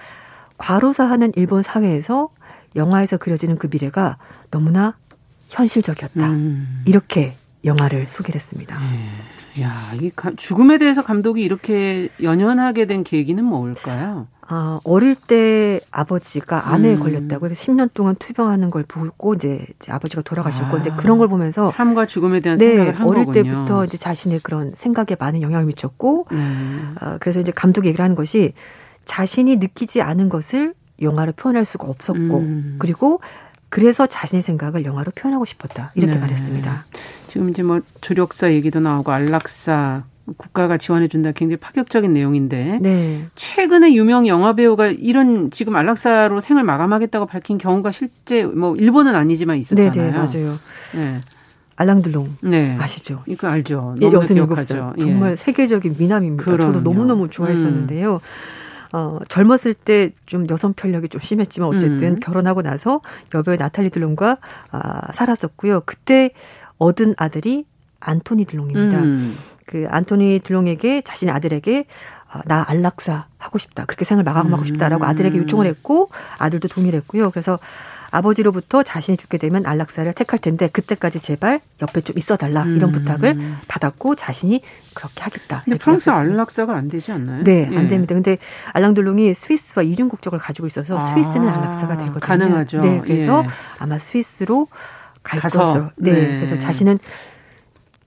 과로사하는 0.57 1.33
일본 1.35 1.61
사회에서 1.61 2.29
영화에서 2.75 3.17
그려지는 3.17 3.57
그 3.57 3.67
미래가 3.69 4.17
너무나 4.49 4.97
현실적이었다. 5.49 6.29
음. 6.29 6.83
이렇게 6.85 7.35
영화를 7.65 8.07
소개를 8.07 8.39
했습니다. 8.39 8.79
네. 8.79 9.61
야, 9.63 9.73
이 10.01 10.11
죽음에 10.37 10.77
대해서 10.77 11.03
감독이 11.03 11.41
이렇게 11.41 12.09
연연하게 12.23 12.85
된 12.85 13.03
계기는 13.03 13.43
뭘까요? 13.43 14.27
아, 14.51 14.79
어릴 14.83 15.13
때 15.13 15.79
아버지가 15.91 16.73
암에 16.73 16.95
음. 16.95 16.99
걸렸다고 16.99 17.47
해서 17.47 17.53
10년 17.53 17.91
동안 17.93 18.15
투병하는 18.15 18.71
걸 18.71 18.83
보고 18.83 19.35
이제, 19.35 19.63
이제 19.75 19.91
아버지가 19.91 20.23
돌아가셨고 20.23 20.77
아. 20.77 20.79
이제 20.79 20.89
그런 20.97 21.19
걸 21.19 21.27
보면서 21.27 21.65
삶과 21.65 22.07
죽음에 22.07 22.39
대한 22.39 22.57
네, 22.57 22.69
생각을 22.69 22.99
한 22.99 23.07
어릴 23.07 23.25
거군요. 23.25 23.43
때부터 23.43 23.85
이제 23.85 23.99
자신의 23.99 24.39
그런 24.39 24.73
생각에 24.75 25.15
많은 25.19 25.43
영향을 25.43 25.65
미쳤고 25.67 26.27
음. 26.31 26.95
어, 26.99 27.17
그래서 27.19 27.39
이제 27.39 27.51
감독이 27.51 27.89
얘기를 27.89 28.03
하는 28.03 28.15
것이 28.15 28.53
자신이 29.05 29.57
느끼지 29.57 30.01
않은 30.01 30.29
것을 30.29 30.73
영화로 30.99 31.33
표현할 31.33 31.63
수가 31.63 31.87
없었고 31.87 32.39
음. 32.39 32.75
그리고 32.79 33.21
그래서 33.69 34.07
자신의 34.07 34.41
생각을 34.41 34.83
영화로 34.83 35.11
표현하고 35.13 35.45
싶었다 35.45 35.91
이렇게 35.93 36.15
네. 36.15 36.19
말했습니다. 36.19 36.85
지금 37.27 37.49
이제 37.49 37.61
뭐 37.61 37.81
조력사 38.01 38.51
얘기도 38.51 38.79
나오고 38.79 39.11
안락사 39.11 40.05
국가가 40.37 40.77
지원해준다 40.77 41.31
굉장히 41.33 41.57
파격적인 41.57 42.11
내용인데 42.13 42.79
네. 42.81 43.25
최근에 43.35 43.93
유명 43.93 44.27
영화 44.27 44.53
배우가 44.53 44.87
이런 44.87 45.51
지금 45.51 45.75
안락사로 45.75 46.39
생을 46.39 46.63
마감하겠다고 46.63 47.25
밝힌 47.25 47.57
경우가 47.57 47.91
실제 47.91 48.43
뭐 48.43 48.75
일본은 48.75 49.15
아니지만 49.15 49.57
있었잖아요. 49.57 49.91
네, 49.91 50.01
네 50.01 50.11
맞아요. 50.11 50.55
네. 50.93 51.19
알랑들롱 51.75 52.37
네. 52.41 52.75
아시죠? 52.79 53.23
이거 53.25 53.47
알죠. 53.47 53.95
너무 53.99 54.21
예, 54.21 54.33
기억하죠. 54.33 54.93
예. 54.97 55.01
정말 55.01 55.37
세계적인 55.37 55.95
미남입니다. 55.97 56.43
그럼요. 56.43 56.73
저도 56.73 56.81
너무너무 56.81 57.29
좋아했었는데요. 57.29 58.15
음. 58.15 58.19
어, 58.91 59.19
젊었을 59.27 59.73
때 59.75 60.11
좀 60.25 60.45
여성 60.49 60.73
편력이 60.73 61.09
좀 61.09 61.19
심했지만 61.21 61.69
어쨌든 61.69 62.09
음. 62.11 62.15
결혼하고 62.15 62.61
나서 62.61 63.01
여배우 63.33 63.55
나탈리 63.55 63.89
들롱과 63.89 64.37
아, 64.71 65.11
살았었고요. 65.11 65.81
그때 65.85 66.31
얻은 66.77 67.15
아들이 67.17 67.65
안토니 67.99 68.45
들롱입니다. 68.45 68.99
음. 68.99 69.37
그 69.69 69.85
안토니 69.87 70.39
들롱에게 70.43 71.03
자신의 71.03 71.33
아들에게 71.35 71.85
아, 72.31 72.41
나 72.45 72.65
안락사 72.67 73.27
하고 73.37 73.57
싶다. 73.59 73.85
그렇게 73.85 74.03
생을 74.03 74.23
마감하고 74.23 74.63
싶다라고 74.63 75.03
음. 75.03 75.09
아들에게 75.09 75.37
요청을 75.37 75.67
했고 75.67 76.09
아들도 76.39 76.67
동의를 76.69 76.99
했고요. 77.01 77.29
그래서 77.29 77.59
아버지로부터 78.09 78.81
자신이 78.81 79.17
죽게 79.17 79.37
되면 79.37 79.67
안락사를 79.67 80.11
택할 80.13 80.39
텐데 80.39 80.67
그때까지 80.67 81.19
제발 81.19 81.61
옆에 81.83 82.01
좀 82.01 82.17
있어 82.17 82.35
달라 82.35 82.63
이런 82.63 82.89
음. 82.89 82.91
부탁을 82.93 83.39
받았고 83.67 84.15
자신이 84.15 84.63
그렇게 84.95 85.21
하겠다. 85.21 85.61
근데 85.65 85.77
프랑스 85.77 86.09
안락사가 86.09 86.75
안 86.75 86.87
되지 86.87 87.11
않나요? 87.11 87.43
네, 87.43 87.67
안 87.67 87.85
예. 87.85 87.87
됩니다. 87.87 88.15
근데 88.15 88.39
알랑들롱이 88.73 89.35
스위스와 89.35 89.83
이중 89.83 90.09
국적을 90.09 90.39
가지고 90.39 90.65
있어서 90.65 90.97
아, 90.97 91.05
스위스는 91.05 91.47
안락사가 91.47 91.97
되거든요. 91.99 92.19
가능하죠. 92.19 92.79
네, 92.79 93.01
그래서 93.03 93.43
예. 93.45 93.49
아마 93.77 93.99
스위스로 93.99 94.67
갈 95.21 95.39
것으로. 95.39 95.91
네, 95.97 96.11
네, 96.13 96.27
그래서 96.37 96.57
자신은 96.57 96.97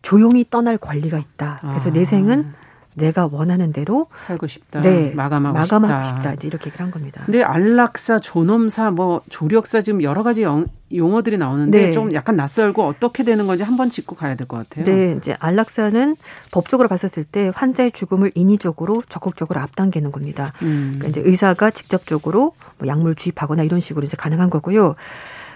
조용히 0.02 0.44
떠날 0.48 0.78
권리가 0.78 1.18
있다. 1.18 1.58
그래서 1.62 1.90
아. 1.90 1.92
내 1.92 2.04
생은 2.04 2.52
내가 2.94 3.26
원하는 3.32 3.72
대로 3.72 4.08
살고 4.14 4.46
싶다. 4.48 4.82
네, 4.82 5.12
마감하고, 5.14 5.58
마감하고 5.58 6.04
싶다. 6.04 6.16
싶다. 6.16 6.32
이제 6.34 6.46
이렇게 6.46 6.66
얘기를 6.66 6.84
한 6.84 6.90
겁니다. 6.90 7.22
근데 7.24 7.42
안락사, 7.42 8.18
존엄사, 8.18 8.90
뭐 8.90 9.22
조력사 9.30 9.80
지금 9.80 10.02
여러 10.02 10.22
가지 10.22 10.42
영, 10.42 10.66
용어들이 10.94 11.38
나오는데 11.38 11.86
네. 11.86 11.90
좀 11.92 12.12
약간 12.12 12.36
낯설고 12.36 12.84
어떻게 12.86 13.22
되는 13.24 13.46
건지 13.46 13.62
한번 13.62 13.88
짚고 13.88 14.14
가야 14.14 14.34
될 14.34 14.46
것 14.46 14.58
같아요. 14.58 14.84
네, 14.84 15.14
이제 15.16 15.34
안락사는 15.38 16.16
법적으로 16.50 16.86
봤었을 16.88 17.24
때 17.24 17.50
환자의 17.54 17.92
죽음을 17.92 18.30
인위적으로 18.34 19.02
적극적으로 19.08 19.60
앞당기는 19.60 20.12
겁니다. 20.12 20.52
음. 20.60 20.96
그러니까 20.98 21.08
이제 21.08 21.22
의사가 21.24 21.70
직접적으로 21.70 22.52
뭐 22.76 22.88
약물 22.88 23.14
주입하거나 23.14 23.62
이런 23.62 23.80
식으로 23.80 24.04
이제 24.04 24.18
가능한 24.18 24.50
거고요. 24.50 24.96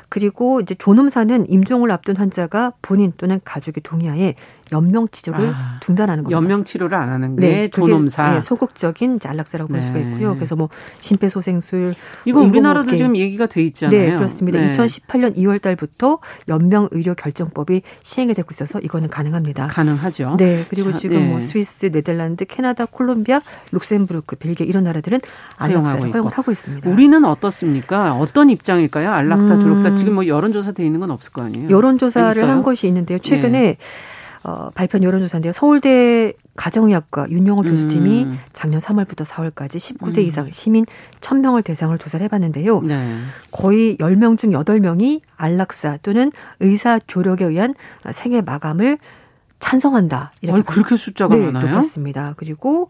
그리고 0.08 0.60
이제 0.60 0.74
존엄사는 0.74 1.48
임종을 1.48 1.90
앞둔 1.90 2.16
환자가 2.16 2.72
본인 2.82 3.12
또는 3.16 3.40
가족의 3.44 3.82
동의하에 3.82 4.34
연명 4.72 5.08
치료를 5.08 5.52
아, 5.54 5.78
중단하는 5.80 6.24
겁니다. 6.24 6.36
연명 6.36 6.64
치료를 6.64 6.96
안 6.96 7.08
하는 7.10 7.36
게 7.36 7.48
네, 7.48 7.68
존엄사. 7.68 8.30
네, 8.32 8.40
소극적인 8.40 9.20
안락사라고 9.24 9.68
볼 9.68 9.78
네. 9.78 9.86
수가 9.86 9.98
있고요. 9.98 10.34
그래서 10.34 10.56
뭐 10.56 10.68
심폐소생술 11.00 11.94
이거 12.24 12.40
우리나라도 12.40 12.96
좀 12.96 13.16
얘기가 13.16 13.46
돼 13.46 13.62
있잖아요. 13.62 14.00
네, 14.00 14.14
그렇습니다. 14.14 14.60
네. 14.60 14.72
2018년 14.72 15.36
2월 15.36 15.60
달부터 15.60 16.18
연명 16.48 16.88
의료 16.90 17.14
결정법이 17.14 17.82
시행이 18.02 18.34
되고 18.34 18.48
있어서 18.50 18.80
이거는 18.80 19.08
가능합니다. 19.08 19.68
가능하죠. 19.68 20.36
네, 20.38 20.64
그리고 20.68 20.92
자, 20.92 20.98
지금 20.98 21.28
뭐 21.28 21.38
네. 21.38 21.42
스위스, 21.42 21.90
네덜란드, 21.90 22.44
캐나다, 22.44 22.86
콜롬비아, 22.86 23.40
룩셈부르크, 23.72 24.36
벨기에 24.36 24.66
이런 24.66 24.84
나라들은 24.84 25.20
안락사를 25.56 26.12
허용을 26.12 26.32
하고 26.32 26.52
있습니다. 26.52 26.88
우리는 26.90 27.24
어떻습니까? 27.24 28.14
어떤 28.14 28.50
입장일까요? 28.50 29.10
안락사, 29.10 29.54
음. 29.54 29.60
조력사 29.60 29.94
지금 29.94 30.14
뭐 30.14 30.26
여론조사 30.26 30.72
돼 30.72 30.84
있는 30.84 31.00
건 31.00 31.10
없을 31.10 31.32
거 31.32 31.42
아니에요? 31.42 31.70
여론조사를? 31.70 32.48
한 32.48 32.62
것이 32.62 32.86
있는데요. 32.86 33.18
최근에 33.18 33.60
네. 33.60 33.76
어, 34.46 34.70
발표한 34.76 35.02
여론조사인데요. 35.02 35.52
서울대 35.52 36.32
가정의학과 36.54 37.28
윤영호 37.30 37.62
교수팀이 37.62 38.24
음. 38.26 38.38
작년 38.52 38.80
3월부터 38.80 39.26
4월까지 39.26 39.78
19세 39.78 40.18
음. 40.18 40.22
이상 40.22 40.50
시민 40.52 40.86
1000명을 41.20 41.64
대상으로 41.64 41.98
조사를 41.98 42.22
해봤는데요. 42.26 42.80
네. 42.82 43.18
거의 43.50 43.96
10명 43.96 44.38
중 44.38 44.52
8명이 44.52 45.22
안락사 45.36 45.98
또는 46.02 46.30
의사 46.60 47.00
조력에 47.08 47.44
의한 47.44 47.74
생애 48.12 48.40
마감을 48.40 48.98
찬성한다. 49.58 50.30
이렇게 50.42 50.60
어, 50.60 50.62
그렇게 50.64 50.94
숫자가 50.94 51.34
네, 51.34 51.50
많아요? 51.50 51.66
높았습니다. 51.66 52.34
그리고 52.36 52.88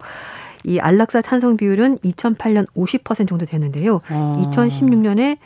이 0.62 0.78
안락사 0.78 1.22
찬성 1.22 1.56
비율은 1.56 2.00
2008년 2.00 2.66
50% 2.76 3.26
정도 3.26 3.46
되는데요. 3.46 4.02
어. 4.10 4.42
2016년에 4.52 5.38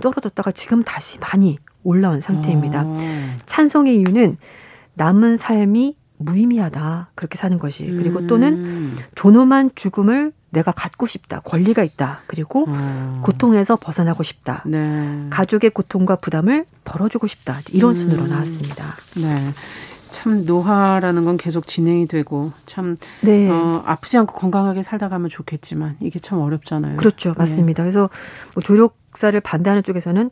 떨어졌다가 0.00 0.52
지금 0.52 0.84
다시 0.84 1.18
많이 1.18 1.58
올라온 1.82 2.20
상태입니다. 2.20 2.82
어. 2.86 2.98
찬성의 3.46 3.96
이유는 3.96 4.36
남은 4.96 5.36
삶이 5.36 5.96
무의미하다. 6.18 7.10
그렇게 7.14 7.36
사는 7.36 7.58
것이. 7.58 7.84
그리고 7.84 8.26
또는 8.26 8.54
음. 8.54 8.96
존엄한 9.14 9.70
죽음을 9.74 10.32
내가 10.50 10.72
갖고 10.72 11.06
싶다. 11.06 11.40
권리가 11.40 11.82
있다. 11.82 12.22
그리고 12.26 12.64
어. 12.68 13.20
고통에서 13.22 13.76
벗어나고 13.76 14.22
싶다. 14.22 14.62
네. 14.66 15.26
가족의 15.28 15.70
고통과 15.70 16.16
부담을 16.16 16.64
덜어주고 16.84 17.26
싶다. 17.26 17.58
이런 17.72 17.92
음. 17.92 17.96
순으로 17.96 18.26
나왔습니다. 18.26 18.94
네. 19.16 19.52
참 20.10 20.46
노화라는 20.46 21.24
건 21.24 21.36
계속 21.36 21.66
진행이 21.66 22.08
되고 22.08 22.52
참 22.64 22.96
네. 23.20 23.50
어, 23.50 23.82
아프지 23.84 24.16
않고 24.16 24.34
건강하게 24.34 24.80
살다 24.80 25.10
가면 25.10 25.28
좋겠지만 25.28 25.96
이게 26.00 26.18
참 26.18 26.38
어렵잖아요. 26.38 26.96
그렇죠, 26.96 27.34
맞습니다. 27.36 27.82
네. 27.82 27.90
그래서 27.90 28.08
뭐 28.54 28.62
조력사를 28.62 29.38
반대하는 29.40 29.82
쪽에서는 29.82 30.30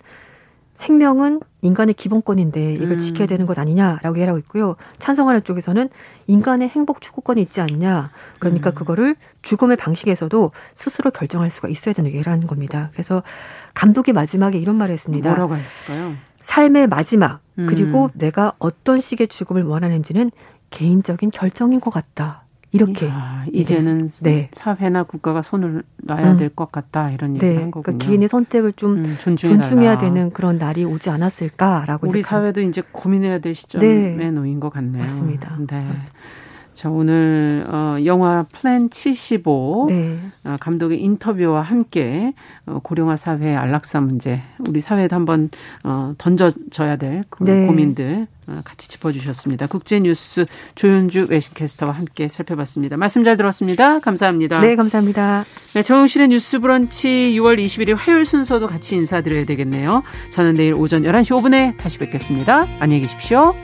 생명은 0.74 1.40
인간의 1.62 1.94
기본권인데 1.94 2.74
이걸 2.74 2.92
음. 2.92 2.98
지켜야 2.98 3.26
되는 3.26 3.46
것 3.46 3.58
아니냐라고 3.58 4.16
얘기하고 4.16 4.38
있고요. 4.38 4.76
찬성하는 4.98 5.44
쪽에서는 5.44 5.88
인간의 6.26 6.68
행복 6.68 7.00
추구권이 7.00 7.40
있지 7.42 7.60
않냐. 7.60 8.10
그러니까 8.38 8.70
음. 8.70 8.74
그거를 8.74 9.16
죽음의 9.42 9.76
방식에서도 9.76 10.50
스스로 10.74 11.10
결정할 11.10 11.50
수가 11.50 11.68
있어야 11.68 11.94
되는 11.94 12.10
얘기라는 12.10 12.46
겁니다. 12.46 12.90
그래서 12.92 13.22
감독이 13.72 14.12
마지막에 14.12 14.58
이런 14.58 14.76
말을 14.76 14.92
했습니다. 14.92 15.30
뭐라고 15.30 15.56
했을까요? 15.56 16.14
삶의 16.40 16.88
마지막 16.88 17.40
그리고 17.56 18.06
음. 18.06 18.10
내가 18.14 18.52
어떤 18.58 19.00
식의 19.00 19.28
죽음을 19.28 19.62
원하는지는 19.62 20.30
개인적인 20.70 21.30
결정인 21.30 21.80
것 21.80 21.90
같다. 21.90 22.43
이렇게 22.74 23.06
야, 23.06 23.44
이제는 23.52 24.10
네. 24.22 24.48
사회나 24.50 25.04
국가가 25.04 25.42
손을 25.42 25.84
놔야 25.98 26.32
음. 26.32 26.36
될것 26.36 26.72
같다 26.72 27.12
이런 27.12 27.36
얘기를 27.36 27.54
네. 27.54 27.60
한 27.60 27.70
거군요. 27.70 27.84
그러니까 27.84 28.06
개인의 28.06 28.26
선택을 28.26 28.72
좀 28.72 28.96
음, 28.96 29.16
존중해야 29.20 29.98
되는 29.98 30.30
그런 30.30 30.58
날이 30.58 30.84
오지 30.84 31.08
않았을까라고 31.08 32.08
우리 32.08 32.20
사회도 32.20 32.62
이제 32.62 32.82
고민해야 32.90 33.38
될 33.38 33.54
시점에 33.54 34.16
네. 34.16 34.30
놓인 34.32 34.58
것 34.58 34.70
같네요. 34.70 35.04
맞습니다. 35.04 35.56
네. 35.68 35.86
자, 36.74 36.90
오늘, 36.90 37.64
어, 37.68 37.96
영화 38.04 38.44
플랜 38.52 38.90
75. 38.90 39.86
네. 39.88 40.18
어, 40.42 40.56
감독의 40.58 41.00
인터뷰와 41.00 41.62
함께, 41.62 42.34
어, 42.66 42.80
고령화 42.82 43.16
사회의 43.16 43.56
안락사 43.56 44.00
문제, 44.00 44.40
우리 44.68 44.80
사회에도 44.80 45.14
한번, 45.14 45.50
어, 45.84 46.14
던져져야 46.18 46.96
될 46.96 47.24
네. 47.40 47.66
고민들, 47.66 48.26
어, 48.48 48.60
같이 48.64 48.88
짚어주셨습니다. 48.88 49.68
국제뉴스 49.68 50.46
조윤주 50.74 51.28
외신캐스터와 51.30 51.92
함께 51.92 52.28
살펴봤습니다. 52.28 52.96
말씀 52.96 53.22
잘 53.22 53.36
들었습니다. 53.36 54.00
감사합니다. 54.00 54.60
네, 54.60 54.74
감사합니다. 54.74 55.44
네, 55.74 55.82
정용실의 55.82 56.28
뉴스 56.28 56.58
브런치 56.58 57.34
6월 57.36 57.64
21일 57.64 57.94
화요일 57.96 58.24
순서도 58.24 58.66
같이 58.66 58.96
인사드려야 58.96 59.46
되겠네요. 59.46 60.02
저는 60.30 60.54
내일 60.54 60.74
오전 60.74 61.02
11시 61.02 61.38
5분에 61.38 61.76
다시 61.78 61.98
뵙겠습니다. 61.98 62.66
안녕히 62.80 63.02
계십시오. 63.02 63.54